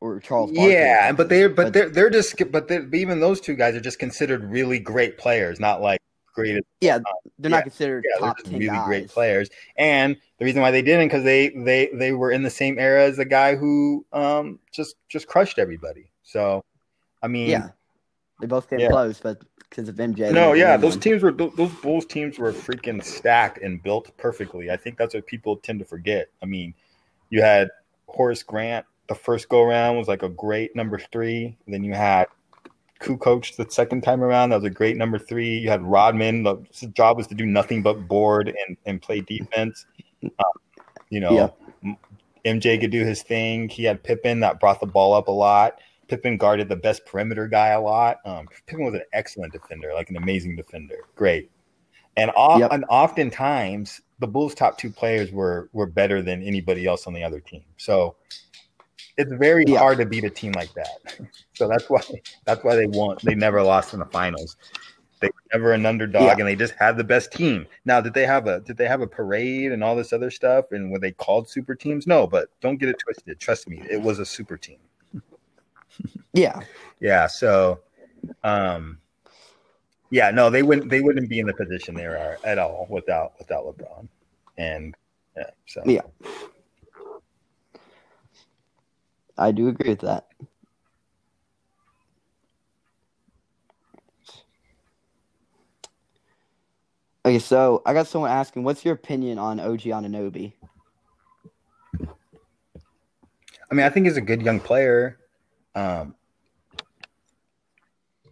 or 0.01 0.21
Charles. 0.21 0.53
Barkley. 0.53 0.73
Yeah, 0.73 1.13
but 1.13 1.29
they're 1.29 1.51
but 1.51 1.65
But- 1.65 1.73
they're 1.75 1.91
they're 1.91 2.11
just 2.11 2.35
but 2.51 2.67
they're, 2.67 2.85
but 2.85 2.97
even 2.97 3.21
those 3.21 3.43
two 3.43 3.57
guys 3.57 3.75
are 3.75 3.81
just 3.81 3.99
considered 3.99 4.43
really 4.51 4.79
great 4.79 5.19
players, 5.19 5.61
not 5.61 5.83
like 5.83 6.01
greatest. 6.41 6.67
yeah, 6.81 6.99
they're 7.39 7.51
Yeah, 7.51 7.57
not 7.57 7.65
considered 7.65 8.05
Yeah, 8.09 8.21
top 8.27 8.39
ten 8.39 8.53
really 8.59 8.67
guys. 8.67 8.87
great 8.87 9.09
players. 9.09 9.51
And 9.77 10.17
the 10.39 10.45
reason 10.45 10.61
why 10.63 10.71
they 10.71 10.83
didn't 10.83 11.09
because 11.09 11.25
they 11.25 11.51
they 11.51 11.91
they 11.95 12.13
were 12.13 12.31
in 12.31 12.43
the 12.43 12.51
same 12.51 12.79
era 12.79 13.05
as 13.05 13.17
the 13.17 13.25
guy 13.25 13.57
who 13.57 14.05
um 14.13 14.59
just 14.73 14.97
just 15.09 15.27
crushed 15.27 15.59
everybody. 15.59 16.11
So 16.23 16.65
I 17.23 17.29
mean, 17.29 17.51
Yeah, 17.51 17.71
they 18.41 18.47
both 18.47 18.69
came 18.69 18.81
Yeah. 18.81 18.89
close, 18.89 19.21
but 19.21 19.43
because 19.59 19.89
of 19.89 19.97
MJ. 19.97 20.33
no, 20.33 20.53
yeah, 20.53 20.77
those 20.77 20.95
win. 20.95 21.01
teams 21.01 21.23
were 21.23 21.33
those 21.33 21.73
Bulls 21.83 22.07
teams 22.07 22.39
were 22.39 22.53
freaking 22.53 23.03
stacked 23.03 23.59
and 23.59 23.83
built 23.83 24.17
perfectly. 24.17 24.71
I 24.71 24.77
think 24.77 24.97
that's 24.99 25.15
what 25.15 25.27
people 25.27 25.57
tend 25.57 25.79
to 25.81 25.85
forget. 25.85 26.29
I 26.43 26.47
mean, 26.47 26.75
you 27.31 27.43
had 27.43 27.71
Horace 28.07 28.43
Grant. 28.43 28.87
The 29.09 29.15
first 29.15 29.49
go 29.49 29.63
around 29.63 29.97
was 29.97 30.09
like 30.09 30.23
a 30.23 30.29
great 30.29 30.75
number 30.77 30.99
three. 31.13 31.57
Then 31.67 31.83
you 31.83 31.95
had 31.95 32.27
Kukoc 33.01 33.57
the 33.57 33.67
second 33.71 34.03
time 34.03 34.23
around. 34.23 34.51
That 34.51 34.57
was 34.57 34.65
a 34.65 34.71
great 34.71 34.97
number 34.97 35.19
three. 35.19 35.59
You 35.59 35.69
had 35.71 35.83
Rodman. 35.83 36.43
The, 36.43 36.57
his 36.73 36.91
job 36.91 37.17
was 37.17 37.27
to 37.29 37.35
do 37.35 37.47
nothing 37.47 37.83
but 37.83 38.07
board 38.09 38.49
and, 38.49 38.77
and 38.87 39.01
play 39.03 39.21
defense. 39.21 39.87
Um, 40.23 40.31
you 41.09 41.21
know, 41.21 41.33
Yeah. 41.83 41.95
MJ 42.45 42.81
could 42.81 42.91
do 42.91 43.05
his 43.05 43.23
thing. 43.23 43.69
He 43.69 43.85
had 43.85 44.03
Pippen 44.03 44.41
that 44.41 44.61
brought 44.61 44.81
the 44.81 44.87
ball 44.87 45.13
up 45.13 45.29
a 45.29 45.33
lot. 45.33 45.79
Pippen 46.09 46.37
guarded 46.39 46.69
the 46.69 46.77
best 46.77 47.05
perimeter 47.07 47.47
guy 47.47 47.69
a 47.69 47.81
lot. 47.81 48.17
Um, 48.25 48.49
Pippen 48.67 48.85
was 48.85 48.95
an 48.95 49.03
excellent 49.13 49.53
defender, 49.53 49.93
like 49.95 50.09
an 50.11 50.17
amazing 50.17 50.57
defender. 50.57 50.97
Great. 51.15 51.51
And, 52.17 52.31
off, 52.35 52.61
Yep. 52.61 52.73
and 52.73 52.85
oftentimes 52.89 54.01
the 54.19 54.27
Bulls' 54.27 54.55
top 54.55 54.77
two 54.79 54.91
players 54.91 55.31
were 55.31 55.69
were 55.73 55.87
better 55.87 56.21
than 56.23 56.43
anybody 56.43 56.87
else 56.87 57.07
on 57.07 57.13
the 57.15 57.23
other 57.23 57.41
team. 57.41 57.63
So 57.77 58.17
it's 59.17 59.33
very 59.33 59.65
Yeah. 59.67 59.79
hard 59.79 59.99
to 59.99 60.07
beat 60.07 60.25
a 60.25 60.31
team 60.31 60.53
like 60.53 60.73
that. 60.75 61.17
So 61.55 61.69
that's 61.69 61.91
why 61.91 62.01
that's 62.47 62.65
why 62.65 62.75
they 62.75 62.87
won. 62.87 63.19
They 63.23 63.35
never 63.35 63.63
lost 63.63 63.93
in 63.93 63.99
the 64.01 64.07
finals. 64.07 64.57
They 65.21 65.27
were 65.27 65.43
never 65.53 65.73
an 65.75 65.85
underdog, 65.85 66.23
Yeah. 66.23 66.33
and 66.39 66.47
they 66.49 66.57
just 66.57 66.73
had 66.79 66.97
the 66.97 67.05
best 67.05 67.33
team. 67.33 67.67
Now, 67.85 68.01
did 68.01 68.15
they 68.15 68.25
have 68.25 68.47
a 68.47 68.61
did 68.61 68.79
they 68.79 68.87
have 68.87 69.03
a 69.03 69.07
parade 69.07 69.71
and 69.71 69.85
all 69.85 69.95
this 69.95 70.15
other 70.15 70.31
stuff? 70.31 70.73
And 70.73 70.91
were 70.91 70.99
they 70.99 71.13
called 71.13 71.51
super 71.51 71.75
teams? 71.75 72.07
No, 72.07 72.27
but 72.27 72.49
don't 72.63 72.79
get 72.79 72.89
it 72.89 72.99
twisted. 72.99 73.39
Trust 73.39 73.69
me, 73.69 73.83
it 73.91 74.01
was 74.01 74.19
a 74.21 74.25
super 74.25 74.57
team. 74.57 74.79
Yeah, 76.33 76.61
Yeah. 77.01 77.27
So, 77.27 77.81
um, 78.45 78.99
yeah, 80.11 80.31
no, 80.31 80.49
they 80.49 80.63
wouldn't 80.63 80.89
they 80.91 81.01
wouldn't 81.01 81.29
be 81.29 81.41
in 81.41 81.47
the 81.47 81.53
position 81.55 81.95
they 81.95 82.07
are 82.07 82.39
at 82.43 82.59
all 82.59 82.87
without 82.89 83.35
without 83.39 83.65
LeBron. 83.67 84.09
And 84.57 84.95
yeah, 85.37 85.51
so 85.67 85.83
Yeah. 85.85 86.03
I 89.41 89.53
do 89.53 89.69
agree 89.69 89.89
with 89.89 90.01
that. 90.01 90.27
Okay, 97.25 97.39
so 97.39 97.83
I 97.87 97.95
got 97.95 98.07
someone 98.07 98.31
asking, 98.31 98.65
what's 98.65 98.85
your 98.85 98.95
opinion 98.95 99.39
on 99.39 99.59
OG 99.59 99.81
Anunoby? 99.81 100.53
I 103.71 103.75
mean, 103.75 103.87
I 103.87 103.89
think 103.89 104.07
he's 104.07 104.17
a 104.17 104.23
good 104.23 104.43
young 104.43 104.61
player. 104.61 105.19
Um, 105.75 106.15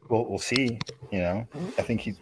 we'll 0.08 0.26
we'll 0.26 0.38
see. 0.38 0.78
You 1.12 1.20
know, 1.20 1.48
I 1.78 1.82
think 1.82 2.00
he's 2.00 2.16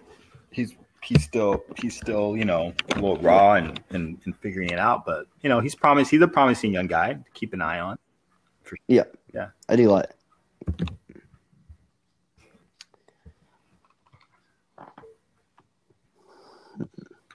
he's 0.50 0.74
he's 1.02 1.24
still 1.24 1.64
he's 1.80 1.96
still 1.96 2.36
you 2.36 2.44
know 2.44 2.74
a 2.90 2.94
little 2.96 3.16
raw 3.16 3.54
and, 3.54 3.80
and 3.90 4.18
and 4.26 4.36
figuring 4.36 4.68
it 4.68 4.78
out. 4.78 5.06
But 5.06 5.26
you 5.40 5.48
know, 5.48 5.60
he's 5.60 5.74
promised. 5.74 6.10
He's 6.10 6.20
a 6.20 6.28
promising 6.28 6.74
young 6.74 6.88
guy 6.88 7.14
to 7.14 7.24
keep 7.32 7.54
an 7.54 7.62
eye 7.62 7.80
on. 7.80 7.98
I 9.68 9.76
do 9.76 9.88
like. 9.90 10.10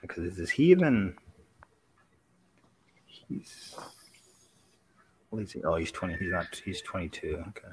Because 0.01 0.37
is 0.37 0.49
he 0.49 0.71
even? 0.71 1.15
He's. 3.05 3.75
What 5.29 5.43
is 5.43 5.51
he? 5.53 5.63
Oh, 5.63 5.75
he's 5.75 5.91
twenty. 5.91 6.15
He's 6.15 6.31
not. 6.31 6.61
He's 6.63 6.81
twenty-two. 6.81 7.43
Okay. 7.49 7.67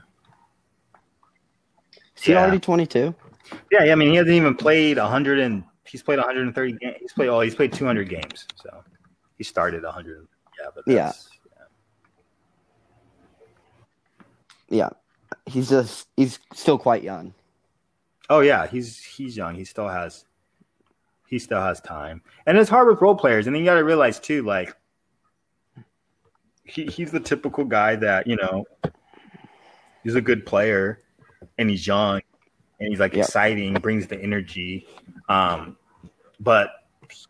Is 2.16 2.24
he 2.24 2.32
Yeah. 2.32 2.40
already 2.40 2.58
22? 2.58 3.14
Yeah, 3.70 3.84
yeah. 3.84 3.92
I 3.92 3.94
mean, 3.94 4.10
he 4.10 4.16
hasn't 4.16 4.34
even 4.34 4.54
played 4.56 4.98
hundred 4.98 5.38
and 5.38 5.62
he's 5.84 6.02
played 6.02 6.18
130 6.18 6.72
games. 6.72 6.96
He's 7.00 7.12
played. 7.12 7.28
Oh, 7.28 7.40
he's 7.40 7.54
played 7.54 7.72
200 7.72 8.08
games. 8.08 8.46
So 8.56 8.82
he 9.36 9.44
started 9.44 9.84
100. 9.84 10.26
Yeah, 10.60 10.70
but 10.74 10.84
Yeah. 10.86 11.04
that's, 11.06 11.28
Yeah. 14.68 14.90
He's 15.46 15.68
just, 15.70 16.08
he's 16.16 16.38
still 16.54 16.78
quite 16.78 17.02
young. 17.02 17.34
Oh 18.30 18.40
yeah, 18.40 18.66
he's 18.66 19.02
he's 19.02 19.36
young. 19.36 19.54
He 19.54 19.64
still 19.64 19.88
has 19.88 20.26
he 21.28 21.38
still 21.38 21.60
has 21.62 21.80
time, 21.80 22.22
and 22.46 22.58
it's 22.58 22.68
hard 22.68 22.88
with 22.88 23.00
role 23.00 23.14
players. 23.14 23.46
And 23.46 23.56
then 23.56 23.60
you 23.60 23.66
got 23.66 23.76
to 23.76 23.84
realize 23.84 24.20
too, 24.20 24.42
like 24.42 24.74
he, 26.64 26.84
he's 26.86 27.10
the 27.10 27.20
typical 27.20 27.64
guy 27.64 27.96
that 27.96 28.26
you 28.26 28.36
know 28.36 28.64
he's 30.04 30.14
a 30.14 30.20
good 30.20 30.44
player, 30.44 31.00
and 31.56 31.70
he's 31.70 31.86
young, 31.86 32.20
and 32.80 32.90
he's 32.90 33.00
like 33.00 33.14
Yep. 33.14 33.24
exciting, 33.24 33.72
brings 33.74 34.06
the 34.06 34.20
energy, 34.20 34.86
um, 35.30 35.78
but 36.38 36.70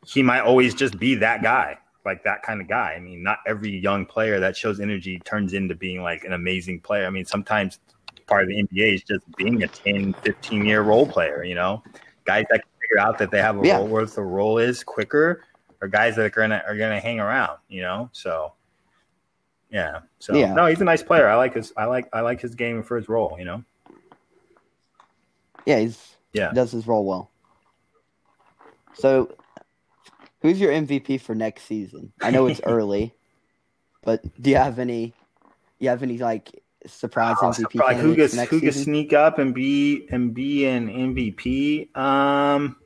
he 0.05 0.22
might 0.24 0.41
always 0.41 0.74
just 0.74 0.99
be 0.99 1.14
that 1.16 1.45
guy, 1.45 1.78
like 2.09 2.24
that 2.24 2.42
kind 2.42 2.61
of 2.61 2.68
guy. 2.68 2.94
I 2.94 3.00
mean, 3.00 3.22
not 3.22 3.38
every 3.46 3.70
young 3.70 4.06
player 4.06 4.40
that 4.40 4.56
shows 4.56 4.80
energy 4.80 5.20
turns 5.20 5.52
into 5.52 5.74
being 5.74 6.02
like 6.02 6.24
an 6.24 6.32
amazing 6.32 6.80
player. 6.80 7.06
I 7.06 7.11
mean, 7.11 7.26
sometimes 7.26 7.78
part 8.26 8.42
of 8.42 8.48
the 8.48 8.56
NBA 8.64 8.94
is 8.94 9.02
just 9.02 9.24
being 9.36 9.62
a 9.62 9.68
10, 9.68 10.14
15 10.24 10.64
year 10.66 10.82
role 10.82 11.06
player, 11.06 11.44
you 11.44 11.54
know? 11.54 11.82
Guys 12.24 12.44
that 12.50 12.61
can 12.62 12.70
figure 12.80 12.98
out 12.98 13.18
that 13.18 13.30
they 13.30 13.40
have 13.40 13.59
a 13.59 13.62
Yeah. 13.62 13.76
role 13.78 13.88
where 13.88 14.06
the 14.06 14.22
role 14.22 14.59
is 14.59 14.82
quicker 14.82 15.44
or 15.80 15.88
guys 15.88 16.16
that 16.16 16.24
are 16.24 16.30
gonna 16.30 16.62
are 16.66 16.76
gonna 16.76 17.00
hang 17.00 17.20
around, 17.20 17.59
you 17.68 17.82
know? 17.82 18.09
So 18.12 18.52
yeah. 19.70 20.00
So 20.18 20.34
Yeah. 20.34 20.54
no, 20.54 20.66
he's 20.66 20.80
a 20.80 20.84
nice 20.84 21.02
player. 21.02 21.28
I 21.28 21.36
like 21.36 21.54
his 21.54 21.72
I 21.76 21.84
like 21.84 22.09
I 22.12 22.20
like 22.22 22.40
his 22.40 22.54
game 22.54 22.82
for 22.82 22.96
his 22.96 23.09
role, 23.09 23.36
you 23.38 23.44
know? 23.44 23.62
Yeah, 25.66 25.78
he's 25.80 26.16
Yeah. 26.32 26.48
he 26.48 26.54
does 26.54 26.72
his 26.72 26.86
role 26.86 27.04
well. 27.04 27.30
So, 28.98 29.32
who's 30.41 30.61
your 30.61 30.72
MVP 30.72 31.20
for 31.20 31.34
next 31.34 31.64
season? 31.64 32.12
I 32.22 32.30
know 32.30 32.47
it's 32.47 32.61
early, 32.64 33.14
but 34.03 34.22
do 34.41 34.51
you 34.51 34.57
have 34.57 34.78
any? 34.78 35.14
You 35.78 35.89
have 35.91 36.03
any 36.03 36.18
like 36.18 36.51
surprise 36.86 37.36
Oh, 37.41 37.47
MVP 37.51 37.74
like 37.76 37.97
who 37.99 38.14
gets 38.14 38.34
who 38.49 38.72
sneak 38.72 39.12
up 39.12 39.39
and 39.39 39.55
be 39.55 40.09
and 40.11 40.32
be 40.34 40.66
an 40.66 40.89
MVP? 40.89 41.97
Um 41.97 42.76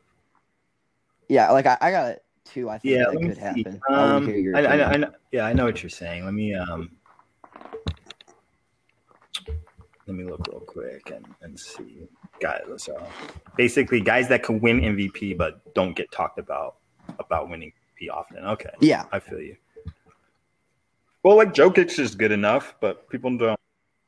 Yeah, 1.29 1.51
like 1.53 1.67
I, 1.67 1.79
I 1.81 1.91
got 1.91 2.17
two. 2.45 2.69
I 2.69 2.79
think 2.79 2.95
Yeah, 2.95 3.05
that 3.11 3.21
could 3.21 3.35
see. 3.37 3.41
happen. 3.41 3.81
I 3.89 4.03
Um, 4.03 4.29
your 4.29 4.57
I, 4.57 4.61
I. 4.65 4.93
I, 4.93 4.97
know- 4.97 5.13
yeah, 5.31 5.45
I 5.45 5.53
know 5.53 5.65
what 5.65 5.83
you're 5.83 5.91
saying. 5.91 6.25
Let 6.25 6.35
me 6.35 6.55
um, 6.55 6.91
let 10.07 10.17
me 10.17 10.25
look 10.25 10.47
real 10.49 10.61
quick 10.61 11.11
and, 11.15 11.25
and 11.43 11.59
see 11.59 12.09
guys. 12.41 12.63
So 12.77 13.03
basically, 13.57 14.01
guys 14.01 14.29
that 14.29 14.43
can 14.43 14.61
win 14.61 14.81
MVP 14.81 15.37
but 15.39 15.75
don't 15.75 15.95
get 15.95 16.11
talked 16.11 16.39
about 16.39 16.77
about 17.27 17.49
winning 17.49 17.73
P 17.97 18.09
often. 18.09 18.39
Okay, 18.45 18.71
yeah, 18.81 19.05
I 19.13 19.19
feel 19.19 19.41
you. 19.41 19.57
Well, 21.23 21.37
like 21.37 21.55
Jokic 21.55 21.99
is 21.99 22.15
good 22.15 22.33
enough, 22.33 22.75
but 22.81 23.09
people 23.09 23.37
don't. 23.37 23.59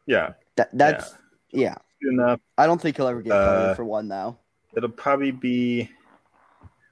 Yeah, 0.06 0.32
that, 0.56 0.70
that's 0.76 1.14
yeah. 1.50 1.76
good 2.02 2.12
enough. 2.14 2.40
I 2.58 2.66
don't 2.66 2.80
think 2.80 2.96
he'll 2.96 3.06
ever 3.06 3.22
get 3.22 3.32
Uh, 3.32 3.74
for 3.74 3.84
one 3.84 4.08
though. 4.08 4.36
It'll 4.76 4.88
probably 4.90 5.30
be. 5.30 5.90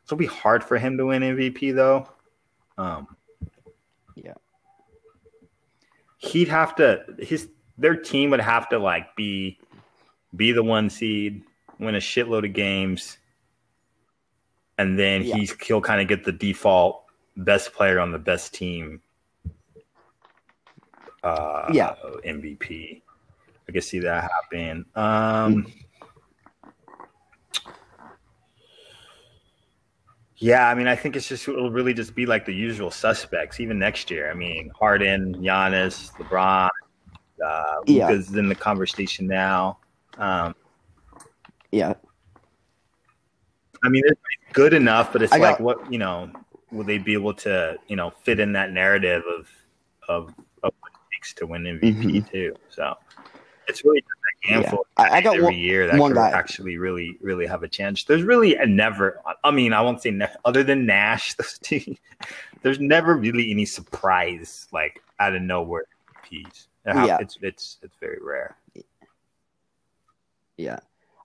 It'll 0.05 0.17
be 0.17 0.27
hard 0.27 0.63
for 0.63 0.79
him 0.79 0.97
to 0.99 1.07
win 1.07 1.23
MVP 1.23 1.75
though. 1.75 2.09
Um, 2.79 3.17
Yeah. 4.15 4.35
he'd 6.19 6.49
have 6.49 6.75
to 6.77 7.05
his 7.19 7.49
their 7.79 7.97
team 7.97 8.31
would 8.31 8.41
have 8.41 8.69
to 8.71 8.79
like 8.79 9.15
be 9.17 9.59
be 10.35 10.53
the 10.53 10.63
one 10.63 10.89
seed, 10.89 11.43
win 11.79 11.95
a 11.95 11.99
shitload 11.99 12.47
of 12.47 12.53
games, 12.53 13.19
and 14.83 14.99
then 14.99 15.23
Yeah. 15.23 15.37
he's 15.37 15.55
he'll 15.63 15.81
kind 15.81 16.01
of 16.01 16.09
get 16.09 16.25
the 16.25 16.33
default 16.33 17.05
best 17.37 17.73
player 17.73 17.99
on 18.01 18.11
the 18.13 18.19
best 18.19 18.53
team. 18.53 19.01
Uh, 21.23 21.71
Yeah. 21.73 21.95
MVP. 22.25 23.01
I 23.69 23.73
can 23.73 23.81
see 23.81 24.01
that 24.01 24.29
happen. 24.31 24.85
Um, 24.97 25.73
Yeah, 30.37 30.69
I 30.69 30.75
mean, 30.75 30.89
I 30.89 30.97
think 30.97 31.15
it's 31.15 31.29
just 31.29 31.47
it'll 31.47 31.71
really 31.71 31.95
just 31.95 32.17
be 32.17 32.27
like 32.27 32.45
the 32.45 32.53
usual 32.53 32.91
suspects, 32.91 33.61
even 33.61 33.79
next 33.79 34.11
year. 34.11 34.29
I 34.29 34.35
mean, 34.35 34.73
Harden, 34.77 35.37
Giannis, 35.37 36.11
LeBron, 36.15 36.69
uh, 37.47 37.75
Yeah. 37.87 38.09
Luka's 38.09 38.35
in 38.35 38.49
the 38.49 38.57
conversation 38.57 39.29
now. 39.29 39.79
Um, 40.19 40.57
Yeah, 41.71 41.95
I 43.83 43.89
mean, 43.89 44.03
it's 44.07 44.21
good 44.53 44.75
enough, 44.75 45.13
but 45.13 45.23
it's 45.23 45.33
I 45.33 45.39
like, 45.39 45.59
got- 45.59 45.61
what 45.61 45.93
you 45.93 45.99
know, 45.99 46.31
will 46.71 46.85
they 46.85 46.99
be 46.99 47.13
able 47.15 47.35
to 47.35 47.77
you 47.89 47.97
know 47.97 48.11
fit 48.11 48.41
in 48.41 48.53
that 48.53 48.73
narrative 48.73 49.23
of 49.27 49.49
of, 50.09 50.29
of 50.63 50.73
what 50.81 50.93
it 50.93 51.15
takes 51.17 51.35
to 51.35 51.47
win 51.47 51.63
MVP 51.65 51.81
mm-hmm. 51.95 52.21
too? 52.31 52.55
So 52.71 52.97
it's 53.69 53.85
really 53.85 54.01
just 54.01 54.11
a 54.11 54.53
handful. 54.53 54.81
of 54.81 54.87
I- 54.97 55.17
I 55.19 55.21
got 55.21 55.35
every 55.35 55.45
one- 55.45 55.55
year 55.55 55.87
that 55.87 55.99
one 55.99 56.11
could 56.13 56.17
guy. 56.17 56.31
actually 56.31 56.77
really 56.79 57.17
really 57.21 57.47
have 57.47 57.63
a 57.63 57.69
chance. 57.69 58.05
There's 58.05 58.23
really 58.23 58.57
a 58.57 58.67
never. 58.67 59.21
I 59.45 59.51
mean, 59.51 59.73
I 59.73 59.81
won't 59.81 60.01
say 60.03 60.11
ne- 60.11 60.29
other 60.45 60.63
than 60.63 60.87
Nash. 60.87 61.35
Those 61.37 61.59
two, 61.59 61.97
there's 62.63 62.81
never 62.81 63.17
really 63.17 63.51
any 63.51 63.65
surprise 63.65 64.69
like 64.73 65.03
out 65.21 65.35
of 65.35 65.43
nowhere. 65.43 65.85
Hap- 66.87 67.07
Yeah. 67.07 67.19
It's 67.21 67.37
it's 67.43 67.79
it's 67.83 67.95
very 68.01 68.19
rare. 68.23 68.57
yeah. 70.57 70.79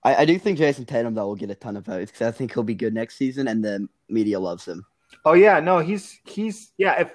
I, 0.07 0.21
I 0.21 0.25
do 0.25 0.39
think 0.39 0.57
Jayson 0.57 0.85
Tatum 0.87 1.15
though 1.15 1.27
will 1.27 1.35
get 1.35 1.49
a 1.49 1.55
ton 1.55 1.75
of 1.75 1.85
votes 1.85 2.11
because 2.11 2.27
I 2.27 2.31
think 2.31 2.53
he'll 2.53 2.63
be 2.63 2.75
good 2.75 2.93
next 2.93 3.17
season, 3.17 3.49
and 3.49 3.63
the 3.63 3.89
media 4.07 4.39
loves 4.39 4.65
him. 4.65 4.85
Oh 5.25 5.33
yeah, 5.33 5.59
no, 5.59 5.79
he's 5.79 6.19
he's 6.23 6.71
yeah. 6.77 7.01
If 7.01 7.11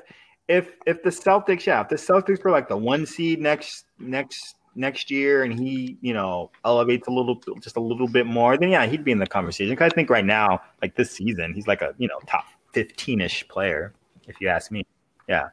if 0.47 0.69
if 0.87 1.03
the 1.03 1.09
Celtics, 1.09 1.65
yeah, 1.65 1.81
if 1.81 1.89
the 1.89 1.97
Celtics 1.97 2.45
were 2.45 2.51
like 2.51 2.69
the 2.69 2.77
one 2.77 3.07
seed 3.07 3.41
next 3.41 3.87
next 3.99 4.57
next 4.75 5.11
year, 5.11 5.43
and 5.43 5.59
he 5.59 5.97
you 6.03 6.13
know 6.13 6.51
elevates 6.67 7.09
a 7.09 7.11
little 7.11 7.41
just 7.61 7.77
a 7.77 7.81
little 7.81 8.09
bit 8.09 8.27
more, 8.27 8.59
then 8.59 8.69
yeah, 8.69 8.85
he'd 8.85 9.05
be 9.05 9.13
in 9.13 9.19
the 9.19 9.27
conversation. 9.27 9.73
Because 9.73 9.91
I 9.91 9.95
think 9.95 10.11
right 10.11 10.25
now, 10.25 10.61
like 10.83 10.95
this 10.95 11.13
season, 11.13 11.55
he's 11.55 11.67
like 11.67 11.81
a 11.81 11.95
you 11.97 12.09
know 12.09 12.19
top 12.27 12.45
fifteen 12.75 13.23
ish 13.23 13.49
player, 13.49 13.95
if 14.29 14.39
you 14.39 14.49
ask 14.49 14.71
me. 14.71 14.85
Yeah, 15.31 15.49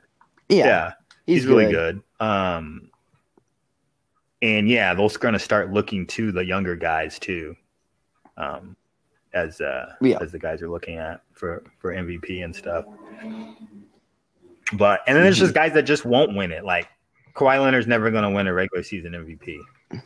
Yeah, 0.49 0.65
yeah, 0.65 0.93
he's, 1.25 1.45
really 1.45 1.71
good. 1.71 2.01
Um, 2.19 2.89
and 4.41 4.69
yeah, 4.69 4.93
those 4.93 5.15
are 5.15 5.19
going 5.19 5.33
to 5.33 5.39
start 5.39 5.71
looking 5.71 6.05
to 6.07 6.31
the 6.31 6.43
younger 6.45 6.75
guys 6.75 7.19
too, 7.19 7.55
um, 8.37 8.75
as 9.33 9.61
uh, 9.61 9.93
Yeah. 10.01 10.17
as 10.21 10.31
the 10.31 10.39
guys 10.39 10.61
are 10.61 10.69
looking 10.69 10.97
at 10.97 11.21
for 11.33 11.63
for 11.79 11.93
MVP 11.93 12.43
and 12.43 12.55
stuff. 12.55 12.85
But 14.73 15.01
and 15.07 15.15
then 15.15 15.23
there's 15.23 15.39
just 15.39 15.53
guys 15.53 15.73
that 15.73 15.83
just 15.83 16.05
won't 16.05 16.35
win 16.35 16.51
it. 16.51 16.63
Like 16.63 16.87
Kawhi 17.35 17.59
Leonard's 17.61 17.87
never 17.87 18.11
going 18.11 18.23
to 18.23 18.29
win 18.29 18.47
a 18.47 18.53
regular 18.53 18.83
season 18.83 19.13
MVP. 19.13 19.57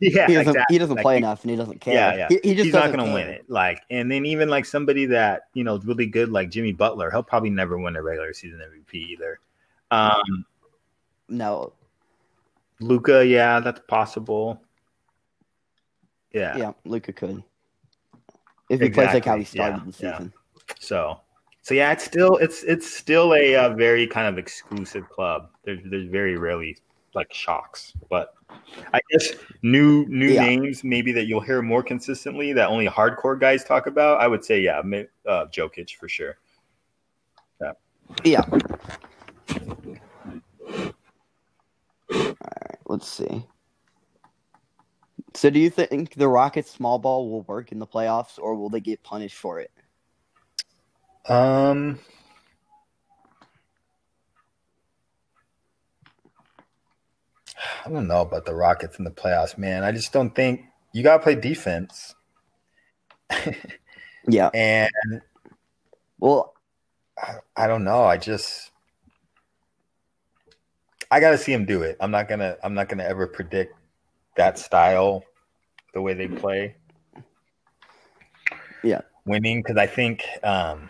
Yeah, 0.00 0.28
He 0.28 0.34
doesn't. 0.34 0.50
exactly. 0.50 0.74
He 0.74 0.78
doesn't 0.78 0.94
Like, 0.96 1.02
play 1.02 1.16
enough, 1.16 1.42
and 1.42 1.50
he 1.50 1.56
doesn't 1.56 1.80
care. 1.80 1.94
Yeah, 1.94 2.14
yeah. 2.16 2.26
He, 2.28 2.38
he 2.44 2.54
just 2.54 2.64
he's 2.66 2.72
not 2.74 2.92
going 2.92 3.04
to 3.04 3.12
win 3.12 3.26
it. 3.26 3.44
Like, 3.50 3.82
and 3.90 4.10
then 4.10 4.24
even 4.24 4.48
like 4.48 4.64
somebody 4.64 5.04
that 5.06 5.48
you 5.52 5.64
know 5.64 5.74
is 5.74 5.84
really 5.84 6.06
good, 6.06 6.28
like 6.30 6.48
Jimmy 6.48 6.70
Butler, 6.72 7.10
he'll 7.10 7.24
probably 7.24 7.50
never 7.50 7.76
win 7.76 7.96
a 7.96 8.02
regular 8.02 8.32
season 8.32 8.60
MVP 8.60 8.94
either. 8.94 9.40
Um, 9.90 10.44
No, 11.28 11.72
Luka, 12.80 13.24
yeah, 13.24 13.60
that's 13.60 13.80
possible. 13.88 14.62
Yeah. 16.32 16.56
yeah, 16.56 16.72
Luka 16.84 17.12
could 17.12 17.42
if 18.68 18.80
he 18.80 18.88
plays 18.88 19.12
like 19.12 19.24
how 19.24 19.34
he 19.34 19.42
Exactly, 19.42 19.58
started 19.58 19.92
the 19.92 20.04
yeah, 20.04 20.10
yeah. 20.10 20.18
season. 20.18 20.32
So, 20.78 21.20
so 21.62 21.74
yeah, 21.74 21.92
it's 21.92 22.04
still 22.04 22.36
it's 22.36 22.62
it's 22.62 22.92
still 22.92 23.34
a, 23.34 23.56
uh 23.56 23.74
very 23.74 24.06
kind 24.06 24.28
of 24.28 24.38
exclusive 24.38 25.08
club. 25.10 25.50
There's 25.64 25.80
there's 25.84 26.08
very 26.08 26.36
rarely 26.38 26.78
like 27.14 27.32
shocks, 27.34 27.92
but 28.08 28.34
I 28.94 29.00
guess 29.10 29.28
new 29.62 30.06
new 30.08 30.32
Yeah. 30.32 30.42
names 30.42 30.84
maybe 30.84 31.10
that 31.12 31.26
you'll 31.26 31.40
hear 31.40 31.60
more 31.60 31.82
consistently 31.82 32.52
that 32.52 32.68
only 32.68 32.86
hardcore 32.86 33.38
guys 33.38 33.64
talk 33.64 33.88
about. 33.88 34.20
I 34.20 34.28
would 34.28 34.44
say 34.44 34.60
yeah, 34.60 34.78
uh, 34.78 35.46
Jokic 35.46 35.96
for 35.96 36.08
sure. 36.08 36.38
Yeah. 37.60 37.72
Yeah. 38.24 38.44
All 42.12 42.18
right, 42.20 42.78
let's 42.86 43.08
see. 43.08 43.46
So, 45.34 45.50
do 45.50 45.60
you 45.60 45.70
think 45.70 46.14
the 46.14 46.28
Rockets 46.28 46.70
small 46.70 46.98
ball 46.98 47.30
will 47.30 47.42
work 47.42 47.72
in 47.72 47.78
the 47.78 47.86
playoffs, 47.86 48.38
or 48.38 48.56
will 48.56 48.68
they 48.68 48.80
get 48.80 49.02
punished 49.02 49.36
for 49.36 49.60
it? 49.60 49.70
Um. 51.28 52.00
I 57.84 57.90
don't 57.90 58.08
know 58.08 58.22
about 58.22 58.46
the 58.46 58.54
Rockets 58.54 58.98
in 58.98 59.04
the 59.04 59.10
playoffs, 59.10 59.58
man. 59.58 59.84
I 59.84 59.92
just 59.92 60.12
don't 60.12 60.34
think 60.34 60.64
you 60.92 61.02
got 61.02 61.18
to 61.18 61.22
play 61.22 61.34
defense. 61.34 62.14
Yeah. 64.28 64.50
And 64.52 64.90
Well, 66.18 66.54
I, 67.18 67.36
I 67.56 67.66
don't 67.66 67.84
know. 67.84 68.04
I 68.04 68.16
just 68.18 68.70
I 71.10 71.20
got 71.20 71.30
to 71.30 71.38
see 71.38 71.52
him 71.52 71.64
do 71.64 71.82
it. 71.82 71.96
I'm 72.00 72.10
not 72.10 72.28
gonna. 72.28 72.56
I'm 72.62 72.74
not 72.74 72.88
gonna 72.88 73.04
ever 73.04 73.26
predict 73.26 73.74
that 74.36 74.58
style, 74.58 75.24
the 75.94 76.00
way 76.00 76.14
they 76.14 76.28
play. 76.28 76.76
Yeah. 78.82 79.00
winning 79.26 79.62
because 79.62 79.76
I 79.76 79.86
think. 79.86 80.24
um 80.42 80.88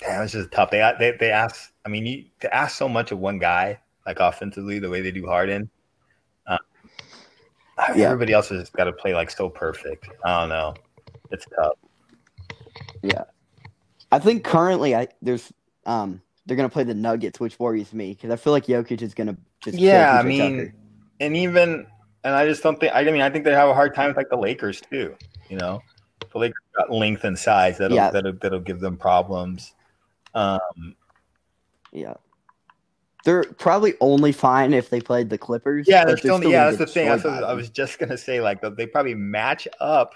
Damn, 0.00 0.22
it's 0.22 0.32
just 0.32 0.52
tough. 0.52 0.70
They 0.70 0.92
they 0.98 1.12
they 1.18 1.30
ask. 1.30 1.72
I 1.84 1.88
mean, 1.88 2.04
you 2.06 2.24
to 2.40 2.54
ask 2.54 2.76
so 2.76 2.88
much 2.88 3.12
of 3.12 3.18
one 3.18 3.38
guy, 3.38 3.78
like 4.06 4.20
offensively, 4.20 4.78
the 4.78 4.90
way 4.90 5.00
they 5.00 5.10
do 5.10 5.26
Harden. 5.26 5.70
Uh, 6.46 6.58
Yeah. 7.94 8.06
Everybody 8.06 8.32
else 8.32 8.48
has 8.48 8.70
got 8.70 8.84
to 8.84 8.92
play 8.92 9.14
like 9.14 9.30
so 9.30 9.48
perfect. 9.50 10.08
I 10.24 10.40
don't 10.40 10.48
know. 10.48 10.74
It's 11.30 11.46
tough. 11.56 11.74
Yeah, 13.02 13.24
I 14.12 14.18
think 14.18 14.44
currently, 14.44 14.94
I 14.94 15.08
there's 15.22 15.52
um 15.84 16.22
they're 16.46 16.56
gonna 16.56 16.68
play 16.68 16.84
the 16.84 16.94
Nuggets, 16.94 17.40
which 17.40 17.58
worries 17.58 17.92
me 17.92 18.14
because 18.14 18.30
I 18.30 18.36
feel 18.36 18.52
like 18.52 18.66
Jokic 18.66 19.02
is 19.02 19.14
gonna 19.14 19.36
just 19.62 19.76
Yeah, 19.78 20.18
I 20.18 20.22
mean, 20.22 20.58
Tucker. 20.58 20.74
and 21.20 21.36
even 21.36 21.86
and 22.24 22.34
I 22.34 22.46
just 22.46 22.62
don't 22.62 22.78
think. 22.80 22.92
I 22.94 23.04
mean, 23.04 23.20
I 23.20 23.30
think 23.30 23.44
they 23.44 23.52
have 23.52 23.68
a 23.68 23.74
hard 23.74 23.94
time 23.94 24.08
with 24.08 24.16
like 24.16 24.28
the 24.30 24.36
Lakers 24.36 24.80
too. 24.80 25.16
You 25.48 25.58
know, 25.58 25.80
the 26.32 26.38
Lakers 26.38 26.62
got 26.76 26.90
length 26.90 27.24
and 27.24 27.38
size 27.38 27.78
that'll 27.78 27.96
Yeah. 27.96 28.10
that'll, 28.10 28.32
that'll 28.34 28.60
give 28.60 28.80
them 28.80 28.96
problems. 28.96 29.74
Um, 30.34 30.94
yeah. 31.92 32.14
They're 33.24 33.42
probably 33.44 33.94
only 34.00 34.30
fine 34.30 34.72
if 34.72 34.88
they 34.88 35.00
played 35.00 35.30
the 35.30 35.38
Clippers. 35.38 35.88
yeah, 35.88 36.04
they're 36.04 36.16
still. 36.16 36.38
gonna 36.38 36.50
yeah, 36.50 36.66
that's 36.66 36.78
the 36.78 36.86
thing. 36.86 37.08
That's 37.08 37.24
what 37.24 37.42
I 37.42 37.54
was 37.54 37.70
just 37.70 37.98
gonna 37.98 38.16
say. 38.18 38.40
Like 38.40 38.60
they 38.76 38.86
probably 38.86 39.14
match 39.14 39.66
up, 39.80 40.14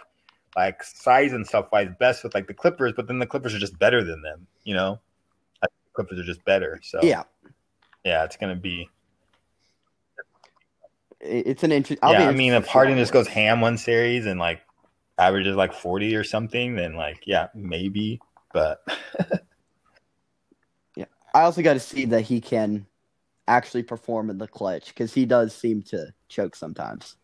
like 0.57 0.83
size 0.85 1.33
and 1.33 1.45
stuff 1.45 1.68
wise, 1.72 1.89
best 1.99 2.22
with 2.22 2.35
like 2.35 2.47
the 2.47 2.55
Clippers. 2.55 2.93
But 2.95 3.09
then 3.09 3.18
the 3.18 3.26
Clippers 3.26 3.53
are 3.53 3.59
just 3.59 3.76
better 3.81 4.05
than 4.05 4.22
them. 4.22 4.47
You 4.62 4.74
know, 4.74 4.93
I 4.93 4.93
think 4.93 5.01
the 5.01 5.09
Clippers 5.93 6.18
are 6.18 6.24
just 6.24 6.45
better. 6.45 6.80
So 6.82 7.01
Yeah, 7.03 7.24
yeah, 8.05 8.24
it's 8.24 8.36
gonna 8.36 8.57
be. 8.57 8.88
it's 11.20 11.62
an 11.62 11.72
interesting. 11.72 12.09
yeah, 12.11 12.28
I 12.28 12.32
mean, 12.32 12.53
if 12.53 12.66
Harden 12.66 12.97
just 12.97 13.12
goes 13.12 13.28
ham 13.28 13.61
one 13.61 13.76
series 13.76 14.26
and 14.26 14.41
like 14.41 14.61
averages 15.18 15.57
like 15.57 15.72
forty 15.72 16.16
or 16.16 16.24
something, 16.24 16.76
then 16.76 16.95
like 16.95 17.22
yeah, 17.26 17.49
maybe. 17.55 18.20
But 18.53 18.82
yeah, 20.97 21.05
I 21.34 21.43
also 21.43 21.62
got 21.62 21.74
to 21.74 21.80
see 21.80 22.07
that 22.07 22.22
he 22.22 22.41
can 22.41 22.86
actually 23.47 23.82
perform 23.82 24.30
in 24.30 24.38
the 24.38 24.49
clutch 24.49 24.88
because 24.88 25.12
he 25.12 25.26
does 25.26 25.55
seem 25.55 25.82
to 25.82 26.12
choke 26.28 26.57
sometimes. 26.57 27.16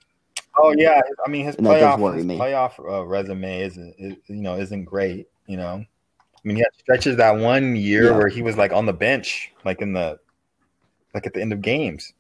Oh 0.59 0.75
yeah, 0.77 1.01
I 1.25 1.31
mean 1.31 1.45
his 1.45 1.57
And 1.57 1.67
playoff 1.67 2.15
his 2.15 2.25
me. 2.25 2.39
playoff 2.39 2.79
uh, 2.79 3.05
resume 3.05 3.61
isn't 3.63 3.95
is, 3.99 4.17
you 4.27 4.43
know 4.43 4.57
isn't 4.57 4.85
great. 4.85 5.29
You 5.47 5.57
know, 5.57 5.85
mean 6.47 6.57
he 6.57 6.63
had 6.63 6.75
stretches 6.79 7.17
that 7.17 7.37
one 7.37 7.77
year 7.77 8.07
Yeah. 8.07 8.17
where 8.19 8.29
he 8.29 8.43
was 8.43 8.57
like 8.57 8.73
on 8.73 8.87
the 8.87 8.93
bench, 8.93 9.53
like 9.65 9.81
in 9.83 9.93
the 9.93 10.19
like 11.15 11.27
at 11.27 11.35
the 11.35 11.41
end 11.41 11.53
of 11.53 11.61
games. 11.63 12.13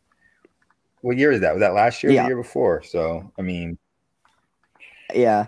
What 1.02 1.16
year 1.16 1.30
is 1.30 1.40
that? 1.42 1.52
Was 1.52 1.60
that 1.60 1.74
last 1.74 2.02
year 2.02 2.10
or 2.10 2.14
Yeah. 2.14 2.22
the 2.22 2.28
year 2.28 2.36
before? 2.36 2.82
So 2.82 3.30
I 3.38 3.42
mean, 3.42 3.78
Yeah. 5.14 5.46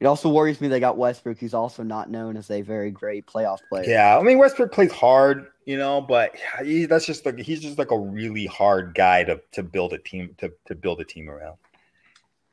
It 0.00 0.06
also 0.06 0.28
worries 0.28 0.60
me 0.60 0.68
they 0.68 0.80
got 0.80 0.96
Westbrook, 0.96 1.38
who's 1.38 1.54
also 1.54 1.82
not 1.82 2.08
known 2.10 2.36
as 2.36 2.50
a 2.50 2.62
very 2.62 2.90
great 2.90 3.26
playoff 3.26 3.58
player. 3.68 3.84
yeah, 3.88 4.16
I 4.18 4.22
mean 4.22 4.38
Westbrook 4.38 4.72
plays 4.72 4.92
hard, 4.92 5.48
you 5.66 5.76
know, 5.76 6.00
but 6.00 6.34
he, 6.64 6.84
that's 6.86 7.04
just 7.04 7.26
like 7.26 7.38
he's 7.38 7.60
just 7.60 7.78
like 7.78 7.90
a 7.90 7.98
really 7.98 8.46
hard 8.46 8.94
guy 8.94 9.24
to 9.24 9.40
to 9.52 9.62
build 9.62 9.92
a 9.92 9.98
team 9.98 10.34
to 10.38 10.52
to 10.66 10.74
build 10.74 11.00
a 11.00 11.04
team 11.04 11.28
around. 11.28 11.56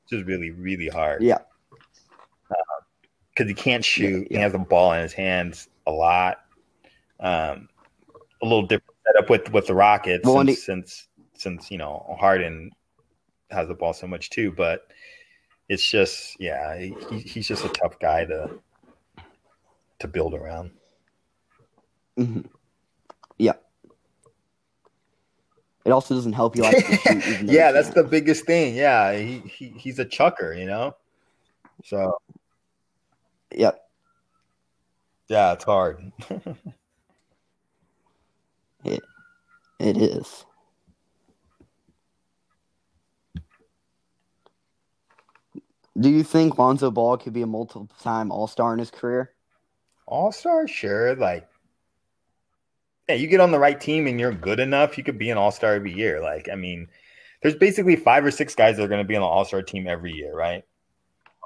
Just 0.10 0.26
really 0.26 0.52
really 0.52 0.88
hard. 0.88 1.22
Yeah. 1.24 1.40
Um, 2.52 2.85
because 3.36 3.50
he 3.50 3.54
can't 3.54 3.84
shoot. 3.84 4.28
yeah. 4.30 4.38
He 4.38 4.44
has 4.44 4.54
the 4.54 4.60
ball 4.60 4.94
in 4.94 5.02
his 5.02 5.14
hands 5.14 5.68
a 5.86 5.92
lot. 5.92 6.38
Um, 7.20 7.70
a 8.42 8.46
little 8.46 8.66
different 8.66 8.96
setup 9.06 9.30
with 9.30 9.52
with 9.52 9.68
the 9.68 9.76
Rockets 9.76 10.26
Well, 10.26 10.46
since, 10.46 10.64
since 10.64 11.08
since 11.34 11.72
you 11.72 11.78
know 11.78 12.16
Harden 12.20 12.72
has 13.52 13.68
the 13.68 13.74
ball 13.74 13.94
so 13.94 14.08
much 14.08 14.30
too. 14.30 14.52
But 14.52 14.88
it's 15.70 15.90
just 15.90 16.40
yeah, 16.40 16.78
he, 16.78 16.96
he's 17.20 17.48
just 17.48 17.66
a 17.66 17.70
tough 17.70 18.00
guy 18.00 18.26
to 18.26 18.60
to 20.00 20.08
build 20.08 20.34
around. 20.34 20.72
hmm 22.18 22.42
Yeah. 23.38 23.54
It 25.86 25.92
also 25.92 26.16
doesn't 26.16 26.34
help 26.34 26.56
you 26.56 26.64
like 26.64 26.84
shoot. 27.08 27.44
Yeah, 27.44 27.72
that's 27.72 27.92
the 27.92 28.04
biggest 28.04 28.46
thing. 28.46 28.76
Yeah, 28.76 29.16
he, 29.16 29.38
he 29.40 29.70
he's 29.70 30.00
a 30.00 30.06
chucker, 30.06 30.54
you 30.54 30.66
know. 30.66 30.96
So 31.84 32.18
Yep. 33.54 33.80
yeah, 35.28 35.54
it's 35.54 35.64
hard. 35.64 36.12
it 38.84 39.04
It 39.80 39.98
is. 39.98 40.46
Do 45.98 46.10
you 46.10 46.24
think 46.24 46.58
Lonzo 46.58 46.92
Ball 46.92 47.18
could 47.18 47.34
be 47.34 47.42
a 47.42 47.48
multiple-time 47.48 48.32
All-Star 48.32 48.74
in 48.74 48.80
his 48.80 48.92
career? 48.92 49.32
All 50.08 50.32
star, 50.32 50.68
sure. 50.68 51.16
Like, 51.16 51.48
yeah, 53.10 53.16
you 53.16 53.28
get 53.28 53.40
on 53.40 53.52
the 53.52 53.60
right 53.60 53.80
team 53.80 54.08
and 54.08 54.20
you're 54.20 54.34
good 54.34 54.60
enough, 54.60 54.98
you 54.98 55.04
could 55.04 55.18
be 55.18 55.30
an 55.30 55.38
all 55.38 55.52
star 55.52 55.74
every 55.74 55.94
year. 55.94 56.22
Like, 56.22 56.50
I 56.52 56.56
mean, 56.56 56.88
there's 57.42 57.56
basically 57.56 57.96
five 57.96 58.26
or 58.26 58.32
six 58.32 58.56
guys 58.56 58.78
that 58.78 58.84
are 58.84 58.88
going 58.88 59.04
to 59.04 59.08
be 59.08 59.16
on 59.16 59.22
the 59.22 59.28
all 59.28 59.46
star 59.46 59.62
team 59.62 59.88
every 59.88 60.12
year, 60.14 60.36
right? 60.36 60.64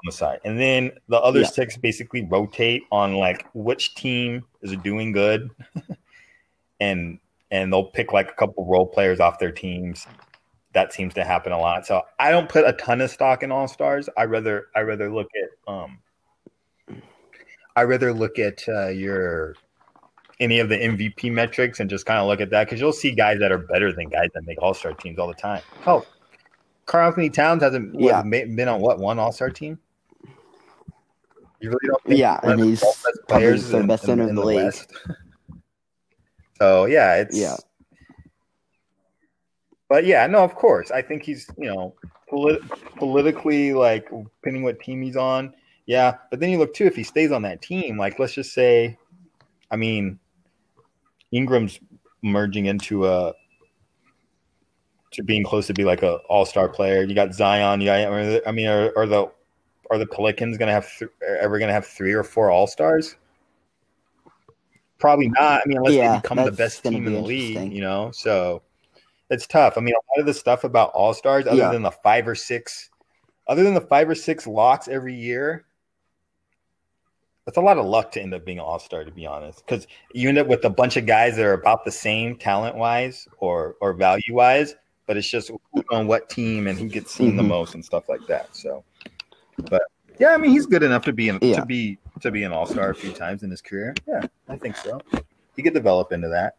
On 0.02 0.06
the 0.06 0.12
side, 0.12 0.40
and 0.44 0.58
then 0.58 0.92
the 1.08 1.18
other 1.20 1.40
Yeah. 1.40 1.46
six 1.46 1.76
basically 1.76 2.24
rotate 2.24 2.84
on 2.90 3.16
like 3.16 3.46
which 3.52 3.94
team 3.94 4.44
is 4.62 4.74
doing 4.78 5.12
good, 5.12 5.50
and 6.80 7.18
and 7.50 7.70
they'll 7.72 7.90
pick 7.90 8.12
like 8.12 8.30
a 8.30 8.34
couple 8.34 8.64
role 8.66 8.86
players 8.86 9.20
off 9.20 9.38
their 9.38 9.52
teams. 9.52 10.06
That 10.72 10.92
seems 10.94 11.12
to 11.14 11.24
happen 11.24 11.52
a 11.52 11.58
lot. 11.58 11.84
So 11.86 12.02
I 12.18 12.30
don't 12.30 12.48
put 12.48 12.64
a 12.66 12.72
ton 12.74 13.00
of 13.02 13.10
stock 13.10 13.42
in 13.42 13.50
all 13.52 13.68
stars. 13.68 14.08
I 14.16 14.24
rather 14.24 14.68
I 14.74 14.80
rather 14.80 15.12
look 15.12 15.28
at 15.42 15.72
um 15.72 15.98
I 17.76 17.82
rather 17.82 18.12
look 18.12 18.38
at 18.38 18.64
uh, 18.68 18.88
your 18.88 19.54
any 20.38 20.60
of 20.60 20.68
the 20.70 20.76
MVP 20.76 21.30
metrics 21.30 21.80
and 21.80 21.90
just 21.90 22.06
kind 22.06 22.18
of 22.18 22.26
look 22.26 22.40
at 22.40 22.48
that 22.50 22.64
because 22.64 22.80
you'll 22.80 22.92
see 22.92 23.10
guys 23.12 23.38
that 23.40 23.52
are 23.52 23.58
better 23.58 23.92
than 23.92 24.08
guys 24.08 24.28
that 24.34 24.46
make 24.46 24.62
All 24.62 24.72
Star 24.72 24.94
teams 24.94 25.18
all 25.18 25.28
the 25.28 25.34
time. 25.34 25.62
Oh, 25.86 26.06
Karl-Anthony 26.86 27.28
Towns 27.30 27.62
hasn't 27.62 28.00
Yeah. 28.00 28.22
been 28.22 28.66
on 28.68 28.80
what 28.80 28.98
one 28.98 29.18
All 29.18 29.32
Star 29.32 29.50
team. 29.50 29.78
You 31.60 31.68
really 31.68 31.86
don't 31.86 32.18
Yeah, 32.18 32.40
and 32.42 32.60
he's 32.60 32.82
players 33.28 33.68
the 33.68 33.82
best 33.84 34.04
center 34.04 34.24
in 34.24 34.30
in 34.30 34.34
the 34.34 34.44
league. 34.44 34.64
West? 34.64 34.92
so 36.58 36.86
yeah, 36.86 37.16
it's 37.16 37.38
Yeah. 37.38 37.56
But 39.90 40.06
yeah, 40.06 40.26
no, 40.28 40.44
of 40.44 40.54
course. 40.54 40.92
I 40.92 41.02
think 41.02 41.24
he's, 41.24 41.50
you 41.58 41.66
know, 41.66 41.94
polit- 42.28 42.62
politically, 42.96 43.74
like, 43.74 44.08
depending 44.08 44.62
what 44.62 44.78
team 44.80 45.02
he's 45.02 45.16
on. 45.16 45.52
Yeah. 45.84 46.14
But 46.30 46.38
then 46.38 46.50
you 46.50 46.58
look, 46.58 46.72
too, 46.72 46.86
if 46.86 46.94
he 46.94 47.02
stays 47.02 47.32
on 47.32 47.42
that 47.42 47.60
team, 47.60 47.98
like, 47.98 48.20
let's 48.20 48.32
just 48.32 48.54
say, 48.54 48.96
I 49.68 49.74
mean, 49.74 50.20
Ingram's 51.32 51.80
merging 52.22 52.66
into 52.66 53.04
a, 53.04 53.34
to 55.10 55.24
being 55.24 55.42
close 55.42 55.66
to 55.66 55.74
be 55.74 55.82
like 55.82 56.04
a 56.04 56.18
all 56.28 56.46
star 56.46 56.68
player. 56.68 57.02
You 57.02 57.16
got 57.16 57.34
Zion. 57.34 57.80
You 57.80 57.86
got, 57.86 58.46
I 58.46 58.52
mean, 58.52 58.68
are, 58.68 58.96
are 58.96 59.06
the, 59.06 59.32
are 59.90 59.98
the 59.98 60.06
Pelicans 60.06 60.56
going 60.56 60.68
to 60.68 60.72
have, 60.72 60.88
th- 60.98 61.10
ever 61.40 61.58
going 61.58 61.68
to 61.68 61.74
have 61.74 61.86
three 61.86 62.12
or 62.12 62.22
four 62.22 62.50
all 62.50 62.66
stars? 62.66 63.16
Probably 64.98 65.28
not. 65.28 65.62
I 65.64 65.66
mean, 65.66 65.78
unless 65.78 65.94
Yeah, 65.94 66.12
they 66.12 66.18
become 66.18 66.44
the 66.44 66.52
best 66.52 66.84
team 66.84 67.06
in 67.06 67.12
the 67.14 67.20
league, 67.20 67.72
you 67.72 67.80
know? 67.80 68.10
So, 68.12 68.62
it's 69.30 69.46
tough. 69.46 69.76
I 69.76 69.80
mean, 69.80 69.94
a 69.94 70.02
lot 70.10 70.20
of 70.20 70.26
the 70.26 70.34
stuff 70.34 70.64
about 70.64 70.90
all 70.90 71.14
stars, 71.14 71.46
other 71.46 71.56
Yeah. 71.56 71.70
than 71.70 71.82
the 71.82 71.90
five 71.90 72.26
or 72.26 72.34
six, 72.34 72.90
other 73.46 73.62
than 73.62 73.74
the 73.74 73.80
five 73.80 74.08
or 74.08 74.14
six 74.14 74.46
locks 74.46 74.88
every 74.88 75.14
year, 75.14 75.64
it's 77.46 77.56
a 77.56 77.60
lot 77.60 77.78
of 77.78 77.86
luck 77.86 78.12
to 78.12 78.22
end 78.22 78.34
up 78.34 78.44
being 78.44 78.58
an 78.58 78.64
all 78.64 78.78
star, 78.78 79.04
to 79.04 79.10
be 79.10 79.26
honest. 79.26 79.64
Because 79.64 79.86
you 80.12 80.28
end 80.28 80.38
up 80.38 80.46
with 80.46 80.64
a 80.64 80.70
bunch 80.70 80.96
of 80.96 81.06
guys 81.06 81.36
that 81.36 81.44
are 81.44 81.54
about 81.54 81.84
the 81.84 81.90
same 81.90 82.36
talent 82.36 82.76
wise 82.76 83.26
or 83.38 83.76
or 83.80 83.92
value 83.92 84.34
wise, 84.34 84.76
but 85.06 85.16
it's 85.16 85.28
just 85.28 85.50
on 85.90 86.06
what 86.06 86.28
team 86.28 86.66
and 86.66 86.78
who 86.78 86.88
gets 86.88 87.12
seen 87.12 87.36
the 87.36 87.42
Mhm. 87.42 87.48
most 87.48 87.74
and 87.74 87.84
stuff 87.84 88.08
like 88.08 88.24
that. 88.28 88.54
So, 88.54 88.84
but 89.70 89.82
yeah, 90.18 90.30
I 90.30 90.36
mean, 90.36 90.50
he's 90.50 90.66
good 90.66 90.82
enough 90.82 91.04
to 91.04 91.12
be 91.12 91.28
an, 91.28 91.38
Yeah. 91.42 91.60
to 91.60 91.66
be 91.66 91.98
to 92.20 92.30
be 92.30 92.42
an 92.44 92.52
all 92.52 92.66
star 92.66 92.90
a 92.90 92.94
few 92.94 93.12
times 93.12 93.42
in 93.42 93.50
his 93.50 93.62
career. 93.62 93.94
Yeah, 94.06 94.22
I 94.48 94.56
think 94.56 94.76
so. 94.76 95.00
He 95.56 95.62
could 95.62 95.74
develop 95.74 96.12
into 96.12 96.28
that. 96.28 96.56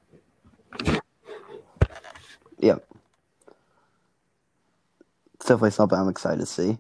Yep. 2.59 2.85
It's 5.35 5.45
definitely 5.45 5.71
something 5.71 5.97
I'm 5.97 6.09
excited 6.09 6.39
to 6.39 6.45
see. 6.45 6.77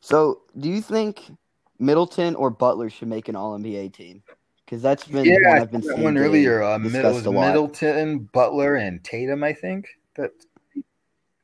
So, 0.00 0.42
do 0.58 0.68
you 0.68 0.80
think 0.80 1.30
Middleton 1.78 2.34
or 2.34 2.50
Butler 2.50 2.90
should 2.90 3.08
make 3.08 3.28
an 3.28 3.36
All 3.36 3.56
NBA 3.56 3.92
team? 3.92 4.22
Because 4.64 4.82
that's 4.82 5.06
been 5.06 5.24
Yeah, 5.24 5.36
one 5.50 5.60
I've 5.60 5.70
been 5.70 5.82
seeing 5.82 6.02
one 6.02 6.18
earlier. 6.18 6.62
Uh, 6.62 6.78
Mid- 6.78 6.92
discussed 6.92 7.14
was 7.14 7.26
a 7.26 7.30
lot. 7.30 7.48
Middleton, 7.48 8.18
Butler, 8.32 8.76
and 8.76 9.02
Tatum. 9.04 9.44
I 9.44 9.52
think 9.52 9.86
that 10.16 10.32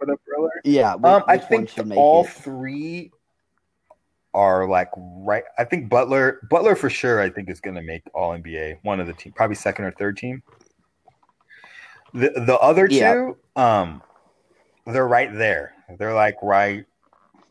put 0.00 0.10
up 0.10 0.20
earlier. 0.36 0.50
Yeah, 0.64 0.94
which, 0.94 1.04
Um, 1.04 1.22
I 1.28 1.38
think 1.38 1.70
all 1.96 2.24
it? 2.24 2.30
three 2.30 3.12
are 4.38 4.68
like 4.68 4.88
right. 4.96 5.42
I 5.58 5.64
think 5.64 5.88
Butler, 5.88 6.40
Butler 6.48 6.76
for 6.76 6.88
sure. 6.88 7.20
I 7.20 7.28
think 7.28 7.50
is 7.50 7.60
going 7.60 7.74
to 7.74 7.82
make 7.82 8.02
All 8.14 8.32
NBA. 8.32 8.78
One 8.82 9.00
of 9.00 9.08
the 9.08 9.12
team, 9.12 9.32
probably 9.34 9.56
second 9.56 9.84
or 9.84 9.90
third 9.90 10.16
team. 10.16 10.42
The 12.14 12.30
the 12.46 12.56
other 12.60 12.86
Yeah. 12.88 13.14
two, 13.14 13.36
um, 13.56 14.00
they're 14.86 15.08
right 15.08 15.34
there. 15.34 15.74
They're 15.98 16.14
like 16.14 16.36
right. 16.40 16.84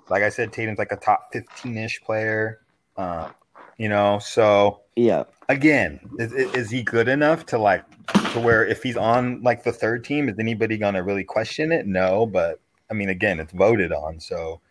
Like 0.09 0.23
I 0.23 0.29
said, 0.29 0.53
Tatum's 0.53 0.79
like 0.79 0.93
a 0.93 0.95
top 0.95 1.27
fifteen 1.33 1.77
ish 1.77 2.01
player. 2.01 2.61
Uh, 2.95 3.29
you 3.77 3.89
know, 3.89 4.17
so 4.19 4.81
Yeah, 4.95 5.25
again, 5.49 5.99
is, 6.17 6.31
is 6.31 6.71
he 6.71 6.81
good 6.81 7.07
enough 7.09 7.45
to 7.47 7.57
like 7.57 7.83
to 8.31 8.39
where 8.39 8.65
if 8.65 8.81
he's 8.81 8.97
on 8.97 9.43
like 9.43 9.63
the 9.63 9.73
third 9.73 10.03
team, 10.05 10.29
is 10.29 10.39
anybody 10.39 10.77
gonna 10.77 11.03
really 11.03 11.25
question 11.25 11.71
it? 11.73 11.85
No, 11.85 12.25
but 12.25 12.59
I 12.89 12.93
mean, 12.93 13.09
again, 13.09 13.39
it's 13.41 13.51
voted 13.51 13.91
on, 13.91 14.19
so 14.19 14.61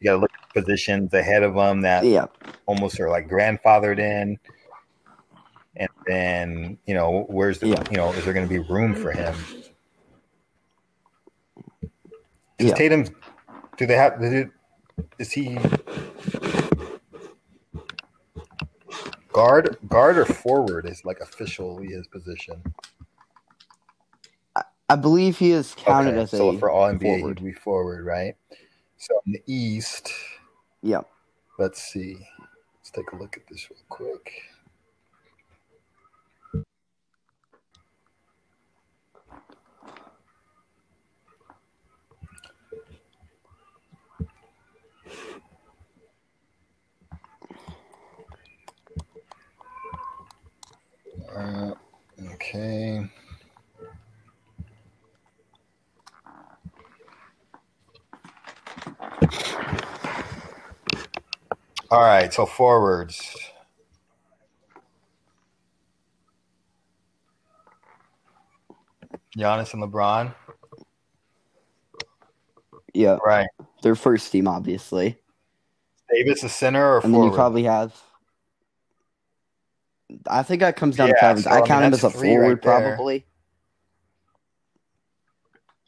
you 0.00 0.06
got 0.06 0.12
to 0.14 0.18
look 0.18 0.30
positions 0.62 1.14
ahead 1.14 1.42
of 1.44 1.54
them 1.54 1.82
that 1.82 2.06
yeah, 2.06 2.26
almost 2.66 3.00
are 3.00 3.10
like 3.10 3.28
grandfathered 3.28 3.98
in, 4.00 4.38
and 5.76 5.90
then 6.06 6.78
you 6.86 6.94
know 6.94 7.26
where's 7.28 7.60
the 7.60 7.68
Yeah. 7.68 7.84
you 7.90 7.96
know 7.98 8.12
is 8.12 8.24
there 8.24 8.34
going 8.34 8.48
to 8.48 8.54
be 8.54 8.60
room 8.60 8.94
for 8.94 9.12
him? 9.12 9.34
Is 12.58 12.68
Yeah. 12.68 12.74
Tatum? 12.74 13.04
Do 13.78 13.86
they 13.86 13.96
have? 13.96 14.22
Is, 14.22 14.46
is 15.18 15.32
he 15.32 15.58
guard? 19.32 19.78
Guard 19.88 20.18
or 20.18 20.26
forward 20.26 20.86
is 20.86 21.04
like 21.04 21.20
officially 21.20 21.88
his 21.88 22.08
position. 22.08 22.62
I 24.88 24.96
believe 24.96 25.38
he 25.38 25.52
is 25.52 25.74
counted 25.76 26.16
Okay, 26.16 26.18
as 26.18 26.32
so 26.32 26.50
a 26.50 26.52
for 26.52 26.70
all 26.70 26.88
NBA, 26.88 27.00
forward. 27.02 27.40
forward, 27.52 28.06
right? 28.06 28.34
So 28.98 29.14
in 29.26 29.32
the 29.34 29.42
East, 29.46 30.12
Yeah, 30.82 31.02
let's 31.58 31.82
see. 31.82 32.16
Let's 32.76 32.90
take 32.90 33.10
a 33.12 33.16
look 33.16 33.36
at 33.36 33.46
this 33.50 33.68
real 33.70 33.80
quick. 33.88 34.32
Uh, 51.36 51.74
okay. 52.34 53.08
All 61.90 62.02
right, 62.02 62.32
so 62.32 62.44
forwards. 62.44 63.36
Giannis 69.36 69.72
and 69.72 69.82
LeBron. 69.82 70.34
Yeah, 72.94 73.18
Right. 73.24 73.46
their 73.82 73.94
first 73.94 74.30
team, 74.32 74.48
obviously. 74.48 75.18
Davis 76.10 76.42
a 76.42 76.48
center 76.48 76.96
or 76.96 77.00
And 77.02 77.14
then 77.14 77.22
you 77.22 77.28
forward? 77.28 77.36
probably 77.36 77.62
have. 77.64 77.94
I 80.26 80.42
think 80.42 80.60
that 80.60 80.76
comes 80.76 80.96
down 80.96 81.08
to 81.08 81.14
Yeah, 81.14 81.20
preference. 81.20 81.44
so, 81.44 81.50
I 81.50 81.54
I 81.54 81.58
mean, 81.58 81.66
count 81.66 81.84
him 81.84 81.94
as 81.94 82.04
a 82.04 82.10
forward, 82.10 82.64
right 82.64 82.82
probably. 82.82 83.26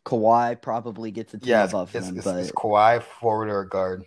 Kawhi 0.05 0.61
probably 0.61 1.11
gets 1.11 1.35
a 1.35 1.39
team 1.39 1.49
yeah, 1.49 1.65
above 1.65 1.95
it's, 1.95 2.09
him, 2.09 2.17
it's, 2.17 2.25
but 2.25 2.39
is 2.39 2.53
Kawhi 2.53 3.03
forward 3.03 3.49
or 3.49 3.61
a 3.61 3.69
guard. 3.69 4.05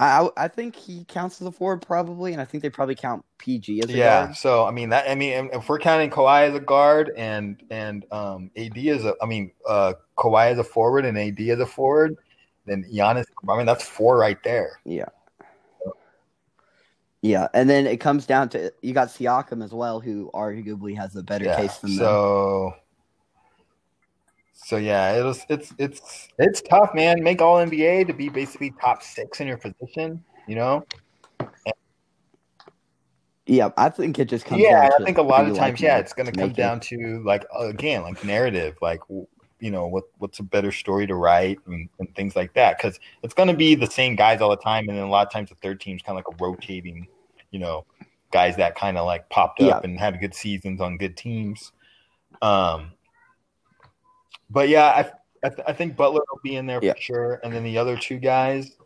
I 0.00 0.28
I- 0.36 0.48
think 0.48 0.74
he 0.76 1.04
counts 1.04 1.40
as 1.42 1.46
a 1.46 1.52
forward 1.52 1.82
probably, 1.82 2.32
and 2.32 2.40
I 2.40 2.44
think 2.46 2.62
they 2.62 2.70
probably 2.70 2.94
count 2.94 3.24
PG 3.38 3.80
as 3.80 3.90
a 3.90 3.96
guard. 3.98 3.98
Yeah, 3.98 4.24
guard. 4.26 4.36
so 4.36 4.64
I 4.64 4.70
mean 4.70 4.88
that 4.90 5.08
I 5.10 5.14
mean 5.14 5.50
if 5.52 5.68
we're 5.68 5.78
counting 5.78 6.10
Kawhi 6.10 6.48
as 6.48 6.54
a 6.54 6.60
guard 6.60 7.12
and 7.16 7.62
and 7.70 8.04
um 8.10 8.50
AD 8.56 8.78
as 8.88 9.04
a 9.04 9.14
I 9.22 9.26
mean 9.26 9.52
uh 9.68 9.92
Kawhi 10.16 10.52
as 10.52 10.58
a 10.58 10.64
forward 10.64 11.04
and 11.04 11.18
AD 11.18 11.38
as 11.50 11.60
a 11.60 11.66
forward, 11.66 12.16
then 12.66 12.84
Giannis 12.84 13.26
I 13.48 13.56
mean 13.56 13.66
that's 13.66 13.84
four 13.86 14.16
right 14.18 14.42
there. 14.42 14.80
Yeah. 14.84 15.06
Yeah, 17.22 17.48
and 17.52 17.68
then 17.68 17.86
it 17.86 17.98
comes 17.98 18.24
down 18.24 18.48
to 18.50 18.72
you 18.80 18.94
got 18.94 19.08
Siakam 19.08 19.62
as 19.62 19.72
well, 19.74 20.00
who 20.00 20.30
arguably 20.32 20.96
has 20.96 21.14
a 21.16 21.22
better 21.22 21.44
Yeah. 21.44 21.56
case 21.56 21.76
than 21.76 21.96
them. 21.96 21.98
So 24.62 24.76
so 24.76 24.76
yeah, 24.76 25.18
it 25.18 25.22
was 25.24 25.44
it's 25.48 25.72
it's 25.78 26.28
it's 26.38 26.60
tough, 26.62 26.90
man. 26.94 27.22
Make 27.22 27.40
all 27.42 27.56
NBA 27.56 28.06
to 28.06 28.12
be 28.12 28.28
basically 28.28 28.72
top 28.80 29.02
six 29.02 29.40
in 29.40 29.48
your 29.48 29.56
position, 29.56 30.22
you 30.46 30.54
know? 30.54 30.84
Yeah, 33.46 33.70
I 33.76 33.88
think 33.88 34.18
it 34.18 34.26
just 34.26 34.44
comes. 34.44 34.62
yeah, 34.62 34.82
down 34.82 34.90
to 34.90 35.02
I 35.02 35.04
think 35.06 35.18
a 35.18 35.22
lot 35.22 35.46
of 35.46 35.56
times, 35.56 35.74
like 35.74 35.80
yeah, 35.80 35.98
it's 35.98 36.12
going 36.12 36.26
to 36.26 36.32
to 36.32 36.38
come 36.38 36.48
make 36.50 36.58
it. 36.58 36.60
down 36.60 36.78
to 36.80 37.22
like 37.24 37.44
again, 37.58 38.02
like 38.02 38.22
narrative, 38.22 38.76
like 38.80 39.00
you 39.58 39.70
know, 39.70 39.86
what 39.88 40.04
what's 40.18 40.38
a 40.38 40.42
better 40.44 40.70
story 40.70 41.06
to 41.06 41.14
write 41.16 41.58
and, 41.66 41.88
and 41.98 42.14
things 42.14 42.36
like 42.36 42.52
that. 42.54 42.76
Because 42.78 43.00
it's 43.22 43.34
going 43.34 43.48
to 43.48 43.56
be 43.56 43.74
the 43.74 43.90
same 43.90 44.14
guys 44.14 44.40
all 44.40 44.50
the 44.50 44.56
time, 44.56 44.88
and 44.88 44.96
then 44.96 45.04
a 45.04 45.10
lot 45.10 45.26
of 45.26 45.32
times 45.32 45.48
the 45.48 45.56
third 45.56 45.80
team's 45.80 46.02
kind 46.02 46.16
of 46.18 46.24
like 46.24 46.38
a 46.38 46.44
rotating, 46.44 47.08
you 47.50 47.58
know, 47.58 47.84
guys 48.30 48.56
that 48.56 48.76
kind 48.76 48.96
of 48.96 49.04
like 49.06 49.28
popped 49.30 49.60
up 49.60 49.66
Yeah. 49.66 49.80
and 49.82 49.98
had 49.98 50.20
good 50.20 50.34
seasons 50.34 50.80
on 50.80 50.96
good 50.96 51.16
teams. 51.16 51.72
Um, 52.42 52.92
but 54.50 54.68
yeah, 54.68 54.86
I 54.86 55.10
I, 55.42 55.48
th- 55.48 55.62
I 55.66 55.72
think 55.72 55.96
Butler 55.96 56.20
will 56.30 56.40
be 56.44 56.56
in 56.56 56.66
there 56.66 56.80
Yeah. 56.82 56.92
for 56.92 57.00
sure, 57.00 57.40
and 57.42 57.52
then 57.54 57.64
the 57.64 57.78
other 57.78 57.96
two 57.96 58.18
guys, 58.18 58.76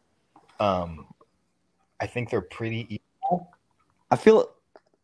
um, 0.60 1.06
I 1.98 2.06
think 2.06 2.30
they're 2.30 2.40
pretty 2.40 2.86
equal. 2.88 3.50
I 4.10 4.16
feel 4.16 4.50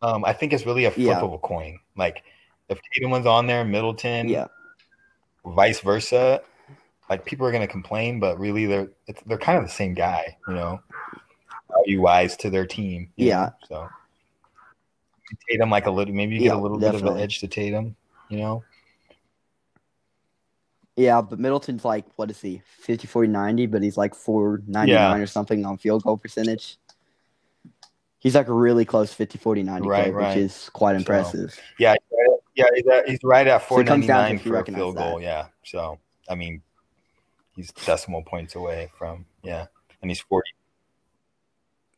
Um, 0.03 0.25
I 0.25 0.33
think 0.33 0.53
it's 0.53 0.65
really 0.65 0.85
a 0.85 0.91
flip 0.91 1.07
Yeah. 1.07 1.21
of 1.21 1.33
a 1.33 1.39
coin. 1.39 1.81
Like 1.97 2.23
if 2.69 2.79
Tatum 2.95 3.11
was 3.11 3.27
on 3.27 3.47
there, 3.47 3.65
Middleton, 3.65 4.29
yeah, 4.29 4.47
vice 5.45 5.81
versa. 5.81 6.43
Like 7.09 7.25
people 7.25 7.45
are 7.47 7.51
gonna 7.53 7.67
complain, 7.67 8.21
but 8.21 8.39
really 8.39 8.67
they're 8.67 8.89
it's, 9.09 9.21
they're 9.25 9.37
kind 9.39 9.59
of 9.59 9.65
the 9.65 9.71
same 9.71 9.95
guy, 9.95 10.37
you 10.47 10.55
know, 10.55 10.81
value 11.69 12.01
wise 12.01 12.37
to 12.39 12.51
their 12.51 12.65
team. 12.67 13.11
Yeah. 13.17 13.51
know? 13.71 13.89
So 13.89 13.89
Tatum 15.49 15.71
like 15.71 15.87
a 15.87 15.91
little, 15.91 16.15
maybe 16.15 16.35
you 16.35 16.41
get 16.41 16.47
Yeah, 16.47 16.55
a 16.55 16.63
little 16.63 16.79
bit 16.79 16.95
of 16.95 17.03
an 17.05 17.19
edge 17.19 17.41
to 17.41 17.49
Tatum, 17.49 17.97
you 18.29 18.39
know. 18.39 18.63
Yeah, 20.97 21.20
but 21.20 21.38
Middleton's 21.38 21.84
like 21.84 22.05
what 22.16 22.30
is 22.30 22.41
he 22.41 22.62
50 22.80 23.07
40 23.07 23.28
90, 23.28 23.66
but 23.66 23.82
he's 23.82 23.97
like 23.97 24.14
499 24.14 24.88
Yeah. 24.88 25.14
or 25.22 25.26
something 25.26 25.64
on 25.64 25.78
field 25.78 26.03
goal 26.03 26.16
percentage. 26.16 26.76
He's 28.18 28.34
like 28.34 28.49
a 28.49 28.53
really 28.53 28.84
close 28.84 29.12
50 29.12 29.38
40 29.38 29.62
90 29.62 29.88
Right, 29.88 30.12
right. 30.12 30.28
which 30.28 30.36
is 30.45 30.68
quite 30.74 30.93
So, 30.93 30.97
impressive. 30.99 31.59
Yeah, 31.78 31.95
yeah, 32.55 32.66
he's, 32.74 32.86
at, 32.86 33.09
he's 33.09 33.18
right 33.24 33.47
at 33.47 33.62
So 33.62 33.66
four 33.68 33.80
it 33.80 33.86
comes 33.86 34.07
ninety 34.07 34.09
down 34.09 34.16
to 34.18 34.28
nine 34.28 34.36
if 34.36 34.45
you 34.47 34.53
for 34.53 34.59
a 34.61 34.64
field 34.64 34.97
goal. 34.97 35.16
that. 35.18 35.22
Yeah, 35.22 35.47
so 35.64 35.99
I 36.28 36.34
mean, 36.34 36.61
he's 37.57 37.72
decimal 37.72 38.22
points 38.22 38.55
away 38.57 38.91
from 38.99 39.24
yeah, 39.43 39.66
and 40.03 40.11
he's 40.11 40.20
forty. 40.20 40.51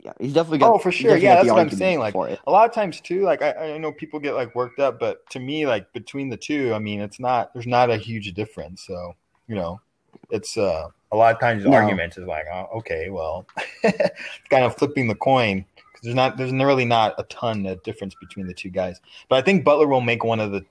Yeah, 0.04 0.12
he's 0.18 0.32
definitely 0.34 0.58
got 0.58 0.74
Oh, 0.74 0.78
for 0.78 0.90
sure. 0.90 1.16
Yeah, 1.16 1.36
that's 1.36 1.48
what 1.48 1.60
I'm 1.60 1.70
saying, 1.70 2.00
like, 2.00 2.14
a 2.16 2.50
lot 2.50 2.68
of 2.68 2.74
times 2.74 3.00
too 3.00 3.22
like 3.22 3.40
I, 3.40 3.74
I 3.74 3.78
know 3.78 3.92
people 3.92 4.18
get 4.18 4.34
like 4.34 4.52
worked 4.54 4.80
up 4.80 4.98
but 4.98 5.28
to 5.30 5.38
me 5.38 5.64
like 5.66 5.92
between 5.92 6.28
the 6.28 6.36
two 6.36 6.74
i 6.74 6.78
mean 6.80 7.00
it's 7.00 7.20
not 7.20 7.52
there's 7.54 7.66
not 7.68 7.88
a 7.88 7.96
huge 7.96 8.32
difference 8.34 8.84
so 8.84 9.14
you 9.46 9.54
know 9.54 9.80
it's 10.30 10.56
uh 10.58 10.88
a 11.12 11.16
lot 11.16 11.32
of 11.34 11.40
times 11.40 11.62
the 11.62 11.70
No. 11.70 11.76
argument 11.76 12.16
is 12.18 12.26
like 12.26 12.46
oh, 12.52 12.68
okay 12.78 13.10
well 13.10 13.46
kind 14.50 14.64
of 14.64 14.76
flipping 14.76 15.06
the 15.06 15.14
coin 15.14 15.64
because 15.76 16.00
there's 16.02 16.16
not 16.16 16.36
there's 16.36 16.52
really 16.52 16.84
not 16.84 17.14
a 17.18 17.22
ton 17.24 17.64
of 17.66 17.80
difference 17.84 18.14
between 18.20 18.46
the 18.48 18.54
two 18.54 18.70
guys 18.70 19.00
but 19.28 19.36
i 19.36 19.42
think 19.42 19.64
butler 19.64 19.86
will 19.86 20.00
make 20.00 20.24
one 20.24 20.40
of 20.40 20.50
the 20.50 20.64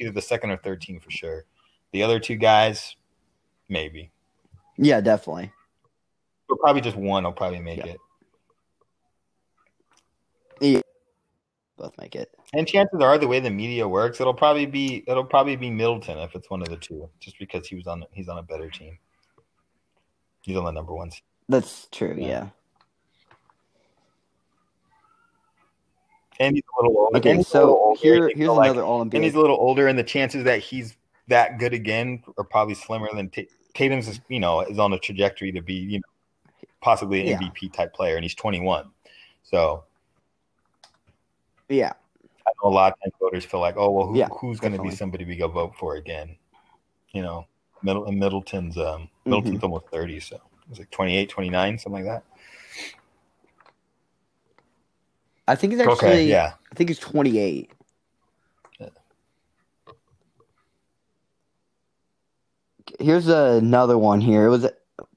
either 0.00 0.10
the 0.10 0.20
second 0.22 0.50
or 0.50 0.56
third 0.56 0.80
team 0.80 0.98
for 0.98 1.10
sure 1.10 1.44
the 1.92 2.02
other 2.02 2.18
two 2.18 2.36
guys 2.36 2.96
maybe 3.68 4.10
Yeah, 4.76 5.00
definitely. 5.00 5.52
but 6.48 6.58
probably 6.58 6.82
just 6.82 6.96
one 6.96 7.22
will 7.24 7.32
probably 7.32 7.60
make 7.60 7.78
Yeah. 7.78 7.92
it 7.92 8.00
Both 11.82 11.98
make 11.98 12.14
it. 12.14 12.30
And 12.54 12.64
chances 12.68 13.00
are, 13.00 13.18
the 13.18 13.26
way 13.26 13.40
the 13.40 13.50
media 13.50 13.88
works, 13.88 14.20
it'll 14.20 14.32
probably 14.34 14.66
be 14.66 15.02
it'll 15.08 15.24
probably 15.24 15.56
be 15.56 15.68
Middleton 15.68 16.16
if 16.18 16.36
it's 16.36 16.48
one 16.48 16.62
of 16.62 16.68
the 16.68 16.76
two, 16.76 17.08
just 17.18 17.36
because 17.40 17.66
he 17.66 17.74
was 17.74 17.88
on 17.88 18.04
he's 18.12 18.28
on 18.28 18.38
a 18.38 18.42
better 18.42 18.70
team. 18.70 18.98
He's 20.42 20.56
on 20.56 20.64
the 20.64 20.70
number 20.70 20.94
ones. 20.94 21.20
That's 21.48 21.88
true. 21.90 22.14
Yeah. 22.16 22.26
Yeah. 22.28 22.48
and 26.40 26.54
he's 26.56 26.62
a 26.78 26.82
little 26.82 26.98
older. 26.98 27.16
and 27.16 27.26
Okay, 27.26 27.36
he's 27.36 27.48
so 27.48 27.76
older, 27.76 28.00
here 28.00 28.30
here's 28.34 28.46
so, 28.48 28.54
like- 28.54 28.70
another 28.70 28.84
All 28.84 29.02
and 29.02 29.12
he's 29.24 29.34
a 29.34 29.40
little 29.40 29.56
older, 29.56 29.88
and 29.88 29.98
the 29.98 30.04
chances 30.04 30.44
that 30.44 30.60
he's 30.60 30.96
that 31.26 31.58
good 31.58 31.72
again 31.72 32.22
are 32.38 32.44
probably 32.44 32.74
slimmer 32.74 33.08
than 33.12 33.28
Ta- 33.28 33.42
Tatum's. 33.74 34.06
Is, 34.06 34.20
you 34.28 34.38
know, 34.40 34.60
is 34.60 34.78
on 34.78 34.92
a 34.92 34.98
trajectory 34.98 35.50
to 35.52 35.62
be 35.62 35.74
you 35.74 35.98
know 35.98 36.68
possibly 36.80 37.20
an 37.22 37.26
Yeah. 37.26 37.38
MVP 37.48 37.72
type 37.72 37.92
player, 37.92 38.14
and 38.16 38.24
he's 38.24 38.34
21. 38.36 38.88
So 39.42 39.82
Yeah, 41.72 41.92
I 42.46 42.50
know 42.62 42.70
a 42.70 42.74
lot 42.74 42.92
of 42.92 42.98
times 43.00 43.14
voters 43.20 43.44
feel 43.44 43.60
like, 43.60 43.76
oh 43.76 43.90
well, 43.90 44.06
who, 44.06 44.18
Yeah, 44.18 44.28
who's 44.28 44.60
going 44.60 44.74
to 44.74 44.82
be 44.82 44.90
somebody 44.90 45.24
we 45.24 45.36
go 45.36 45.48
vote 45.48 45.74
for 45.76 45.96
again? 45.96 46.36
You 47.12 47.22
know, 47.22 47.46
Middle 47.82 48.10
Middleton's 48.10 48.76
um 48.78 49.08
Mm-hmm. 49.26 49.30
Middleton's 49.30 49.62
almost 49.62 49.86
30, 49.92 50.20
so 50.20 50.36
it 50.36 50.42
was 50.68 50.78
like 50.80 50.90
28, 50.90 51.28
29, 51.28 51.78
something 51.78 52.04
like 52.04 52.12
that. 52.12 52.24
I 55.46 55.54
think 55.54 55.72
he's 55.72 55.80
actually. 55.80 55.94
okay, 55.94 56.24
yeah, 56.24 56.54
I 56.70 56.74
think 56.74 56.90
he's 56.90 56.98
28. 56.98 57.70
Yeah. 58.80 58.88
Here's 62.98 63.28
another 63.28 63.96
one 63.96 64.20
here. 64.20 64.46
It 64.46 64.50
was 64.50 64.66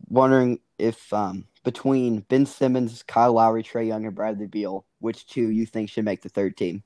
wondering 0.07 0.59
if 0.77 1.11
um, 1.11 1.47
between 1.63 2.19
Ben 2.21 2.45
Simmons, 2.45 3.01
Kyle 3.01 3.33
Lowry, 3.33 3.63
Trae 3.63 3.87
Young, 3.87 4.05
and 4.05 4.13
Bradley 4.13 4.45
Beal, 4.45 4.85
which 5.05 5.27
two 5.27 5.49
you 5.49 5.67
think 5.67 5.87
should 5.87 6.03
make 6.03 6.21
the 6.23 6.29
third 6.29 6.57
team? 6.57 6.83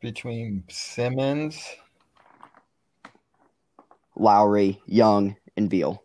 between 0.00 0.62
Simmons, 0.70 1.58
Lowry, 4.16 4.82
Young, 4.86 5.36
and 5.56 5.68
Beal. 5.70 6.02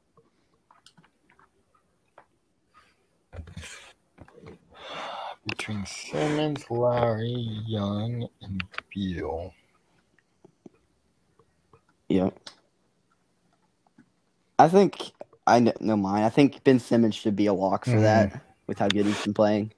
between 5.47 5.85
Simmons, 5.85 6.69
Lowry, 6.69 7.61
Young, 7.65 8.27
and 8.41 8.63
Beal. 8.93 9.53
Yeah. 12.07 12.29
I 14.57 14.67
think 14.67 15.11
I 15.47 15.61
kn- 15.61 15.73
know 15.79 15.95
mine. 15.97 16.23
I 16.23 16.29
think 16.29 16.63
Ben 16.63 16.79
Simmons 16.79 17.15
should 17.15 17.35
be 17.35 17.45
a 17.47 17.53
lock 17.53 17.85
for 17.85 17.91
Mhm. 17.91 18.01
that 18.01 18.41
with 18.67 18.79
how 18.79 18.87
good 18.87 19.05
he's 19.05 19.23
been 19.23 19.33
playing. 19.33 19.73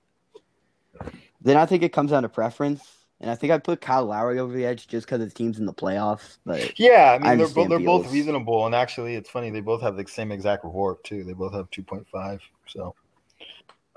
Then 1.42 1.58
I 1.58 1.66
think 1.66 1.84
it 1.84 1.90
comes 1.90 2.12
down 2.12 2.24
to 2.24 2.30
preference, 2.30 2.88
and 3.20 3.30
I 3.30 3.36
think 3.36 3.52
I 3.52 3.58
put 3.58 3.82
Kyle 3.82 4.06
Lowry 4.06 4.40
over 4.40 4.54
the 4.54 4.66
edge 4.66 4.88
just 4.88 5.08
because 5.08 5.22
his 5.22 5.34
team's 5.34 5.60
in 5.60 5.66
the 5.66 5.74
playoffs. 5.74 6.38
But 6.46 6.78
Yeah, 6.80 7.12
I 7.14 7.18
mean 7.18 7.32
I 7.32 7.36
they're 7.36 7.48
both 7.48 7.70
they're 7.70 7.80
both 7.80 8.12
reasonable, 8.12 8.66
and 8.66 8.76
actually, 8.76 9.16
it's 9.16 9.30
funny 9.30 9.50
they 9.50 9.62
both 9.62 9.82
have 9.82 9.98
the 9.98 10.08
same 10.08 10.32
exact 10.32 10.64
report 10.64 11.04
too. 11.04 11.24
They 11.24 11.34
both 11.34 11.54
have 11.54 11.70
2.5. 11.72 12.40
So, 12.68 12.96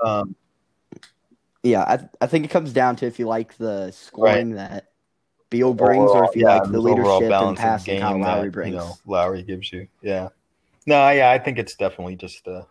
um, 0.05 0.35
yeah, 1.63 1.83
I 1.83 2.25
I 2.25 2.27
think 2.27 2.45
it 2.45 2.51
comes 2.51 2.73
down 2.73 2.97
to 2.97 3.07
if 3.07 3.19
you 3.19 3.27
like 3.27 3.57
the 3.59 3.91
scoring 3.91 4.51
that 4.55 4.89
Beal 5.51 5.75
brings, 5.75 6.11
or 6.11 6.25
if 6.25 6.35
you 6.35 6.43
yeah, 6.47 6.59
like 6.59 6.71
the 6.71 6.81
leadership 6.81 7.31
and 7.31 7.57
passing 7.57 8.01
Kyle 8.01 8.19
Lowry 8.19 8.49
that, 8.49 8.53
brings. 8.53 8.73
You 8.73 8.79
know, 8.79 8.99
Lowry 9.07 9.43
gives 9.43 9.73
you. 9.73 9.87
Yeah. 10.03 10.29
No, 10.87 11.09
yeah, 11.11 11.31
I 11.31 11.39
think 11.39 11.59
it's 11.59 11.75
definitely 11.75 12.17
just 12.17 12.47
uh 12.49 12.65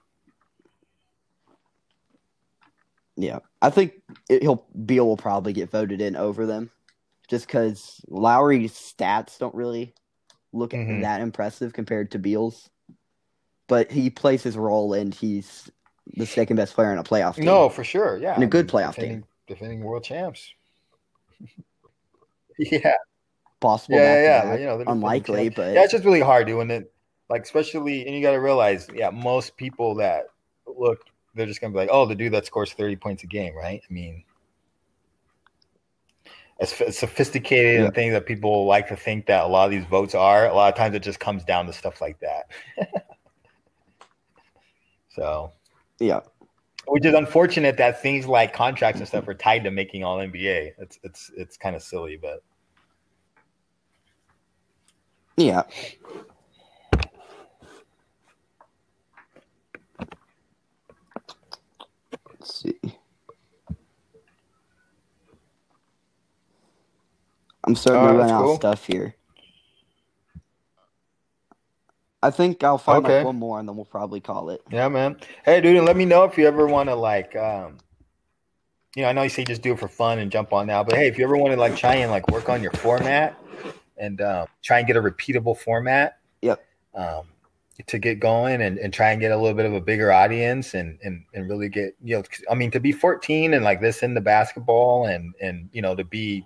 Yeah, 3.16 3.40
I 3.64 3.70
think 3.70 3.94
it, 4.30 4.44
he'll 4.44 4.66
Beal 4.86 5.08
will 5.08 5.18
probably 5.18 5.54
get 5.54 5.72
voted 5.72 6.02
in 6.02 6.16
over 6.16 6.46
them, 6.46 6.70
just 7.30 7.48
because 7.48 8.02
Lowry's 8.10 8.74
stats 8.74 9.40
don't 9.40 9.56
really 9.56 9.94
look 10.52 10.72
Mhm. 10.72 11.02
that 11.02 11.22
impressive 11.22 11.74
compared 11.74 12.12
to 12.12 12.20
Beal's, 12.20 12.70
but 13.68 13.90
he 13.90 14.10
plays 14.10 14.44
his 14.44 14.58
role 14.58 14.94
and 14.94 15.14
he's 15.16 15.72
the 16.18 16.26
second 16.26 16.58
best 16.58 16.76
player 16.76 16.92
in 16.92 16.98
a 16.98 17.04
playoff 17.04 17.38
game. 17.38 17.46
No, 17.46 17.70
for 17.70 17.84
sure. 17.84 18.18
Yeah. 18.18 18.36
In 18.36 18.44
a 18.44 18.48
good 18.48 18.68
playoff 18.68 18.96
defending, 18.96 19.20
game. 19.20 19.26
Defending 19.48 19.84
world 19.84 20.04
champs. 20.04 20.54
yeah. 22.60 22.96
possible. 23.62 23.98
Yeah, 23.98 24.22
yeah, 24.22 24.44
yeah. 24.44 24.56
You 24.58 24.66
know, 24.66 24.84
unlikely, 24.92 25.48
but 25.50 25.74
yeah, 25.74 25.84
it's 25.84 25.94
just 25.94 26.04
really 26.04 26.20
hard 26.20 26.48
doing 26.48 26.70
it. 26.70 26.92
Like, 27.30 27.44
especially, 27.44 28.06
and 28.06 28.14
you 28.14 28.22
got 28.22 28.32
to 28.32 28.42
realize, 28.42 28.88
yeah, 28.94 29.10
most 29.10 29.56
people 29.56 29.96
that 29.96 30.28
look, 30.68 31.00
they're 31.36 31.46
just 31.46 31.62
gonna 31.62 31.72
be 31.74 31.78
like, 31.80 31.90
oh, 31.92 32.06
the 32.06 32.16
dude 32.16 32.34
that 32.34 32.46
scores 32.46 32.74
thirty 32.74 32.96
points 32.96 33.24
a 33.24 33.28
game, 33.28 33.56
right? 33.56 33.82
I 33.90 33.94
mean, 33.94 34.24
as, 36.60 36.70
sophisticated 36.98 37.80
Yeah. 37.80 37.86
and 37.86 37.96
things 37.96 38.14
that 38.14 38.26
people 38.26 38.66
like 38.66 38.88
to 38.90 38.96
think 38.96 39.26
that 39.28 39.44
a 39.44 39.48
lot 39.48 39.66
of 39.66 39.72
these 39.72 39.86
votes 39.86 40.16
are, 40.16 40.48
a 40.48 40.54
lot 40.54 40.72
of 40.72 40.78
times 40.78 40.96
it 40.96 41.04
just 41.04 41.20
comes 41.20 41.44
down 41.44 41.66
to 41.68 41.74
stuff 41.74 42.02
like 42.02 42.20
that. 42.20 42.50
so, 45.10 45.52
yeah, 46.00 46.22
which 46.88 47.06
is 47.06 47.14
unfortunate 47.14 47.78
that 47.78 48.02
things 48.02 48.28
like 48.28 48.54
contracts 48.54 49.00
and 49.00 49.08
stuff 49.08 49.28
are 49.28 49.34
tied 49.34 49.64
to 49.64 49.72
making 49.72 50.04
all 50.04 50.18
NBA. 50.20 50.74
It's 50.78 51.00
it's 51.04 51.32
it's 51.36 51.58
kind 51.58 51.76
of 51.76 51.82
silly, 51.82 52.18
but 52.18 52.44
yeah. 55.38 55.64
Let's 62.44 62.56
see. 62.62 62.78
I'm 67.64 67.74
starting 67.74 68.06
to 68.06 68.14
run 68.16 68.30
out 68.30 68.44
cool. 68.44 68.52
of 68.52 68.58
stuff 68.58 68.86
here. 68.86 69.16
I 72.22 72.32
think 72.32 72.62
I'll 72.62 72.78
find 72.78 73.06
Okay. 73.06 73.20
like 73.20 73.26
one 73.26 73.38
more 73.38 73.62
and 73.62 73.70
then 73.70 73.78
we'll 73.78 73.86
probably 73.86 74.20
call 74.20 74.50
it. 74.50 74.62
Yeah, 74.70 74.90
man. 74.90 75.16
Hey, 75.46 75.62
dude, 75.62 75.78
and 75.78 75.86
let 75.86 75.96
me 75.96 76.04
know 76.04 76.26
if 76.26 76.38
you 76.38 76.46
ever 76.46 76.68
want 76.68 76.90
to 76.90 76.96
like, 76.96 77.34
um, 77.38 77.78
you 78.98 79.04
know, 79.04 79.08
I 79.08 79.14
know 79.14 79.24
you 79.24 79.30
say 79.30 79.46
just 79.46 79.62
do 79.62 79.72
it 79.72 79.80
for 79.80 79.88
fun 79.88 80.20
and 80.20 80.30
jump 80.30 80.52
on 80.52 80.68
now, 80.68 80.84
but 80.84 80.96
hey, 80.96 81.08
if 81.08 81.18
you 81.18 81.24
ever 81.24 81.38
want 81.38 81.54
to 81.54 81.60
like 81.60 81.78
try 81.78 81.96
and 81.96 82.12
like 82.12 82.28
work 82.30 82.50
on 82.50 82.62
your 82.62 82.74
format 82.74 83.42
and 83.96 84.20
um, 84.20 84.48
try 84.62 84.80
and 84.80 84.88
get 84.88 84.98
a 84.98 85.02
repeatable 85.02 85.58
format, 85.58 86.20
Yep. 86.42 86.62
um, 86.94 87.24
to 87.88 87.98
get 87.98 88.20
going 88.20 88.62
and, 88.62 88.78
and 88.78 88.94
try 88.94 89.12
and 89.12 89.20
get 89.20 89.32
a 89.32 89.38
little 89.38 89.56
bit 89.56 89.66
of 89.66 89.74
a 89.74 89.82
bigger 89.82 90.12
audience 90.12 90.74
and, 90.76 91.00
and, 91.04 91.24
and 91.34 91.50
really 91.50 91.70
get, 91.70 91.96
you 92.04 92.16
know, 92.18 92.24
I 92.50 92.56
mean, 92.56 92.70
to 92.72 92.80
be 92.80 92.92
14 92.92 93.54
and 93.54 93.64
like 93.66 93.82
this 93.82 94.04
in 94.04 94.14
the 94.14 94.22
basketball 94.22 95.08
and, 95.08 95.34
and, 95.42 95.70
you 95.74 95.82
know, 95.82 95.96
to 95.96 96.04
be, 96.04 96.46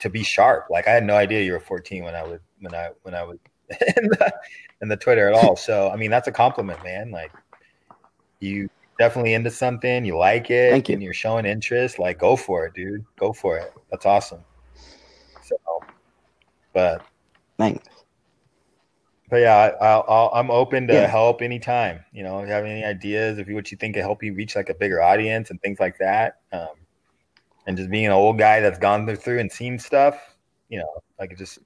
to 0.00 0.10
be 0.10 0.24
sharp. 0.24 0.66
Like 0.68 0.88
I 0.88 0.90
had 0.90 1.04
no 1.04 1.14
idea 1.14 1.42
you 1.42 1.52
were 1.52 1.60
14 1.60 2.02
when 2.04 2.14
I 2.14 2.22
was, 2.22 2.40
when 2.60 2.74
I, 2.74 2.90
when 3.02 3.14
I 3.14 3.22
was 3.22 3.38
in 3.70 4.08
the, 4.08 4.32
in 4.82 4.88
the 4.88 4.96
Twitter 4.96 5.28
at 5.28 5.34
all. 5.34 5.54
So, 5.54 5.90
I 5.90 5.96
mean, 5.96 6.10
that's 6.10 6.26
a 6.26 6.32
compliment, 6.32 6.82
man. 6.82 7.12
Like 7.12 7.32
you 8.40 8.68
definitely 8.98 9.34
into 9.34 9.50
something, 9.50 10.04
you 10.04 10.16
like 10.18 10.50
it, 10.50 10.72
Thank 10.72 10.88
you. 10.88 10.94
and 10.94 11.02
you're 11.02 11.14
showing 11.14 11.46
interest. 11.46 11.98
Like, 11.98 12.18
go 12.18 12.34
for 12.36 12.66
it, 12.66 12.74
dude. 12.74 13.04
Go 13.18 13.32
for 13.32 13.56
it. 13.56 13.72
That's 13.90 14.04
awesome. 14.04 14.40
So, 15.42 15.56
but, 16.72 17.02
Thanks. 17.56 17.86
But 19.30 19.36
yeah, 19.38 19.72
I, 19.80 20.38
I'm 20.38 20.50
open 20.50 20.86
to 20.88 20.94
Yeah. 20.94 21.06
help 21.06 21.40
anytime. 21.42 22.00
You 22.12 22.22
know, 22.24 22.40
if 22.40 22.48
you 22.48 22.52
have 22.52 22.64
any 22.64 22.84
ideas, 22.84 23.38
if 23.38 23.48
you 23.48 23.54
what 23.54 23.70
you 23.70 23.76
think 23.78 23.94
can 23.94 24.02
help 24.02 24.22
you 24.22 24.34
reach 24.34 24.56
like 24.56 24.68
a 24.68 24.74
bigger 24.74 25.00
audience 25.00 25.50
and 25.50 25.60
things 25.62 25.78
like 25.80 25.98
that. 25.98 26.40
Um, 26.52 26.68
and 27.66 27.76
just 27.76 27.90
being 27.90 28.06
an 28.06 28.12
old 28.12 28.38
guy 28.38 28.60
that's 28.60 28.78
gone 28.78 29.06
through, 29.16 29.38
and 29.38 29.50
seen 29.52 29.78
stuff, 29.78 30.36
you 30.68 30.78
know, 30.78 30.88
I 31.20 31.26
could 31.26 31.38
just 31.38 31.58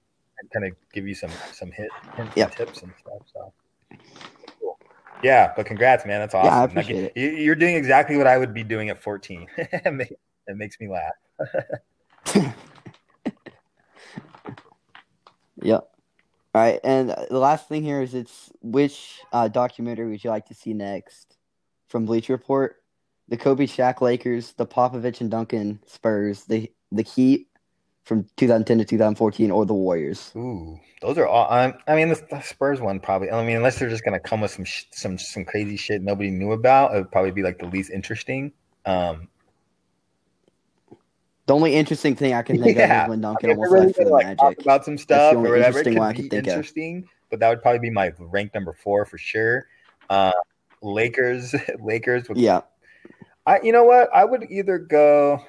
kind 0.53 0.67
of 0.67 0.73
give 0.93 1.09
you 1.09 1.15
some 1.15 1.31
some 1.53 1.71
hit 1.71 1.91
hints 2.17 2.37
Yeah. 2.37 2.45
and 2.45 2.53
tips 2.53 2.83
and 2.83 2.93
stuff. 3.01 3.23
So 3.33 3.53
cool. 4.61 4.79
Yeah, 5.23 5.53
but 5.57 5.65
congrats, 5.67 6.05
man. 6.05 6.21
That's 6.21 6.35
awesome. 6.35 6.53
Yeah, 6.53 6.59
I 6.59 6.63
Like, 6.63 6.71
appreciate 6.91 7.05
it. 7.05 7.13
you- 7.17 7.39
You're 7.45 7.55
doing 7.55 7.77
exactly 7.77 8.17
what 8.17 8.27
I 8.27 8.37
would 8.37 8.53
be 8.53 8.63
doing 8.65 8.91
at 8.91 8.99
14. 9.03 9.47
it 9.57 10.19
it 10.47 10.57
makes 10.57 10.79
me 10.81 10.89
laugh. 10.89 11.13
Yep. 15.63 15.89
All 16.55 16.63
right, 16.63 16.79
and 16.85 17.11
uh, 17.11 17.27
the 17.29 17.39
last 17.39 17.69
thing 17.69 17.83
here 17.83 18.01
is 18.01 18.15
it's 18.15 18.53
which 18.63 19.19
uh, 19.33 19.49
documentary 19.49 20.09
would 20.11 20.23
you 20.23 20.31
like 20.31 20.47
to 20.47 20.55
see 20.55 20.73
next 20.73 21.37
from 21.89 22.07
Bleacher 22.07 22.33
Report? 22.33 22.77
The 23.27 23.37
Kobe 23.37 23.67
Shaq 23.67 24.01
Lakers, 24.01 24.53
the 24.53 24.67
Popovich 24.67 25.21
and 25.21 25.31
Duncan 25.31 25.81
Spurs, 25.87 26.45
the 26.45 26.71
the 26.93 27.03
Heat 27.03 27.49
from 28.05 28.27
2010 28.37 28.79
to 28.79 28.85
2014, 28.85 29.51
or 29.51 29.67
the 29.67 29.75
Warriors. 29.75 30.31
Ooh, 30.37 30.79
those 31.01 31.19
are 31.19 31.27
all. 31.27 31.53
Um, 31.53 31.75
I 31.89 31.97
mean, 31.97 32.11
the, 32.11 32.23
the 32.31 32.41
Spurs 32.43 32.81
one 32.81 33.01
probably. 33.01 33.33
I 33.33 33.45
mean, 33.45 33.57
unless 33.57 33.81
they're 33.81 33.89
just 33.89 34.05
gonna 34.05 34.21
come 34.21 34.41
with 34.41 34.53
some 34.53 34.65
sh- 34.65 34.85
some 34.93 35.19
some 35.19 35.45
crazy 35.45 35.77
shit 35.77 36.03
nobody 36.03 36.31
knew 36.31 36.53
about, 36.53 36.95
it 36.95 36.99
would 36.99 37.11
probably 37.11 37.33
be 37.33 37.43
like 37.43 37.59
the 37.59 37.67
least 37.67 37.91
interesting. 37.91 38.53
Um, 38.87 39.27
The 41.47 41.55
only 41.55 41.75
interesting 41.75 42.17
thing 42.17 42.33
I 42.33 42.43
can 42.43 42.57
think 42.63 42.77
of 42.79 42.89
Yeah. 42.89 43.05
is 43.05 43.09
when 43.11 43.21
Duncan 43.21 43.51
if 43.51 43.57
they're 43.57 43.67
almost 43.67 43.73
really 43.73 43.87
left 43.87 43.97
for 43.99 44.05
the 44.05 44.11
like 44.11 44.39
talk 44.39 44.51
Magic. 44.51 44.61
about 44.63 44.85
some 44.85 44.97
stuff 44.97 45.35
or 45.35 45.41
whatever, 45.41 45.57
it 45.57 45.67
interesting 45.67 45.93
could 45.95 45.99
one 46.01 46.09
I 46.09 46.15
think 46.15 46.33
of. 46.33 46.39
interesting. 46.49 47.09
But 47.31 47.41
that 47.41 47.49
would 47.51 47.61
probably 47.63 47.81
be 47.81 47.91
my 47.91 48.13
rank 48.19 48.55
number 48.55 48.73
four 48.73 49.05
for 49.05 49.19
sure. 49.19 49.67
Uh, 50.09 50.33
Lakers, 50.83 51.55
Lakers. 51.83 52.29
Would, 52.29 52.39
Yeah, 52.39 52.63
I, 53.47 53.61
you 53.63 53.73
know 53.73 53.85
what? 53.85 54.09
I 54.15 54.25
would 54.25 54.51
either 54.51 54.79
go. 54.79 55.43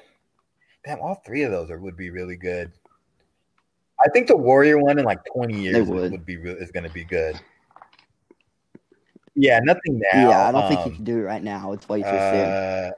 Damn, 0.84 1.00
all 1.00 1.22
three 1.26 1.42
of 1.42 1.50
those 1.50 1.70
are, 1.70 1.78
would 1.78 1.96
be 1.96 2.10
really 2.10 2.36
good. 2.36 2.72
I 4.04 4.08
think 4.10 4.26
the 4.28 4.36
Warrior 4.36 4.78
one 4.78 4.98
in 4.98 5.04
like 5.04 5.20
twenty 5.32 5.58
years 5.60 5.88
would. 5.88 6.12
would. 6.12 6.26
be 6.26 6.36
real 6.36 6.56
is 6.56 6.70
going 6.70 6.84
to 6.84 6.92
be 6.92 7.04
good. 7.04 7.40
Yeah, 9.34 9.60
nothing 9.62 10.00
now. 10.12 10.28
yeah. 10.30 10.48
I 10.48 10.52
don't 10.52 10.68
think 10.68 10.80
you 10.80 10.86
um, 10.86 10.94
can 10.96 11.04
do 11.04 11.18
it 11.18 11.22
right 11.22 11.42
now. 11.42 11.72
It's 11.72 11.88
way 11.88 12.02
too 12.02 12.08
soon. 12.08 12.92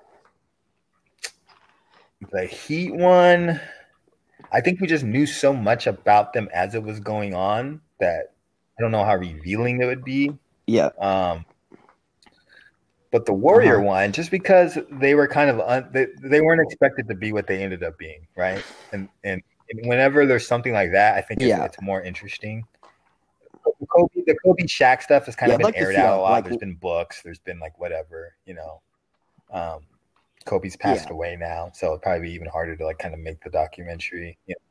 The 2.32 2.46
Heat 2.46 2.94
one, 2.94 3.60
I 4.52 4.60
think 4.60 4.80
we 4.80 4.86
just 4.86 5.04
knew 5.04 5.26
so 5.26 5.52
much 5.52 5.86
about 5.86 6.32
them 6.32 6.48
as 6.52 6.74
it 6.74 6.82
was 6.82 7.00
going 7.00 7.34
on 7.34 7.80
that 8.00 8.32
I 8.78 8.82
don't 8.82 8.90
know 8.92 9.04
how 9.04 9.16
revealing 9.16 9.80
it 9.80 9.86
would 9.86 10.04
be. 10.04 10.36
Yeah, 10.66 10.90
Um, 10.98 11.44
but 13.10 13.24
the 13.26 13.32
Warrior 13.32 13.78
Uh-huh. 13.78 13.86
one, 13.86 14.12
just 14.12 14.30
because 14.30 14.78
they 14.90 15.14
were 15.14 15.26
kind 15.26 15.48
of 15.50 15.60
un, 15.60 15.88
they, 15.92 16.06
they 16.22 16.40
weren't 16.40 16.60
expected 16.62 17.08
to 17.08 17.14
be 17.14 17.32
what 17.32 17.46
they 17.46 17.62
ended 17.62 17.82
up 17.82 17.96
being, 17.98 18.26
right? 18.36 18.64
And 18.92 19.08
and, 19.24 19.42
and 19.70 19.88
whenever 19.88 20.26
there's 20.26 20.46
something 20.46 20.72
like 20.72 20.92
that, 20.92 21.14
I 21.16 21.20
think 21.22 21.40
it's, 21.40 21.48
Yeah. 21.48 21.64
it's 21.64 21.80
more 21.80 22.02
interesting. 22.02 22.66
The 23.80 23.86
Kobe, 23.86 24.22
the 24.26 24.36
Kobe 24.44 24.64
Shaq 24.64 25.02
stuff 25.02 25.26
has 25.26 25.36
kind 25.36 25.50
Yeah, 25.50 25.54
of 25.54 25.58
been 25.58 25.64
like 25.66 25.76
aired 25.76 25.96
out 25.96 26.18
a 26.18 26.20
lot. 26.20 26.30
like- 26.32 26.44
there's 26.44 26.56
been 26.56 26.74
books, 26.74 27.22
there's 27.22 27.38
been 27.38 27.58
like 27.60 27.78
whatever, 27.78 28.34
you 28.44 28.54
know. 28.54 28.82
Um, 29.50 29.80
Kobe's 30.48 30.76
passed 30.76 31.08
Yeah. 31.08 31.12
away 31.14 31.36
now, 31.36 31.70
so 31.74 31.88
it'd 31.88 32.02
probably 32.02 32.28
be 32.28 32.32
even 32.32 32.48
harder 32.48 32.74
to 32.74 32.84
like 32.84 32.98
kind 32.98 33.12
of 33.14 33.20
make 33.20 33.42
the 33.44 33.50
documentary. 33.50 34.38
You 34.46 34.54
know? 34.54 34.64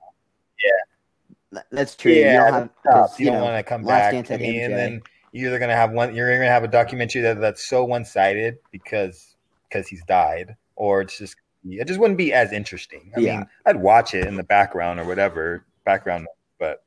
Th- 1.54 1.66
that's 1.72 1.96
true. 1.96 2.12
Yeah, 2.12 2.32
you 2.34 2.38
don't 2.40 2.54
have, 2.54 2.70
tough. 2.84 2.94
'cause, 3.12 3.20
You, 3.20 3.26
you 3.26 3.32
don't 3.32 3.40
know, 3.40 3.46
want 3.46 3.58
to 3.66 3.70
come 3.70 3.84
back. 3.86 4.12
Dance 4.12 4.30
I 4.32 4.34
had 4.34 4.42
mean, 4.42 4.62
and 4.64 4.74
then 4.74 5.02
you're 5.32 5.50
either 5.50 5.60
gonna 5.60 5.76
have 5.76 5.92
one. 5.92 6.14
You're 6.14 6.30
gonna 6.36 6.50
have 6.50 6.64
a 6.66 6.68
documentary 6.68 7.22
that, 7.22 7.40
that's 7.40 7.68
so 7.70 7.86
one 7.86 8.04
sided 8.04 8.58
because 8.72 9.36
because 9.70 9.88
he's 9.88 10.04
died, 10.06 10.56
or 10.76 11.02
it's 11.02 11.18
just 11.18 11.36
it 11.70 11.88
just 11.88 12.00
wouldn't 12.00 12.18
be 12.18 12.34
as 12.34 12.52
interesting. 12.52 13.12
I 13.16 13.20
Yeah. 13.20 13.38
mean, 13.38 13.48
I'd 13.66 13.78
watch 13.78 14.14
it 14.14 14.26
in 14.26 14.36
the 14.36 14.44
background 14.44 15.00
or 15.00 15.06
whatever 15.06 15.64
background, 15.86 16.28
but 16.60 16.84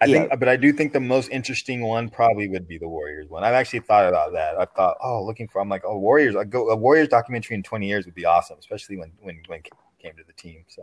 I 0.00 0.06
think, 0.06 0.30
but 0.38 0.48
I 0.48 0.56
do 0.56 0.72
think 0.72 0.92
the 0.92 1.00
most 1.00 1.30
interesting 1.30 1.82
one 1.82 2.08
probably 2.08 2.48
would 2.48 2.66
be 2.66 2.78
the 2.78 2.88
Warriors 2.88 3.28
one. 3.28 3.44
I've 3.44 3.54
actually 3.54 3.80
thought 3.80 4.06
about 4.08 4.32
that. 4.32 4.58
I 4.58 4.64
thought, 4.64 4.96
oh, 5.02 5.24
looking 5.24 5.48
for, 5.48 5.60
I'm 5.60 5.68
like, 5.68 5.82
oh, 5.84 5.98
Warriors. 5.98 6.34
I 6.36 6.44
go 6.44 6.70
a 6.70 6.76
Warriors 6.76 7.08
documentary 7.08 7.56
in 7.56 7.62
20 7.62 7.86
years 7.86 8.04
would 8.04 8.14
be 8.14 8.24
awesome, 8.24 8.58
especially 8.58 8.96
when 8.96 9.12
when 9.20 9.42
when 9.46 9.62
came 10.00 10.16
to 10.16 10.24
the 10.26 10.32
team. 10.32 10.64
So 10.68 10.82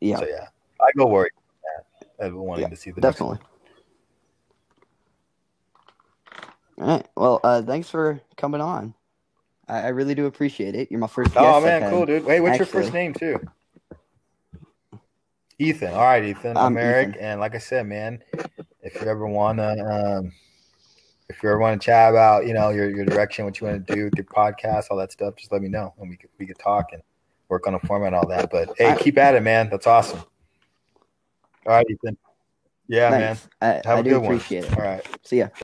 Yeah, 0.00 0.18
so 0.18 0.26
yeah, 0.26 0.48
I 0.80 0.90
go 0.96 1.06
Warriors. 1.06 1.32
Yeah, 1.64 2.26
I've 2.26 2.32
been 2.32 2.40
wanting 2.40 2.64
Yeah, 2.64 2.70
to 2.70 2.76
see 2.76 2.90
the 2.90 3.00
definitely. 3.00 3.38
All 6.80 6.86
right. 6.86 7.08
Well, 7.16 7.40
uh, 7.42 7.62
thanks 7.62 7.90
for 7.90 8.20
coming 8.36 8.60
on. 8.60 8.94
I, 9.68 9.82
I 9.82 9.88
really 9.88 10.14
do 10.14 10.26
appreciate 10.26 10.74
it. 10.74 10.90
You're 10.90 11.00
my 11.00 11.06
first. 11.06 11.32
Oh 11.36 11.60
man, 11.60 11.90
cool, 11.90 12.06
dude. 12.06 12.24
Wait, 12.24 12.40
what's 12.40 12.58
your 12.58 12.66
first 12.66 12.92
name 12.92 13.14
too? 13.14 13.40
Ethan. 15.58 15.92
All 15.92 16.00
right, 16.04 16.24
Ethan. 16.24 16.56
I'm, 16.56 16.66
I'm 16.66 16.76
Eric, 16.76 17.10
Ethan. 17.10 17.20
and 17.20 17.40
like 17.40 17.54
I 17.54 17.58
said, 17.58 17.86
man, 17.86 18.22
if 18.82 18.94
you 18.94 19.08
ever 19.08 19.26
wanna, 19.26 19.76
um, 19.84 20.32
if 21.28 21.42
you 21.42 21.48
ever 21.48 21.58
want 21.58 21.80
to 21.80 21.84
chat 21.84 22.10
about, 22.10 22.46
you 22.46 22.54
know, 22.54 22.70
your 22.70 22.88
your 22.90 23.04
direction, 23.04 23.44
what 23.44 23.60
you 23.60 23.66
want 23.66 23.86
to 23.86 23.94
do 23.94 24.04
with 24.04 24.14
your 24.16 24.24
podcast, 24.26 24.84
all 24.90 24.96
that 24.98 25.12
stuff, 25.12 25.34
just 25.36 25.52
let 25.52 25.60
me 25.60 25.68
know, 25.68 25.92
and 25.98 26.08
we 26.08 26.16
could 26.16 26.30
we 26.38 26.46
could 26.46 26.58
talk 26.58 26.86
and 26.92 27.02
work 27.48 27.66
on 27.66 27.74
a 27.74 27.80
format 27.80 28.08
and 28.08 28.16
all 28.16 28.26
that. 28.28 28.50
But 28.50 28.70
hey, 28.78 28.90
right. 28.90 28.98
keep 28.98 29.18
at 29.18 29.34
it, 29.34 29.42
man. 29.42 29.68
That's 29.70 29.86
awesome. 29.86 30.20
All 31.66 31.74
right, 31.74 31.86
Ethan. 31.90 32.16
Yeah, 32.86 33.10
man. 33.10 33.36
Thanks. 33.36 33.48
I, 33.60 33.66
Have 33.88 33.98
I 33.98 34.00
a 34.00 34.02
do 34.02 34.10
good 34.10 34.16
one. 34.18 34.24
appreciate 34.26 34.64
it. 34.64 34.78
All 34.78 34.84
right. 34.84 35.06
See 35.22 35.38
ya. 35.38 35.48